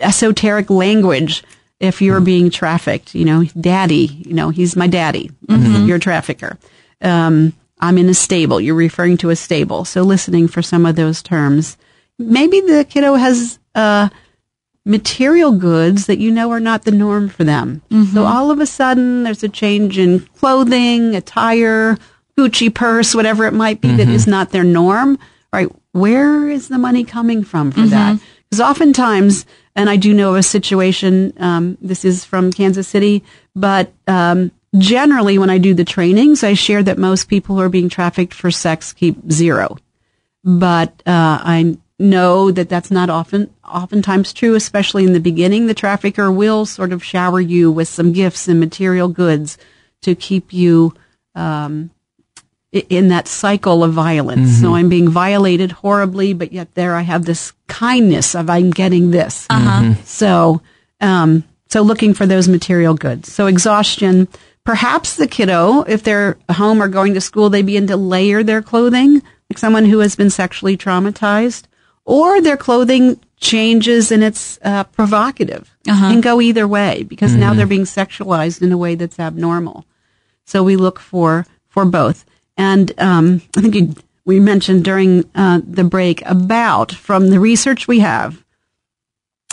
esoteric 0.00 0.70
language. 0.70 1.42
If 1.80 2.00
you're 2.00 2.20
being 2.20 2.50
trafficked, 2.50 3.14
you 3.14 3.24
know, 3.26 3.44
daddy, 3.60 4.06
you 4.26 4.32
know, 4.32 4.48
he's 4.48 4.76
my 4.76 4.86
daddy. 4.86 5.30
You're 5.48 5.96
a 5.96 6.00
trafficker. 6.00 6.56
Um, 7.02 7.52
I'm 7.84 7.98
in 7.98 8.08
a 8.08 8.14
stable. 8.14 8.60
You're 8.60 8.74
referring 8.74 9.16
to 9.18 9.30
a 9.30 9.36
stable. 9.36 9.84
So 9.84 10.02
listening 10.02 10.48
for 10.48 10.62
some 10.62 10.86
of 10.86 10.96
those 10.96 11.22
terms. 11.22 11.76
Maybe 12.18 12.60
the 12.60 12.84
kiddo 12.88 13.14
has 13.14 13.58
uh, 13.74 14.08
material 14.86 15.52
goods 15.52 16.06
that 16.06 16.18
you 16.18 16.30
know 16.30 16.50
are 16.50 16.60
not 16.60 16.84
the 16.84 16.90
norm 16.92 17.28
for 17.28 17.44
them. 17.44 17.82
So 18.12 18.24
all 18.24 18.50
of 18.50 18.60
a 18.60 18.66
sudden, 18.66 19.24
there's 19.24 19.42
a 19.42 19.48
change 19.48 19.98
in 19.98 20.20
clothing, 20.20 21.14
attire, 21.14 21.98
Gucci 22.38 22.72
purse, 22.72 23.14
whatever 23.14 23.44
it 23.46 23.52
might 23.54 23.80
be, 23.80 23.88
that 23.96 24.08
is 24.08 24.26
not 24.26 24.50
their 24.50 24.64
norm. 24.64 25.18
Right? 25.52 25.68
Where 25.92 26.48
is 26.50 26.68
the 26.68 26.78
money 26.78 27.04
coming 27.04 27.44
from 27.44 27.70
for 27.70 27.80
that? 27.90 28.18
Because 28.50 28.60
oftentimes, 28.60 29.46
and 29.76 29.88
I 29.90 29.96
do 29.96 30.12
know 30.14 30.30
of 30.30 30.36
a 30.36 30.42
situation. 30.42 31.32
Um, 31.38 31.76
this 31.80 32.04
is 32.04 32.24
from 32.24 32.50
Kansas 32.52 32.88
City, 32.88 33.22
but 33.54 33.92
um, 34.06 34.50
generally, 34.76 35.38
when 35.38 35.50
I 35.50 35.58
do 35.58 35.74
the 35.74 35.84
trainings, 35.84 36.42
I 36.42 36.54
share 36.54 36.82
that 36.82 36.98
most 36.98 37.28
people 37.28 37.56
who 37.56 37.62
are 37.62 37.68
being 37.68 37.88
trafficked 37.88 38.34
for 38.34 38.50
sex 38.50 38.92
keep 38.92 39.30
zero 39.30 39.76
but 40.44 40.90
uh, 41.06 41.40
I 41.42 41.78
know 41.98 42.50
that 42.50 42.68
that's 42.68 42.90
not 42.90 43.08
often 43.08 43.50
oftentimes 43.66 44.32
true, 44.32 44.54
especially 44.54 45.04
in 45.04 45.14
the 45.14 45.20
beginning. 45.20 45.66
The 45.66 45.74
trafficker 45.74 46.30
will 46.30 46.66
sort 46.66 46.92
of 46.92 47.02
shower 47.02 47.40
you 47.40 47.72
with 47.72 47.88
some 47.88 48.12
gifts 48.12 48.46
and 48.46 48.60
material 48.60 49.08
goods 49.08 49.56
to 50.02 50.14
keep 50.14 50.52
you 50.52 50.94
um, 51.34 51.90
in 52.72 53.08
that 53.08 53.26
cycle 53.26 53.82
of 53.82 53.94
violence. 53.94 54.50
So 54.60 54.74
I'm 54.74 54.90
being 54.90 55.08
violated 55.08 55.72
horribly, 55.72 56.34
but 56.34 56.52
yet 56.52 56.74
there 56.74 56.94
I 56.94 57.02
have 57.02 57.24
this 57.24 57.52
kindness 57.66 58.34
of 58.34 58.50
I'm 58.50 58.70
getting 58.70 59.10
this. 59.10 59.46
So, 60.04 60.60
um, 61.00 61.44
so 61.68 61.82
looking 61.82 62.12
for 62.12 62.26
those 62.26 62.48
material 62.48 62.94
goods. 62.94 63.32
So 63.32 63.46
exhaustion. 63.46 64.28
Perhaps 64.64 65.16
the 65.16 65.26
kiddo, 65.26 65.82
if 65.82 66.02
they're 66.02 66.38
home 66.50 66.82
or 66.82 66.88
going 66.88 67.14
to 67.14 67.20
school, 67.20 67.50
they 67.50 67.62
begin 67.62 67.86
to 67.88 67.96
layer 67.96 68.42
their 68.42 68.62
clothing, 68.62 69.22
like 69.50 69.58
someone 69.58 69.84
who 69.84 69.98
has 69.98 70.16
been 70.16 70.30
sexually 70.30 70.76
traumatized, 70.76 71.64
or 72.04 72.40
their 72.40 72.56
clothing 72.56 73.20
changes 73.36 74.10
and 74.10 74.24
it's 74.24 74.58
uh, 74.62 74.84
provocative. 74.84 75.70
Can 76.10 76.22
go 76.22 76.40
either 76.40 76.66
way 76.66 77.02
because 77.02 77.34
now 77.34 77.52
they're 77.52 77.66
being 77.66 77.82
sexualized 77.82 78.62
in 78.62 78.72
a 78.72 78.78
way 78.78 78.94
that's 78.94 79.20
abnormal. 79.20 79.84
So 80.46 80.62
we 80.62 80.76
look 80.76 80.98
for 80.98 81.46
for 81.68 81.84
both. 81.84 82.24
And 82.56 82.92
um, 82.98 83.42
I 83.56 83.60
think 83.60 83.74
you, 83.74 83.94
we 84.24 84.40
mentioned 84.40 84.84
during 84.84 85.28
uh, 85.34 85.60
the 85.66 85.84
break 85.84 86.22
about 86.24 86.92
from 86.92 87.28
the 87.28 87.40
research 87.40 87.86
we 87.86 87.98
have, 88.00 88.42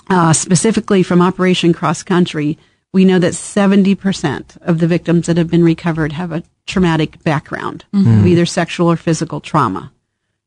uh, 0.10 0.32
specifically 0.32 1.04
from 1.04 1.22
Operation 1.22 1.74
Cross 1.74 2.04
Country, 2.04 2.58
we 2.94 3.06
know 3.06 3.20
that 3.20 3.34
70% 3.34 4.58
of 4.62 4.80
the 4.80 4.88
victims 4.88 5.28
that 5.28 5.38
have 5.38 5.50
been 5.50 5.64
recovered 5.64 6.12
have 6.14 6.32
a 6.32 6.44
traumatic 6.68 7.24
background 7.24 7.86
of 7.94 8.26
either 8.28 8.46
sexual 8.46 8.92
or 8.92 8.98
physical 8.98 9.40
trauma. 9.40 9.92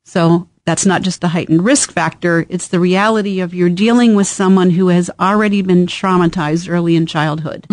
So 0.04 0.48
that's 0.66 0.86
not 0.86 1.02
just 1.02 1.24
a 1.24 1.28
heightened 1.28 1.64
risk 1.64 1.92
factor, 1.92 2.46
it's 2.48 2.68
the 2.68 2.80
reality 2.80 3.40
of 3.40 3.54
you're 3.54 3.68
dealing 3.68 4.14
with 4.14 4.26
someone 4.26 4.70
who 4.70 4.88
has 4.88 5.10
already 5.18 5.62
been 5.62 5.86
traumatized 5.86 6.70
early 6.70 6.96
in 6.96 7.06
childhood. 7.06 7.66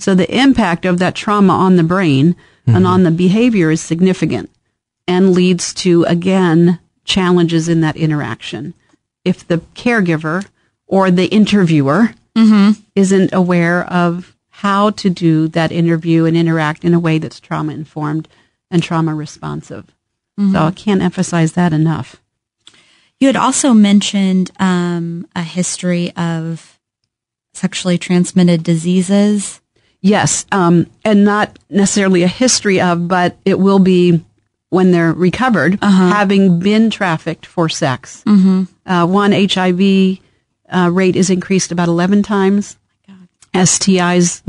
So 0.00 0.14
the 0.14 0.34
impact 0.34 0.84
of 0.84 0.98
that 0.98 1.14
trauma 1.14 1.52
on 1.52 1.76
the 1.76 1.82
brain 1.82 2.36
and 2.66 2.86
on 2.86 3.02
the 3.04 3.10
behavior 3.10 3.70
is 3.70 3.80
significant 3.80 4.50
and 5.06 5.32
leads 5.32 5.72
to, 5.74 6.04
again, 6.04 6.78
challenges 7.04 7.68
in 7.68 7.80
that 7.80 7.96
interaction. 7.96 8.74
If 9.24 9.46
the 9.46 9.58
caregiver 9.74 10.46
or 10.86 11.10
the 11.10 11.26
interviewer 11.26 12.14
isn't 12.94 13.32
aware 13.32 13.84
of 13.86 14.34
how 14.50 14.90
to 14.90 15.10
do 15.10 15.48
that 15.48 15.70
interview 15.72 16.24
and 16.24 16.36
interact 16.36 16.84
in 16.84 16.94
a 16.94 16.98
way 17.00 17.18
that's 17.18 17.40
trauma 17.40 17.72
informed 17.72 18.28
and 18.70 18.82
trauma 18.82 19.14
responsive. 19.14 19.94
So 20.52 20.58
I 20.66 20.70
can't 20.70 21.02
emphasize 21.02 21.52
that 21.54 21.72
enough. 21.72 22.16
You 23.18 23.26
had 23.26 23.36
also 23.36 23.72
mentioned 23.74 24.52
um, 24.60 25.26
a 25.34 25.42
history 25.42 26.12
of 26.16 26.78
sexually 27.54 27.98
transmitted 27.98 28.62
diseases. 28.62 29.60
Yes, 30.00 30.46
um, 30.52 30.86
and 31.04 31.24
not 31.24 31.58
necessarily 31.68 32.22
a 32.22 32.28
history 32.28 32.80
of, 32.80 33.08
but 33.08 33.36
it 33.44 33.58
will 33.58 33.80
be 33.80 34.24
when 34.70 34.92
they're 34.92 35.12
recovered, 35.12 35.78
having 35.82 36.60
been 36.60 36.90
trafficked 36.90 37.46
for 37.46 37.68
sex. 37.68 38.22
Uh, 38.86 39.06
one 39.06 39.32
HIV 39.32 40.18
uh, 40.70 40.90
rate 40.92 41.16
is 41.16 41.30
increased 41.30 41.72
about 41.72 41.88
11 41.88 42.22
times. 42.22 42.76
STIs 43.54 44.42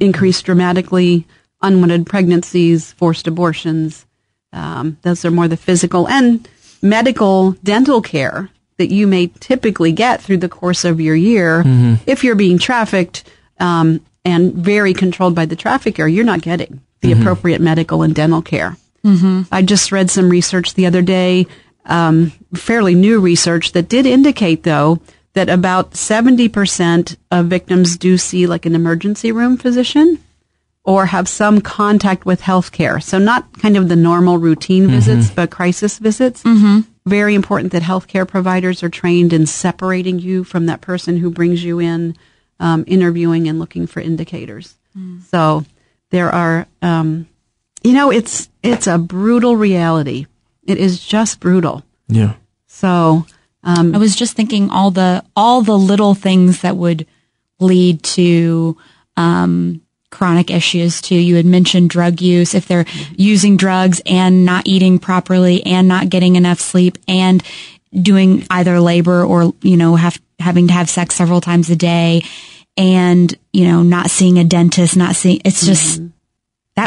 increased 0.00 0.44
dramatically. 0.44 1.26
Unwanted 1.62 2.06
pregnancies, 2.06 2.92
forced 2.92 3.26
abortions. 3.26 4.06
Um, 4.52 4.96
those 5.02 5.24
are 5.24 5.30
more 5.30 5.46
the 5.46 5.56
physical 5.56 6.08
and 6.08 6.48
medical 6.82 7.52
dental 7.62 8.00
care 8.00 8.48
that 8.78 8.90
you 8.90 9.06
may 9.06 9.26
typically 9.40 9.92
get 9.92 10.22
through 10.22 10.38
the 10.38 10.48
course 10.48 10.84
of 10.86 11.00
your 11.02 11.14
year. 11.14 11.62
If 12.06 12.24
you're 12.24 12.34
being 12.34 12.58
trafficked 12.58 13.28
um, 13.58 14.00
and 14.24 14.54
very 14.54 14.94
controlled 14.94 15.34
by 15.34 15.44
the 15.44 15.54
trafficker, 15.56 16.08
you're 16.08 16.24
not 16.24 16.40
getting 16.40 16.80
the 17.02 17.12
appropriate 17.20 17.60
medical 17.60 18.00
and 18.02 18.14
dental 18.14 18.40
care. 18.42 18.76
I 19.52 19.60
just 19.62 19.92
read 19.92 20.10
some 20.10 20.30
research 20.30 20.74
the 20.74 20.86
other 20.86 21.02
day, 21.02 21.46
um, 21.84 22.32
fairly 22.54 22.94
new 22.94 23.20
research 23.20 23.72
that 23.72 23.88
did 23.88 24.06
indicate, 24.06 24.62
though, 24.62 25.00
that 25.34 25.48
about 25.48 25.92
70% 25.92 27.16
of 27.30 27.46
victims 27.46 27.96
do 27.96 28.18
see 28.18 28.46
like 28.46 28.66
an 28.66 28.74
emergency 28.74 29.30
room 29.32 29.56
physician 29.56 30.18
or 30.82 31.06
have 31.06 31.28
some 31.28 31.60
contact 31.60 32.24
with 32.26 32.40
healthcare. 32.40 33.02
So 33.02 33.18
not 33.18 33.58
kind 33.58 33.76
of 33.76 33.88
the 33.88 33.96
normal 33.96 34.38
routine 34.38 34.88
visits, 34.88 35.30
but 35.30 35.50
crisis 35.50 35.98
visits. 35.98 36.42
Very 37.06 37.34
important 37.34 37.72
that 37.72 37.82
healthcare 37.82 38.26
providers 38.26 38.82
are 38.82 38.88
trained 38.88 39.32
in 39.32 39.46
separating 39.46 40.18
you 40.18 40.42
from 40.44 40.66
that 40.66 40.80
person 40.80 41.16
who 41.18 41.30
brings 41.30 41.62
you 41.62 41.78
in, 41.78 42.16
um, 42.58 42.84
interviewing 42.86 43.48
and 43.48 43.58
looking 43.58 43.86
for 43.86 44.00
indicators. 44.00 44.74
So 45.28 45.64
there 46.10 46.30
are, 46.30 46.66
um, 46.82 47.28
you 47.82 47.92
know, 47.92 48.10
it's 48.10 48.48
it's 48.62 48.86
a 48.86 48.98
brutal 48.98 49.56
reality. 49.56 50.26
It 50.64 50.76
is 50.78 51.04
just 51.04 51.40
brutal. 51.40 51.84
Yeah. 52.08 52.34
So 52.66 53.26
I 53.94 53.98
was 53.98 54.16
just 54.16 54.34
thinking 54.34 54.70
all 54.70 54.90
the 54.90 55.24
all 55.36 55.62
the 55.62 55.78
little 55.78 56.14
things 56.14 56.62
that 56.62 56.76
would 56.76 57.06
lead 57.58 58.02
to 58.02 58.76
um, 59.16 59.82
chronic 60.10 60.50
issues 60.50 61.00
too. 61.00 61.16
You 61.16 61.36
had 61.36 61.46
mentioned 61.46 61.90
drug 61.90 62.20
use. 62.20 62.54
If 62.54 62.66
they're 62.66 62.86
using 63.16 63.56
drugs 63.56 64.00
and 64.06 64.44
not 64.44 64.66
eating 64.66 64.98
properly 64.98 65.64
and 65.64 65.88
not 65.88 66.08
getting 66.08 66.36
enough 66.36 66.60
sleep 66.60 66.98
and 67.06 67.42
doing 67.92 68.46
either 68.50 68.80
labor 68.80 69.24
or 69.24 69.52
you 69.62 69.76
know 69.76 69.96
have 69.96 70.20
having 70.38 70.68
to 70.68 70.72
have 70.72 70.88
sex 70.88 71.14
several 71.14 71.40
times 71.40 71.68
a 71.70 71.76
day 71.76 72.22
and 72.76 73.34
you 73.52 73.66
know 73.66 73.82
not 73.82 74.10
seeing 74.10 74.38
a 74.38 74.44
dentist, 74.44 74.96
not 74.96 75.16
seeing 75.16 75.40
it's 75.44 75.66
just 75.66 76.00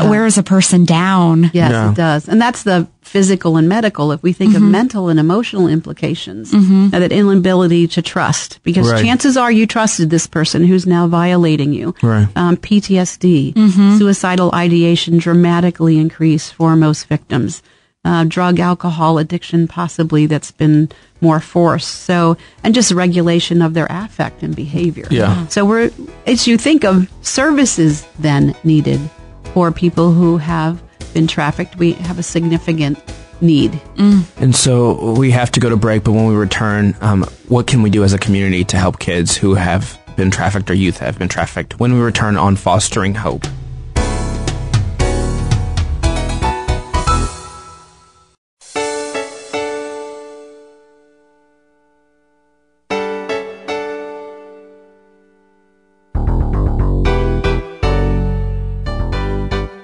that 0.02 0.10
wears 0.10 0.38
a 0.38 0.44
person 0.44 0.86
down. 0.86 1.52
Yes, 1.54 1.72
Yeah. 1.72 1.92
it 1.92 1.96
does. 1.96 2.28
And 2.28 2.42
that's 2.42 2.64
the 2.64 2.88
physical 3.02 3.58
and 3.58 3.68
medical. 3.70 4.12
If 4.12 4.24
we 4.24 4.34
think 4.34 4.56
of 4.56 4.62
mental 4.62 5.10
and 5.10 5.20
emotional 5.20 5.68
implications, 5.68 6.54
uh, 6.54 7.00
that 7.00 7.12
inability 7.12 7.88
to 7.90 8.02
trust, 8.02 8.60
because 8.64 8.90
Right. 8.92 9.04
chances 9.04 9.38
are 9.38 9.52
you 9.52 9.66
trusted 9.68 10.10
this 10.10 10.26
person 10.28 10.64
who's 10.64 10.86
now 10.88 11.08
violating 11.08 11.74
you. 11.74 11.94
Right. 12.02 12.28
Um, 12.36 12.58
PTSD, 12.58 13.54
suicidal 13.98 14.52
ideation 14.54 15.18
dramatically 15.18 15.98
increase 16.00 16.50
for 16.50 16.76
most 16.76 17.08
victims. 17.08 17.62
Uh, 18.06 18.26
drug, 18.28 18.60
alcohol 18.60 19.18
addiction, 19.18 19.66
possibly 19.66 20.26
that's 20.26 20.52
been 20.52 20.90
more 21.22 21.40
forced. 21.40 22.04
So, 22.04 22.36
and 22.62 22.76
just 22.76 22.92
regulation 22.92 23.62
of 23.62 23.74
their 23.74 23.88
affect 23.90 24.44
and 24.44 24.54
behavior. 24.54 25.08
Yeah. 25.10 25.48
So 25.48 25.64
we're, 25.64 25.90
as 26.28 26.46
you 26.46 26.58
think 26.58 26.84
of 26.84 27.08
services 27.22 28.06
then 28.20 28.56
needed 28.66 29.00
for 29.54 29.72
people 29.72 30.12
who 30.12 30.38
have 30.38 30.82
been 31.14 31.28
trafficked, 31.28 31.78
we 31.78 31.94
have 31.94 32.18
a 32.20 32.24
significant 32.24 32.98
need. 33.42 33.80
And 33.98 34.56
so 34.56 35.14
we 35.14 35.32
have 35.32 35.52
to 35.52 35.60
go 35.60 35.70
to 35.70 35.76
break, 35.78 36.04
but 36.04 36.14
when 36.14 36.28
we 36.28 36.36
return, 36.36 36.96
um, 37.02 37.24
what 37.48 37.68
can 37.68 37.82
we 37.82 37.90
do 37.90 38.04
as 38.04 38.14
a 38.14 38.18
community 38.18 38.64
to 38.66 38.78
help 38.78 39.00
kids 39.00 39.36
who 39.38 39.54
have 39.54 40.00
been 40.16 40.32
trafficked 40.32 40.70
or 40.70 40.74
youth 40.74 40.98
have 41.00 41.20
been 41.20 41.28
trafficked 41.30 41.80
when 41.80 41.94
we 41.94 42.00
return 42.00 42.38
on 42.38 42.56
Fostering 42.56 43.16
Hope? 43.16 43.46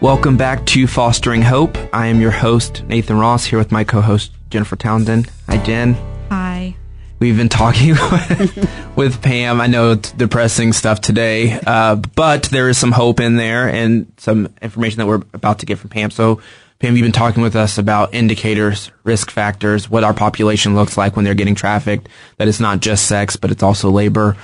Welcome 0.02 0.38
back 0.38 0.66
to 0.68 0.88
Fostering 0.88 1.42
Hope. 1.42 1.78
I 1.94 2.08
am 2.08 2.22
your 2.22 2.32
host, 2.32 2.84
Nathan 2.86 3.18
Ross, 3.20 3.44
here 3.44 3.60
with 3.60 3.70
my 3.70 3.84
co 3.84 4.00
host, 4.00 4.32
Jennifer 4.50 4.78
Townsend. 4.78 5.30
Hi, 5.48 5.58
Jen. 5.58 5.96
Hi. 6.30 6.78
We've 7.20 7.36
been 7.36 7.50
talking 7.50 7.90
with 8.96 9.22
Pam. 9.22 9.60
I 9.60 9.68
know 9.68 9.92
it's 9.92 10.14
depressing 10.14 10.72
stuff 10.72 11.02
today, 11.02 11.60
uh, 11.68 11.96
but 11.96 12.44
there 12.44 12.70
is 12.70 12.78
some 12.78 12.94
hope 12.94 13.20
in 13.20 13.36
there 13.36 13.68
and 13.68 14.10
some 14.16 14.48
information 14.62 15.00
that 15.00 15.06
we're 15.06 15.22
about 15.34 15.60
to 15.60 15.66
get 15.66 15.80
from 15.80 15.90
Pam. 15.90 16.12
So, 16.12 16.40
Pam, 16.80 16.96
you've 16.96 17.04
been 17.04 17.12
talking 17.12 17.44
with 17.44 17.58
us 17.58 17.78
about 17.78 18.14
indicators, 18.14 18.94
risk 19.04 19.30
factors, 19.30 19.90
what 19.90 20.06
our 20.06 20.14
population 20.14 20.76
looks 20.76 20.96
like 20.96 21.18
when 21.18 21.26
they're 21.26 21.34
getting 21.34 21.56
trafficked, 21.56 22.08
that 22.38 22.48
it's 22.48 22.62
not 22.62 22.80
just 22.80 23.06
sex, 23.06 23.36
but 23.36 23.52
it's 23.52 23.64
also 23.64 23.90
labor. 23.90 24.38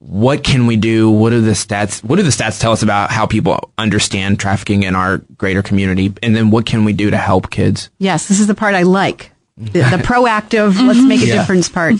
What 0.00 0.42
can 0.42 0.66
we 0.66 0.76
do? 0.76 1.10
What 1.10 1.30
do 1.30 1.42
the 1.42 1.50
stats, 1.52 2.02
what 2.02 2.16
do 2.16 2.22
the 2.22 2.30
stats 2.30 2.58
tell 2.58 2.72
us 2.72 2.82
about 2.82 3.10
how 3.10 3.26
people 3.26 3.70
understand 3.76 4.40
trafficking 4.40 4.82
in 4.82 4.96
our 4.96 5.18
greater 5.36 5.62
community? 5.62 6.12
And 6.22 6.34
then 6.34 6.50
what 6.50 6.64
can 6.64 6.84
we 6.86 6.94
do 6.94 7.10
to 7.10 7.18
help 7.18 7.50
kids? 7.50 7.90
Yes, 7.98 8.26
this 8.26 8.40
is 8.40 8.46
the 8.46 8.54
part 8.54 8.74
I 8.74 8.82
like. 8.82 9.30
The, 9.58 9.80
the 9.80 10.02
proactive, 10.02 10.74
let's 10.86 11.02
make 11.02 11.20
a 11.20 11.26
Yeah. 11.26 11.34
difference 11.36 11.68
part. 11.68 11.96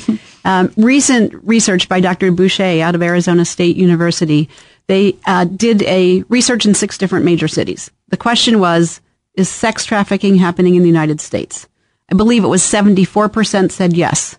Um, 0.46 0.72
recent 0.78 1.34
research 1.44 1.90
by 1.90 2.00
Dr. 2.00 2.32
Boucher 2.32 2.80
out 2.82 2.94
of 2.94 3.02
Arizona 3.02 3.44
State 3.44 3.76
University, 3.76 4.48
they 4.86 5.14
uh, 5.26 5.44
did 5.44 5.82
a 5.82 6.22
research 6.30 6.64
in 6.64 6.72
six 6.72 6.96
different 6.96 7.26
major 7.26 7.48
cities. 7.48 7.90
The 8.08 8.16
question 8.16 8.60
was, 8.60 9.02
is 9.34 9.50
sex 9.50 9.84
trafficking 9.84 10.36
happening 10.36 10.74
in 10.74 10.80
the 10.82 10.88
United 10.88 11.20
States? 11.20 11.68
I 12.10 12.14
believe 12.14 12.44
it 12.44 12.48
was 12.48 12.62
74% 12.62 13.70
said 13.70 13.92
yes. 13.92 14.38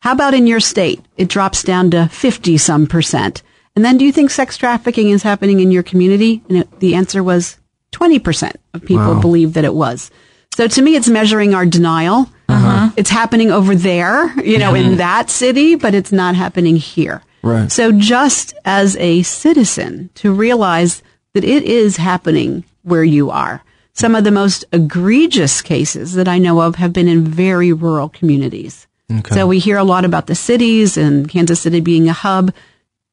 How 0.00 0.12
about 0.12 0.34
in 0.34 0.46
your 0.46 0.60
state? 0.60 1.00
It 1.16 1.28
drops 1.28 1.62
down 1.62 1.90
to 1.92 2.08
50 2.08 2.56
some 2.58 2.86
percent. 2.86 3.42
And 3.76 3.84
then 3.84 3.98
do 3.98 4.04
you 4.04 4.12
think 4.12 4.30
sex 4.30 4.56
trafficking 4.56 5.10
is 5.10 5.22
happening 5.22 5.60
in 5.60 5.70
your 5.70 5.82
community? 5.82 6.42
And 6.48 6.58
it, 6.58 6.80
the 6.80 6.94
answer 6.94 7.22
was 7.22 7.58
20% 7.92 8.54
of 8.74 8.82
people 8.84 9.14
Wow. 9.14 9.20
believe 9.20 9.52
that 9.54 9.64
it 9.64 9.74
was. 9.74 10.10
So 10.54 10.66
to 10.66 10.82
me, 10.82 10.96
it's 10.96 11.08
measuring 11.08 11.54
our 11.54 11.64
denial. 11.66 12.28
Uh-huh. 12.48 12.90
It's 12.96 13.10
happening 13.10 13.50
over 13.52 13.74
there, 13.74 14.34
you 14.40 14.58
know, 14.58 14.74
in 14.74 14.96
that 14.96 15.30
city, 15.30 15.76
but 15.76 15.94
it's 15.94 16.10
not 16.12 16.34
happening 16.34 16.76
here. 16.76 17.22
Right. 17.42 17.70
So 17.70 17.92
just 17.92 18.54
as 18.64 18.96
a 18.96 19.22
citizen 19.22 20.10
to 20.16 20.32
realize 20.32 21.02
that 21.34 21.44
it 21.44 21.62
is 21.62 21.96
happening 21.96 22.64
where 22.82 23.04
you 23.04 23.30
are. 23.30 23.62
Some 23.92 24.14
of 24.14 24.24
the 24.24 24.30
most 24.30 24.64
egregious 24.72 25.62
cases 25.62 26.14
that 26.14 26.26
I 26.28 26.38
know 26.38 26.60
of 26.62 26.76
have 26.76 26.92
been 26.92 27.08
in 27.08 27.24
very 27.24 27.72
rural 27.72 28.08
communities. 28.08 28.86
Okay. 29.10 29.34
So 29.34 29.46
we 29.46 29.58
hear 29.58 29.76
a 29.76 29.84
lot 29.84 30.04
about 30.04 30.26
the 30.26 30.34
cities 30.34 30.96
and 30.96 31.28
Kansas 31.28 31.60
City 31.60 31.80
being 31.80 32.08
a 32.08 32.12
hub. 32.12 32.52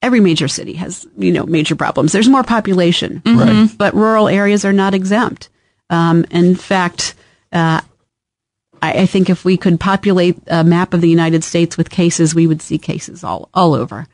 Every 0.01 0.19
major 0.19 0.47
city 0.47 0.73
has, 0.73 1.07
you 1.17 1.31
know, 1.31 1.45
major 1.45 1.75
problems. 1.75 2.11
There's 2.11 2.29
more 2.29 2.43
population, 2.43 3.21
Right. 3.25 3.67
but 3.77 3.95
rural 3.95 4.27
areas 4.27 4.63
are 4.63 4.73
not 4.73 4.93
exempt. 4.93 5.49
Um, 5.89 6.23
in 6.29 6.53
fact, 6.55 7.15
uh, 7.51 7.81
I, 8.81 8.91
I 9.01 9.05
think 9.07 9.29
if 9.29 9.43
we 9.43 9.57
could 9.57 9.79
populate 9.79 10.37
a 10.47 10.63
map 10.63 10.93
of 10.93 11.01
the 11.01 11.09
United 11.09 11.43
States 11.43 11.77
with 11.77 11.89
cases, 11.89 12.35
we 12.35 12.45
would 12.45 12.61
see 12.61 12.77
cases 12.77 13.23
all 13.23 13.49
all 13.55 13.73
over. 13.73 14.05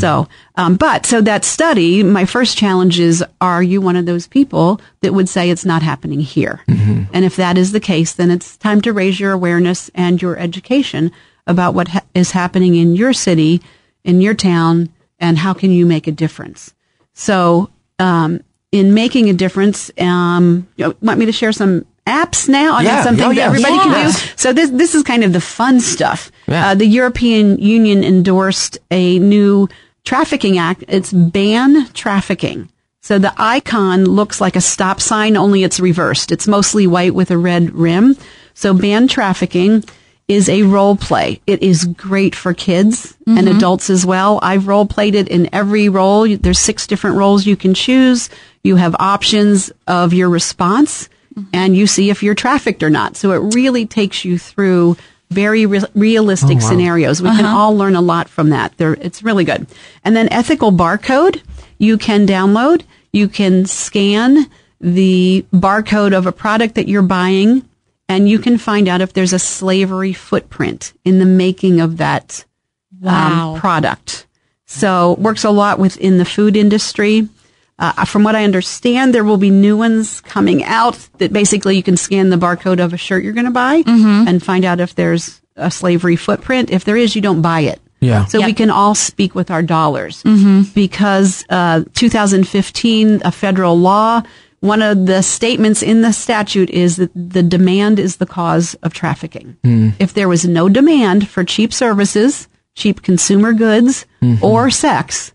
So, 0.00 0.26
um, 0.56 0.74
but 0.76 1.06
so 1.06 1.20
that 1.20 1.44
study, 1.44 2.02
my 2.02 2.24
first 2.24 2.58
challenge 2.58 2.98
is: 2.98 3.24
Are 3.40 3.62
you 3.62 3.80
one 3.80 3.94
of 3.94 4.06
those 4.06 4.26
people 4.26 4.80
that 5.02 5.14
would 5.14 5.28
say 5.28 5.50
it's 5.50 5.64
not 5.64 5.82
happening 5.82 6.18
here? 6.20 6.62
And 7.12 7.24
if 7.24 7.36
that 7.36 7.56
is 7.56 7.70
the 7.70 7.78
case, 7.80 8.12
then 8.12 8.30
it's 8.30 8.56
time 8.56 8.80
to 8.82 8.92
raise 8.92 9.20
your 9.20 9.30
awareness 9.32 9.88
and 9.94 10.20
your 10.20 10.36
education 10.36 11.12
about 11.46 11.74
what 11.74 11.88
ha- 11.88 12.02
is 12.12 12.32
happening 12.32 12.74
in 12.74 12.96
your 12.96 13.12
city, 13.12 13.62
in 14.02 14.20
your 14.20 14.34
town, 14.34 14.88
and 15.20 15.38
how 15.38 15.54
can 15.54 15.70
you 15.70 15.86
make 15.86 16.06
a 16.08 16.12
difference. 16.12 16.74
So, 17.14 17.70
um, 18.00 18.40
in 18.72 18.94
making 18.94 19.30
a 19.30 19.32
difference, 19.32 19.90
um, 19.98 20.66
you 20.76 20.86
know, 20.86 20.94
want 21.00 21.18
me 21.18 21.26
to 21.26 21.32
share 21.32 21.52
some 21.52 21.86
apps 22.08 22.48
now? 22.48 22.74
I 22.74 22.82
mean, 22.84 23.02
something 23.04 23.24
Oh, 23.24 23.28
that 23.28 23.36
yeah. 23.36 23.46
everybody 23.46 23.76
can 23.78 24.06
do. 24.06 24.12
So 24.36 24.52
this 24.52 24.70
this 24.70 24.94
is 24.94 25.02
kind 25.02 25.22
of 25.24 25.32
the 25.32 25.40
fun 25.40 25.80
stuff. 25.80 26.30
Yeah. 26.46 26.68
Uh, 26.70 26.74
the 26.74 26.86
European 26.86 27.58
Union 27.58 28.02
endorsed 28.04 28.78
a 28.90 29.18
new 29.18 29.68
trafficking 30.04 30.58
act. 30.58 30.84
It's 30.88 31.12
ban 31.12 31.86
trafficking. 31.92 32.68
So 33.00 33.18
the 33.18 33.32
icon 33.36 34.04
looks 34.04 34.40
like 34.40 34.56
a 34.56 34.60
stop 34.60 35.00
sign, 35.00 35.36
only 35.36 35.62
it's 35.64 35.80
reversed. 35.80 36.32
It's 36.32 36.48
mostly 36.48 36.86
white 36.86 37.14
with 37.14 37.30
a 37.30 37.38
red 37.38 37.72
rim. 37.74 38.16
So 38.54 38.74
ban 38.74 39.08
trafficking 39.08 39.84
is 40.26 40.48
a 40.50 40.62
role 40.64 40.94
play. 40.96 41.40
It 41.46 41.62
is 41.62 41.86
great 41.86 42.34
for 42.34 42.52
kids 42.52 43.16
and 43.26 43.48
adults 43.48 43.88
as 43.88 44.04
well. 44.04 44.38
I've 44.42 44.66
role 44.68 44.84
played 44.84 45.14
it 45.14 45.28
in 45.28 45.48
every 45.54 45.88
role. 45.88 46.28
There's 46.36 46.58
six 46.58 46.86
different 46.86 47.16
roles 47.16 47.46
you 47.46 47.56
can 47.56 47.72
choose. 47.72 48.28
You 48.62 48.76
have 48.76 48.94
options 48.98 49.72
of 49.86 50.12
your 50.12 50.28
response 50.28 51.08
and 51.52 51.76
you 51.76 51.86
see 51.86 52.10
if 52.10 52.22
you're 52.22 52.34
trafficked 52.34 52.82
or 52.82 52.90
not. 52.90 53.16
So 53.16 53.32
it 53.32 53.54
really 53.54 53.86
takes 53.86 54.24
you 54.24 54.38
through 54.38 54.96
very 55.30 55.66
re- 55.66 55.82
realistic 55.94 56.60
scenarios. 56.62 57.20
We 57.20 57.28
can 57.30 57.44
all 57.44 57.76
learn 57.76 57.94
a 57.96 58.00
lot 58.00 58.28
from 58.28 58.50
that. 58.50 58.76
They're, 58.78 58.94
it's 58.94 59.22
really 59.22 59.44
good. 59.44 59.66
And 60.04 60.16
then 60.16 60.32
ethical 60.32 60.72
barcode 60.72 61.42
you 61.78 61.96
can 61.98 62.26
download. 62.26 62.82
You 63.12 63.28
can 63.28 63.66
scan 63.66 64.46
the 64.80 65.44
barcode 65.52 66.16
of 66.16 66.26
a 66.26 66.32
product 66.32 66.74
that 66.76 66.88
you're 66.88 67.02
buying 67.02 67.68
and 68.08 68.28
you 68.28 68.38
can 68.38 68.56
find 68.58 68.88
out 68.88 69.00
if 69.00 69.12
there's 69.12 69.32
a 69.32 69.38
slavery 69.38 70.12
footprint 70.12 70.92
in 71.04 71.18
the 71.18 71.26
making 71.26 71.80
of 71.80 71.98
that 71.98 72.44
Wow. 73.00 73.54
um, 73.54 73.60
product. 73.60 74.26
So 74.66 75.14
works 75.18 75.44
a 75.44 75.50
lot 75.50 75.78
within 75.78 76.18
the 76.18 76.24
food 76.24 76.56
industry. 76.56 77.28
Uh, 77.78 78.04
from 78.04 78.24
what 78.24 78.34
I 78.34 78.42
understand, 78.44 79.14
there 79.14 79.22
will 79.24 79.36
be 79.36 79.50
new 79.50 79.76
ones 79.76 80.20
coming 80.22 80.64
out 80.64 80.96
that 81.18 81.32
basically 81.32 81.76
you 81.76 81.82
can 81.82 81.96
scan 81.96 82.28
the 82.30 82.36
barcode 82.36 82.82
of 82.84 82.92
a 82.92 82.96
shirt 82.96 83.22
you're 83.22 83.32
going 83.32 83.44
to 83.46 83.52
buy 83.52 83.82
and 83.86 84.42
find 84.42 84.64
out 84.64 84.80
if 84.80 84.94
there's 84.96 85.40
a 85.56 85.70
slavery 85.70 86.16
footprint. 86.16 86.70
If 86.70 86.84
there 86.84 86.96
is, 86.96 87.14
you 87.14 87.22
don't 87.22 87.40
buy 87.42 87.60
it. 87.60 87.80
Yeah. 88.00 88.26
So 88.26 88.38
we 88.46 88.52
can 88.52 88.70
all 88.70 88.94
speak 88.94 89.34
with 89.34 89.50
our 89.50 89.62
dollars 89.62 90.22
because 90.74 91.44
uh, 91.50 91.82
2015, 91.94 93.22
a 93.24 93.32
federal 93.32 93.78
law. 93.78 94.22
One 94.60 94.82
of 94.82 95.06
the 95.06 95.22
statements 95.22 95.82
in 95.82 96.02
the 96.02 96.12
statute 96.12 96.70
is 96.70 96.96
that 96.96 97.10
the 97.14 97.44
demand 97.44 98.00
is 98.00 98.16
the 98.16 98.26
cause 98.26 98.74
of 98.82 98.92
trafficking. 98.92 99.56
If 100.00 100.14
there 100.14 100.28
was 100.28 100.44
no 100.46 100.68
demand 100.68 101.28
for 101.28 101.44
cheap 101.44 101.72
services, 101.72 102.48
cheap 102.74 103.02
consumer 103.02 103.52
goods, 103.52 104.04
or 104.42 104.68
sex, 104.70 105.32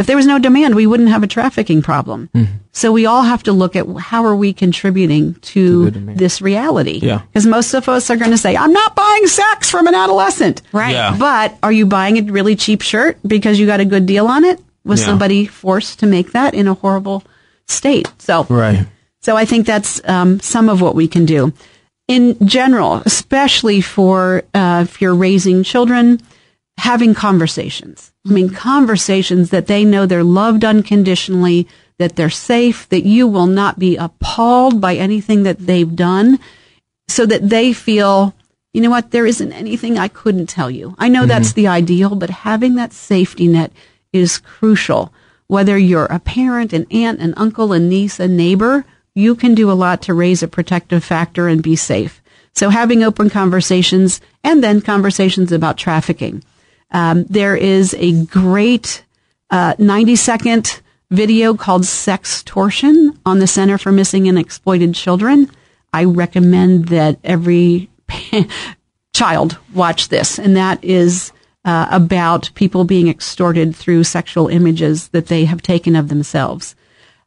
if 0.00 0.06
there 0.06 0.16
was 0.16 0.26
no 0.26 0.38
demand, 0.38 0.74
we 0.74 0.86
wouldn't 0.86 1.08
have 1.10 1.22
a 1.22 1.26
trafficking 1.26 1.82
problem. 1.82 2.30
So 2.72 2.90
we 2.92 3.06
all 3.06 3.22
have 3.22 3.42
to 3.42 3.52
look 3.52 3.76
at 3.76 3.86
how 3.98 4.24
are 4.24 4.34
we 4.36 4.52
contributing 4.52 5.34
to 5.52 5.90
this 5.90 6.40
reality? 6.40 7.00
Yeah. 7.02 7.22
Because 7.32 7.44
most 7.46 7.74
of 7.74 7.88
us 7.88 8.08
are 8.10 8.16
going 8.16 8.30
to 8.30 8.38
say, 8.38 8.56
I'm 8.56 8.72
not 8.72 8.94
buying 8.94 9.26
sex 9.26 9.70
from 9.70 9.86
an 9.86 9.94
adolescent. 9.94 10.62
Right. 10.72 10.92
Yeah. 10.92 11.16
But 11.18 11.56
are 11.62 11.72
you 11.72 11.86
buying 11.86 12.18
a 12.18 12.32
really 12.32 12.56
cheap 12.56 12.82
shirt 12.82 13.18
because 13.26 13.58
you 13.58 13.66
got 13.66 13.80
a 13.80 13.84
good 13.84 14.06
deal 14.06 14.26
on 14.26 14.44
it? 14.44 14.60
Was 14.84 15.00
Yeah. 15.00 15.06
somebody 15.06 15.46
forced 15.46 15.98
to 16.00 16.06
make 16.06 16.32
that 16.32 16.54
in 16.54 16.66
a 16.68 16.74
horrible 16.74 17.22
state? 17.66 18.10
So, 18.18 18.46
Right. 18.48 18.86
so 19.20 19.36
I 19.36 19.44
think 19.44 19.66
that's 19.66 20.00
um, 20.08 20.40
some 20.40 20.68
of 20.68 20.80
what 20.80 20.94
we 20.94 21.08
can 21.08 21.26
do. 21.26 21.52
In 22.06 22.38
general, 22.46 23.02
especially 23.04 23.82
for 23.82 24.44
uh, 24.54 24.84
if 24.88 25.02
you're 25.02 25.14
raising 25.14 25.62
children, 25.62 26.20
having 26.78 27.12
conversations. 27.12 28.12
I 28.26 28.30
mean, 28.30 28.50
conversations 28.50 29.50
that 29.50 29.66
they 29.66 29.84
know 29.84 30.06
they're 30.06 30.24
loved 30.24 30.64
unconditionally, 30.64 31.66
that 31.98 32.16
they're 32.16 32.30
safe, 32.30 32.88
that 32.88 33.04
you 33.04 33.26
will 33.26 33.48
not 33.48 33.78
be 33.78 33.96
appalled 33.96 34.80
by 34.80 34.94
anything 34.94 35.42
that 35.42 35.58
they've 35.58 35.94
done, 35.96 36.38
so 37.08 37.26
that 37.26 37.48
they 37.48 37.72
feel, 37.72 38.34
you 38.72 38.80
know 38.80 38.90
what, 38.90 39.10
there 39.10 39.26
isn't 39.26 39.52
anything 39.52 39.98
I 39.98 40.08
couldn't 40.08 40.46
tell 40.46 40.70
you. 40.70 40.94
I 40.98 41.08
know 41.08 41.20
mm-hmm. 41.20 41.28
that's 41.28 41.52
the 41.52 41.66
ideal, 41.66 42.14
but 42.14 42.30
having 42.30 42.76
that 42.76 42.92
safety 42.92 43.48
net 43.48 43.72
is 44.12 44.38
crucial. 44.38 45.12
Whether 45.48 45.76
you're 45.76 46.04
a 46.06 46.20
parent, 46.20 46.72
an 46.72 46.86
aunt, 46.90 47.20
an 47.20 47.34
uncle, 47.36 47.72
a 47.72 47.80
niece, 47.80 48.20
a 48.20 48.28
neighbor, 48.28 48.84
you 49.14 49.34
can 49.34 49.54
do 49.54 49.70
a 49.70 49.72
lot 49.72 50.02
to 50.02 50.14
raise 50.14 50.42
a 50.42 50.48
protective 50.48 51.02
factor 51.02 51.48
and 51.48 51.62
be 51.62 51.74
safe. 51.74 52.22
So 52.54 52.70
having 52.70 53.02
open 53.02 53.30
conversations 53.30 54.20
and 54.44 54.62
then 54.62 54.80
conversations 54.80 55.50
about 55.50 55.76
trafficking. 55.76 56.44
Um, 56.90 57.24
there 57.24 57.56
is 57.56 57.94
a 57.98 58.24
great 58.24 59.04
uh, 59.50 59.74
90 59.78 60.16
second 60.16 60.80
video 61.10 61.54
called 61.54 61.82
Sextortion 61.82 63.16
on 63.24 63.38
the 63.38 63.46
Center 63.46 63.78
for 63.78 63.92
Missing 63.92 64.28
and 64.28 64.38
Exploited 64.38 64.94
Children. 64.94 65.50
I 65.92 66.04
recommend 66.04 66.88
that 66.88 67.18
every 67.24 67.88
child 69.14 69.58
watch 69.72 70.08
this, 70.08 70.38
and 70.38 70.56
that 70.56 70.82
is 70.84 71.32
uh, 71.64 71.88
about 71.90 72.50
people 72.54 72.84
being 72.84 73.08
extorted 73.08 73.74
through 73.74 74.04
sexual 74.04 74.48
images 74.48 75.08
that 75.08 75.26
they 75.26 75.44
have 75.46 75.62
taken 75.62 75.96
of 75.96 76.08
themselves. 76.08 76.74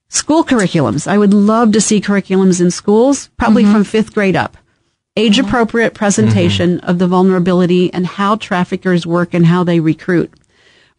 School 0.09 0.43
curriculums. 0.43 1.07
I 1.07 1.18
would 1.18 1.34
love 1.34 1.72
to 1.72 1.82
see 1.82 2.01
curriculums 2.01 2.59
in 2.59 2.70
schools, 2.70 3.30
probably 3.38 3.64
from 3.64 3.84
fifth 3.84 4.14
grade 4.14 4.36
up. 4.36 4.57
Age 5.18 5.39
appropriate 5.39 5.93
presentation 5.93 6.80
of 6.82 6.97
the 6.97 7.07
vulnerability 7.07 7.93
and 7.93 8.07
how 8.07 8.38
traffickers 8.38 9.05
work 9.05 9.34
and 9.34 9.45
how 9.45 9.64
they 9.64 9.82
recruit. 9.82 10.32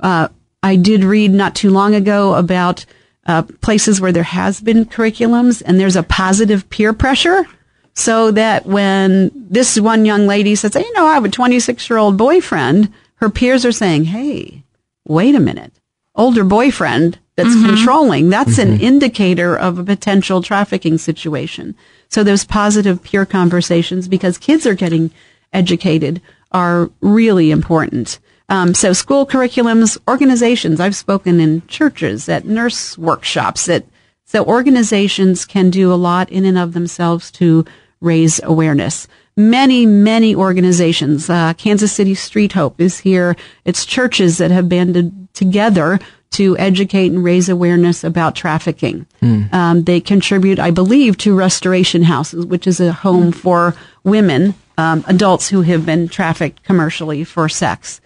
Uh, 0.00 0.28
I 0.62 0.76
did 0.76 1.02
read 1.02 1.32
not 1.32 1.54
too 1.54 1.70
long 1.70 1.94
ago 1.94 2.34
about 2.34 2.84
uh, 3.26 3.42
places 3.62 4.00
where 4.00 4.12
there 4.12 4.22
has 4.22 4.60
been 4.60 4.84
curriculums 4.84 5.62
and 5.64 5.80
there's 5.80 5.96
a 5.96 6.02
positive 6.02 6.68
peer 6.68 6.92
pressure 6.92 7.46
so 7.94 8.30
that 8.32 8.66
when 8.66 9.30
this 9.34 9.78
one 9.78 10.04
young 10.04 10.26
lady 10.26 10.54
says, 10.54 10.74
you 10.74 10.92
know, 10.94 11.06
I 11.06 11.14
have 11.14 11.24
a 11.24 11.30
26 11.30 11.88
year 11.88 11.98
old 11.98 12.16
boyfriend, 12.16 12.92
her 13.16 13.30
peers 13.30 13.64
are 13.64 13.72
saying, 13.72 14.04
hey, 14.04 14.64
wait 15.06 15.34
a 15.34 15.40
minute, 15.40 15.72
older 16.14 16.44
boyfriend 16.44 17.18
that's 17.36 17.54
controlling, 17.64 18.28
that's 18.28 18.58
an 18.58 18.80
indicator 18.80 19.56
of 19.56 19.78
a 19.78 19.84
potential 19.84 20.42
trafficking 20.42 20.98
situation. 20.98 21.74
So 22.08 22.22
those 22.22 22.44
positive 22.44 23.02
peer 23.02 23.24
conversations, 23.24 24.06
because 24.08 24.36
kids 24.36 24.66
are 24.66 24.74
getting 24.74 25.10
educated, 25.52 26.20
are 26.50 26.90
really 27.00 27.50
important. 27.50 28.18
Um, 28.50 28.74
so 28.74 28.92
school 28.92 29.26
curriculums, 29.26 29.96
organizations. 30.06 30.78
I've 30.78 30.94
spoken 30.94 31.40
in 31.40 31.66
churches, 31.68 32.28
at 32.28 32.44
nurse 32.44 32.98
workshops. 32.98 33.64
That 33.64 33.86
so 34.26 34.44
organizations 34.44 35.46
can 35.46 35.70
do 35.70 35.92
a 35.92 35.96
lot 35.96 36.30
in 36.30 36.44
and 36.44 36.58
of 36.58 36.74
themselves 36.74 37.30
to 37.32 37.64
raise 38.00 38.42
awareness. 38.42 39.08
Many, 39.36 39.86
many 39.86 40.34
organizations. 40.34 41.30
Uh, 41.30 41.54
Kansas 41.54 41.92
City 41.92 42.14
Street 42.14 42.52
Hope 42.52 42.78
is 42.78 42.98
here. 42.98 43.36
It's 43.64 43.86
churches 43.86 44.36
that 44.36 44.50
have 44.50 44.68
banded 44.68 45.21
together 45.35 45.99
to 46.33 46.57
educate 46.59 47.12
and 47.12 47.22
raise 47.22 47.49
awareness 47.51 48.05
about 48.05 48.35
trafficking. 48.35 49.07
Um, 49.53 49.85
they 49.85 50.01
contribute, 50.01 50.59
I 50.59 50.70
believe, 50.70 51.16
to 51.18 51.35
Restoration 51.37 52.03
Houses, 52.03 52.47
which 52.47 52.66
is 52.66 52.80
a 52.80 52.93
home 52.93 53.33
for 53.33 53.74
women, 54.03 54.55
um, 54.78 55.05
adults 55.07 55.49
who 55.51 55.61
have 55.62 55.85
been 55.85 56.09
trafficked 56.09 56.62
commercially 56.64 57.22
for 57.24 57.49
sex. 57.51 58.01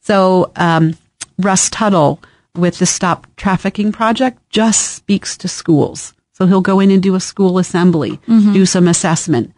So 0.00 0.52
um, 0.56 0.96
Russ 1.38 1.70
Tuttle 1.70 2.20
with 2.54 2.78
the 2.78 2.86
Stop 2.86 3.26
Trafficking 3.36 3.92
Project 3.92 4.38
just 4.50 4.94
speaks 4.94 5.36
to 5.38 5.48
schools. 5.48 6.12
So 6.32 6.46
he'll 6.46 6.60
go 6.60 6.80
in 6.80 6.90
and 6.90 7.02
do 7.02 7.14
a 7.14 7.20
school 7.20 7.58
assembly, 7.58 8.18
do 8.26 8.66
some 8.66 8.88
assessment. 8.88 9.52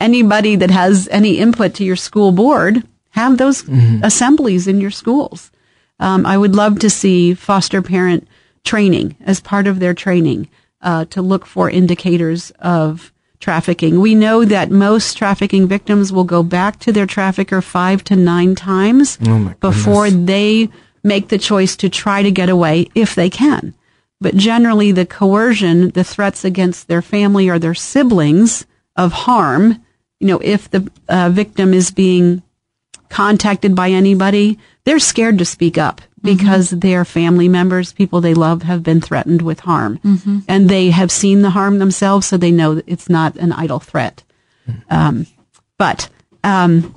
anybody 0.00 0.56
that 0.56 0.70
has 0.70 1.08
any 1.10 1.38
input 1.38 1.74
to 1.74 1.84
your 1.84 1.96
school 1.96 2.30
board, 2.32 2.82
have 3.10 3.38
those 3.38 3.62
Mm-hmm. 3.62 4.04
assemblies 4.04 4.68
in 4.68 4.80
your 4.80 4.90
schools. 4.90 5.50
Um, 5.98 6.26
I 6.26 6.36
would 6.36 6.54
love 6.54 6.78
to 6.80 6.90
see 6.90 7.34
foster 7.34 7.82
parent 7.82 8.28
training 8.64 9.16
as 9.20 9.40
part 9.40 9.66
of 9.66 9.78
their 9.78 9.94
training 9.94 10.48
uh, 10.82 11.06
to 11.06 11.22
look 11.22 11.46
for 11.46 11.70
indicators 11.70 12.52
of 12.58 13.12
trafficking. 13.40 14.00
We 14.00 14.14
know 14.14 14.44
that 14.44 14.70
most 14.70 15.16
trafficking 15.16 15.68
victims 15.68 16.12
will 16.12 16.24
go 16.24 16.42
back 16.42 16.78
to 16.80 16.92
their 16.92 17.06
trafficker 17.06 17.62
five 17.62 18.02
to 18.04 18.16
nine 18.16 18.54
times 18.54 19.18
Oh 19.26 19.54
before 19.60 20.10
they 20.10 20.68
make 21.02 21.28
the 21.28 21.38
choice 21.38 21.76
to 21.76 21.88
try 21.88 22.22
to 22.22 22.30
get 22.30 22.48
away 22.48 22.88
if 22.94 23.14
they 23.14 23.30
can. 23.30 23.74
But 24.20 24.36
generally, 24.36 24.92
the 24.92 25.06
coercion, 25.06 25.90
the 25.90 26.04
threats 26.04 26.44
against 26.44 26.88
their 26.88 27.02
family 27.02 27.48
or 27.48 27.58
their 27.58 27.74
siblings 27.74 28.66
of 28.96 29.12
harm, 29.12 29.84
you 30.18 30.26
know, 30.26 30.40
if 30.42 30.70
the 30.70 30.90
uh, 31.08 31.28
victim 31.30 31.74
is 31.74 31.90
being 31.90 32.42
contacted 33.08 33.74
by 33.74 33.90
anybody, 33.90 34.58
they're 34.84 34.98
scared 34.98 35.38
to 35.38 35.44
speak 35.44 35.78
up 35.78 36.00
because 36.22 36.70
their 36.70 37.04
family 37.04 37.48
members, 37.48 37.92
people 37.92 38.20
they 38.20 38.34
love, 38.34 38.62
have 38.62 38.82
been 38.82 39.00
threatened 39.00 39.42
with 39.42 39.60
harm. 39.60 40.00
And 40.48 40.68
they 40.68 40.90
have 40.90 41.10
seen 41.10 41.42
the 41.42 41.50
harm 41.50 41.78
themselves, 41.78 42.26
so 42.26 42.36
they 42.36 42.50
know 42.50 42.74
that 42.74 42.84
it's 42.88 43.08
not 43.08 43.36
an 43.36 43.52
idle 43.52 43.78
threat. 43.78 44.22
Um, 44.90 45.26
but 45.78 46.08
um, 46.42 46.94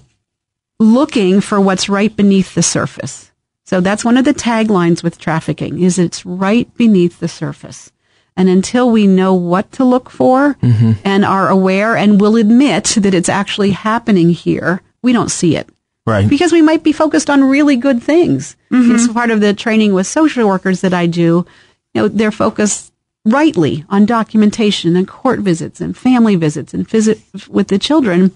looking 0.80 1.42
for 1.42 1.62
what's 1.62 1.90
right 1.90 2.16
beneath 2.16 2.56
the 2.56 2.64
surface. 2.64 3.32
So 3.66 3.82
that's 3.82 4.04
one 4.04 4.18
of 4.18 4.26
the 4.26 4.34
taglines 4.34 5.04
with 5.04 5.20
trafficking 5.20 5.84
is 5.84 6.00
it's 6.00 6.26
right 6.26 6.74
beneath 6.76 7.20
the 7.20 7.28
surface. 7.28 7.92
And 8.36 8.50
until 8.50 8.90
we 8.90 9.06
know 9.06 9.34
what 9.34 9.72
to 9.74 9.84
look 9.84 10.10
for 10.10 10.58
and 11.04 11.26
are 11.26 11.50
aware 11.50 11.96
and 11.96 12.22
will 12.22 12.36
admit 12.38 12.86
that 12.98 13.14
it's 13.14 13.30
actually 13.30 13.72
happening 13.72 14.30
here, 14.30 14.82
we 15.04 15.14
don't 15.14 15.30
see 15.30 15.56
it 15.56 15.70
Right. 16.10 16.28
because 16.30 16.52
we 16.52 16.62
might 16.62 16.84
be 16.84 16.92
focused 16.92 17.30
on 17.30 17.44
really 17.44 17.76
good 17.76 18.02
things. 18.02 18.56
It's 18.72 19.08
part 19.14 19.32
of 19.32 19.42
the 19.42 19.54
training 19.54 19.94
with 19.94 20.08
social 20.08 20.48
workers 20.48 20.82
that 20.82 20.94
I 20.94 21.06
do. 21.08 21.46
You 21.94 22.02
know, 22.02 22.08
they're 22.08 22.32
focused 22.32 22.92
rightly 23.26 23.86
on 23.90 24.06
documentation 24.06 24.96
and 24.96 25.08
court 25.08 25.40
visits 25.40 25.82
and 25.82 25.96
family 25.96 26.36
visits 26.36 26.74
and 26.74 26.88
visit 26.88 27.20
with 27.48 27.68
the 27.68 27.78
children. 27.80 28.32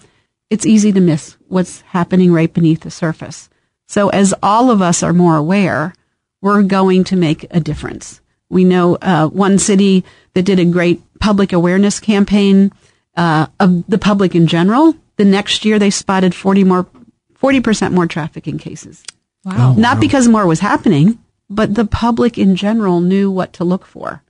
It's 0.49 0.65
easy 0.65 0.91
to 0.91 0.99
miss 1.01 1.38
what's 1.47 1.82
happening 1.82 2.32
right 2.34 2.53
beneath 2.53 2.82
the 2.82 2.91
surface. 2.91 3.49
So 3.88 4.09
as 4.09 4.34
all 4.43 4.69
of 4.71 4.82
us 4.82 5.03
are 5.03 5.13
more 5.13 5.36
aware, 5.36 5.93
we're 6.41 6.63
going 6.63 7.03
to 7.05 7.15
make 7.15 7.45
a 7.51 7.59
difference. 7.59 8.21
We 8.49 8.63
know 8.63 8.97
uh, 9.01 9.28
one 9.28 9.57
city 9.59 10.03
that 10.34 10.43
did 10.43 10.59
a 10.59 10.65
great 10.65 11.01
public 11.19 11.53
awareness 11.53 11.99
campaign 11.99 12.71
uh, 13.15 13.47
of 13.59 13.86
the 13.88 13.97
public 13.97 14.36
in 14.36 14.47
general. 14.47 14.95
The 15.15 15.26
next 15.26 15.63
year, 15.63 15.80
they 15.80 15.89
spotted 15.89 16.36
40 16.36 16.63
more, 16.63 16.88
40% 17.44 17.91
more 17.91 18.08
trafficking 18.08 18.58
cases. 18.58 19.04
Wow. 19.44 19.74
Not 19.78 20.00
because 20.00 20.28
more 20.28 20.48
was 20.48 20.62
happening, 20.62 21.20
but 21.50 21.76
the 21.76 21.86
public 21.86 22.38
in 22.38 22.56
general 22.56 23.02
knew 23.02 23.30
what 23.30 23.54
to 23.54 23.64
look 23.66 23.86
for. 23.86 24.24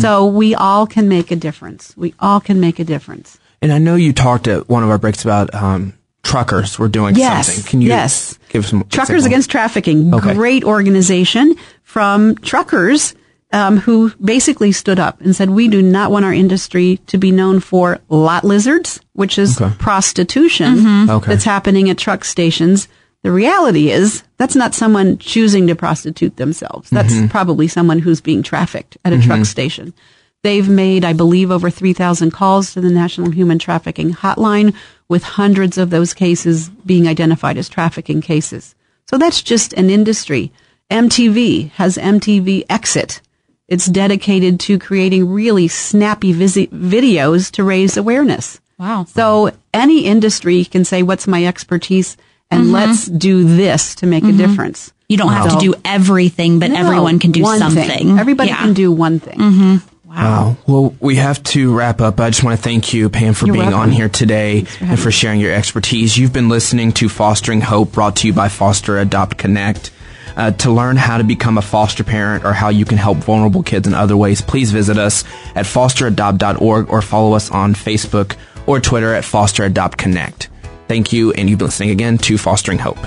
So 0.00 0.26
we 0.26 0.54
all 0.54 0.86
can 0.86 1.08
make 1.08 1.30
a 1.30 1.36
difference. 1.36 1.94
We 1.96 2.14
all 2.18 2.40
can 2.40 2.60
make 2.60 2.78
a 2.78 2.84
difference. 2.84 3.38
And 3.62 3.72
I 3.72 3.78
know 3.78 3.94
you 3.94 4.12
talked 4.12 4.48
at 4.48 4.68
one 4.68 4.82
of 4.82 4.90
our 4.90 4.98
breaks 4.98 5.22
about 5.24 5.54
um, 5.54 5.92
truckers 6.22 6.78
were 6.78 6.88
doing 6.88 7.14
Yes, 7.16 7.46
something. 7.52 7.70
Can 7.70 7.80
you 7.82 7.88
yes. 7.88 8.38
give 8.48 8.66
some 8.66 8.80
Truckers 8.84 9.24
examples? 9.24 9.26
Against 9.26 9.50
Trafficking, 9.50 10.14
Okay. 10.14 10.34
great 10.34 10.64
organization 10.64 11.54
from 11.82 12.34
truckers 12.36 13.14
um, 13.52 13.78
who 13.78 14.12
basically 14.22 14.72
stood 14.72 14.98
up 14.98 15.20
and 15.20 15.34
said, 15.34 15.50
"We 15.50 15.68
do 15.68 15.82
not 15.82 16.10
want 16.10 16.24
our 16.24 16.32
industry 16.32 16.98
to 17.06 17.18
be 17.18 17.30
known 17.30 17.60
for 17.60 18.00
lot 18.08 18.44
lizards, 18.44 19.00
which 19.12 19.38
is 19.38 19.60
Okay. 19.60 19.74
prostitution 19.78 20.76
mm-hmm. 20.76 21.10
Okay. 21.10 21.30
that's 21.30 21.44
happening 21.44 21.90
at 21.90 21.98
truck 21.98 22.24
stations." 22.24 22.88
The 23.22 23.32
reality 23.32 23.90
is 23.90 24.22
that's 24.36 24.54
not 24.54 24.74
someone 24.74 25.16
choosing 25.16 25.66
to 25.68 25.74
prostitute 25.74 26.36
themselves. 26.36 26.90
That's 26.90 27.14
mm-hmm. 27.14 27.28
probably 27.28 27.68
someone 27.68 28.00
who's 28.00 28.20
being 28.20 28.42
trafficked 28.42 28.98
at 29.02 29.14
a 29.14 29.16
truck 29.16 29.36
mm-hmm. 29.36 29.44
station. 29.44 29.94
They've 30.42 30.68
made, 30.68 31.06
I 31.06 31.14
believe, 31.14 31.50
over 31.50 31.70
3,000 31.70 32.30
calls 32.32 32.74
to 32.74 32.82
the 32.82 32.90
National 32.90 33.30
Human 33.30 33.58
Trafficking 33.58 34.12
Hotline, 34.12 34.74
with 35.08 35.22
hundreds 35.22 35.78
of 35.78 35.88
those 35.88 36.12
cases 36.12 36.68
being 36.68 37.08
identified 37.08 37.56
as 37.56 37.68
trafficking 37.68 38.20
cases. 38.20 38.74
So 39.06 39.16
that's 39.16 39.42
just 39.42 39.72
an 39.72 39.88
industry. 39.88 40.52
MTV 40.90 41.70
has 41.72 41.96
MTV 41.96 42.64
Exit. 42.68 43.22
It's 43.66 43.86
dedicated 43.86 44.60
to 44.60 44.78
creating 44.78 45.32
really 45.32 45.68
snappy 45.68 46.32
visi- 46.32 46.66
videos 46.66 47.50
to 47.52 47.64
raise 47.64 47.96
awareness. 47.96 48.60
Wow. 48.78 49.04
So 49.04 49.52
any 49.72 50.04
industry 50.04 50.64
can 50.64 50.84
say, 50.84 51.02
what's 51.02 51.26
my 51.26 51.46
expertise? 51.46 52.16
And 52.50 52.64
mm-hmm. 52.64 52.72
let's 52.72 53.06
do 53.06 53.44
this 53.44 53.94
to 53.96 54.06
make 54.06 54.24
a 54.24 54.26
mm-hmm. 54.26 54.36
difference. 54.36 54.92
You 55.08 55.16
don't 55.16 55.32
have 55.32 55.52
to 55.52 55.58
do 55.58 55.74
everything, 55.84 56.58
but 56.58 56.70
No, 56.70 56.80
everyone 56.80 57.18
can 57.18 57.30
do 57.32 57.44
something. 57.44 57.86
thing. 57.86 58.18
Everybody 58.18 58.50
Yeah. 58.50 58.58
can 58.58 58.74
do 58.74 58.92
one 58.92 59.18
thing. 59.18 59.38
Mm-hmm. 59.38 59.76
Wow. 60.08 60.56
Well, 60.66 60.94
we 61.00 61.16
have 61.16 61.42
to 61.44 61.74
wrap 61.74 62.00
up. 62.00 62.20
I 62.20 62.30
just 62.30 62.44
want 62.44 62.56
to 62.56 62.62
thank 62.62 62.94
you, 62.94 63.08
Pam, 63.08 63.34
for 63.34 63.46
You're 63.46 63.54
being 63.54 63.66
welcome. 63.66 63.80
on 63.80 63.90
here 63.90 64.08
today 64.08 64.64
and 64.80 64.98
for 64.98 65.10
sharing 65.10 65.40
your 65.40 65.52
expertise. 65.52 66.16
You've 66.16 66.32
been 66.32 66.48
listening 66.48 66.92
to 66.92 67.08
Fostering 67.08 67.62
Hope, 67.62 67.92
brought 67.92 68.16
to 68.16 68.28
you 68.28 68.32
by 68.32 68.48
Foster 68.48 68.98
Adopt 68.98 69.38
Connect. 69.38 69.90
Uh, 70.36 70.50
to 70.50 70.70
learn 70.70 70.96
how 70.96 71.18
to 71.18 71.24
become 71.24 71.58
a 71.58 71.62
foster 71.62 72.02
parent 72.02 72.44
or 72.44 72.52
how 72.52 72.68
you 72.68 72.84
can 72.84 72.98
help 72.98 73.18
vulnerable 73.18 73.62
kids 73.62 73.86
in 73.86 73.94
other 73.94 74.16
ways, 74.16 74.42
please 74.42 74.72
visit 74.72 74.98
us 74.98 75.22
at 75.54 75.64
fosteradopt.org 75.64 76.90
or 76.90 77.02
follow 77.02 77.34
us 77.34 77.50
on 77.50 77.72
Facebook 77.74 78.36
or 78.66 78.80
Twitter 78.80 79.14
at 79.14 79.24
Foster 79.24 79.64
Adopt 79.64 79.96
Connect. 79.96 80.48
Thank 80.88 81.12
you, 81.12 81.32
and 81.32 81.48
you've 81.48 81.58
been 81.58 81.68
listening 81.68 81.90
again 81.90 82.18
to 82.18 82.36
Fostering 82.36 82.78
Hope. 82.78 82.98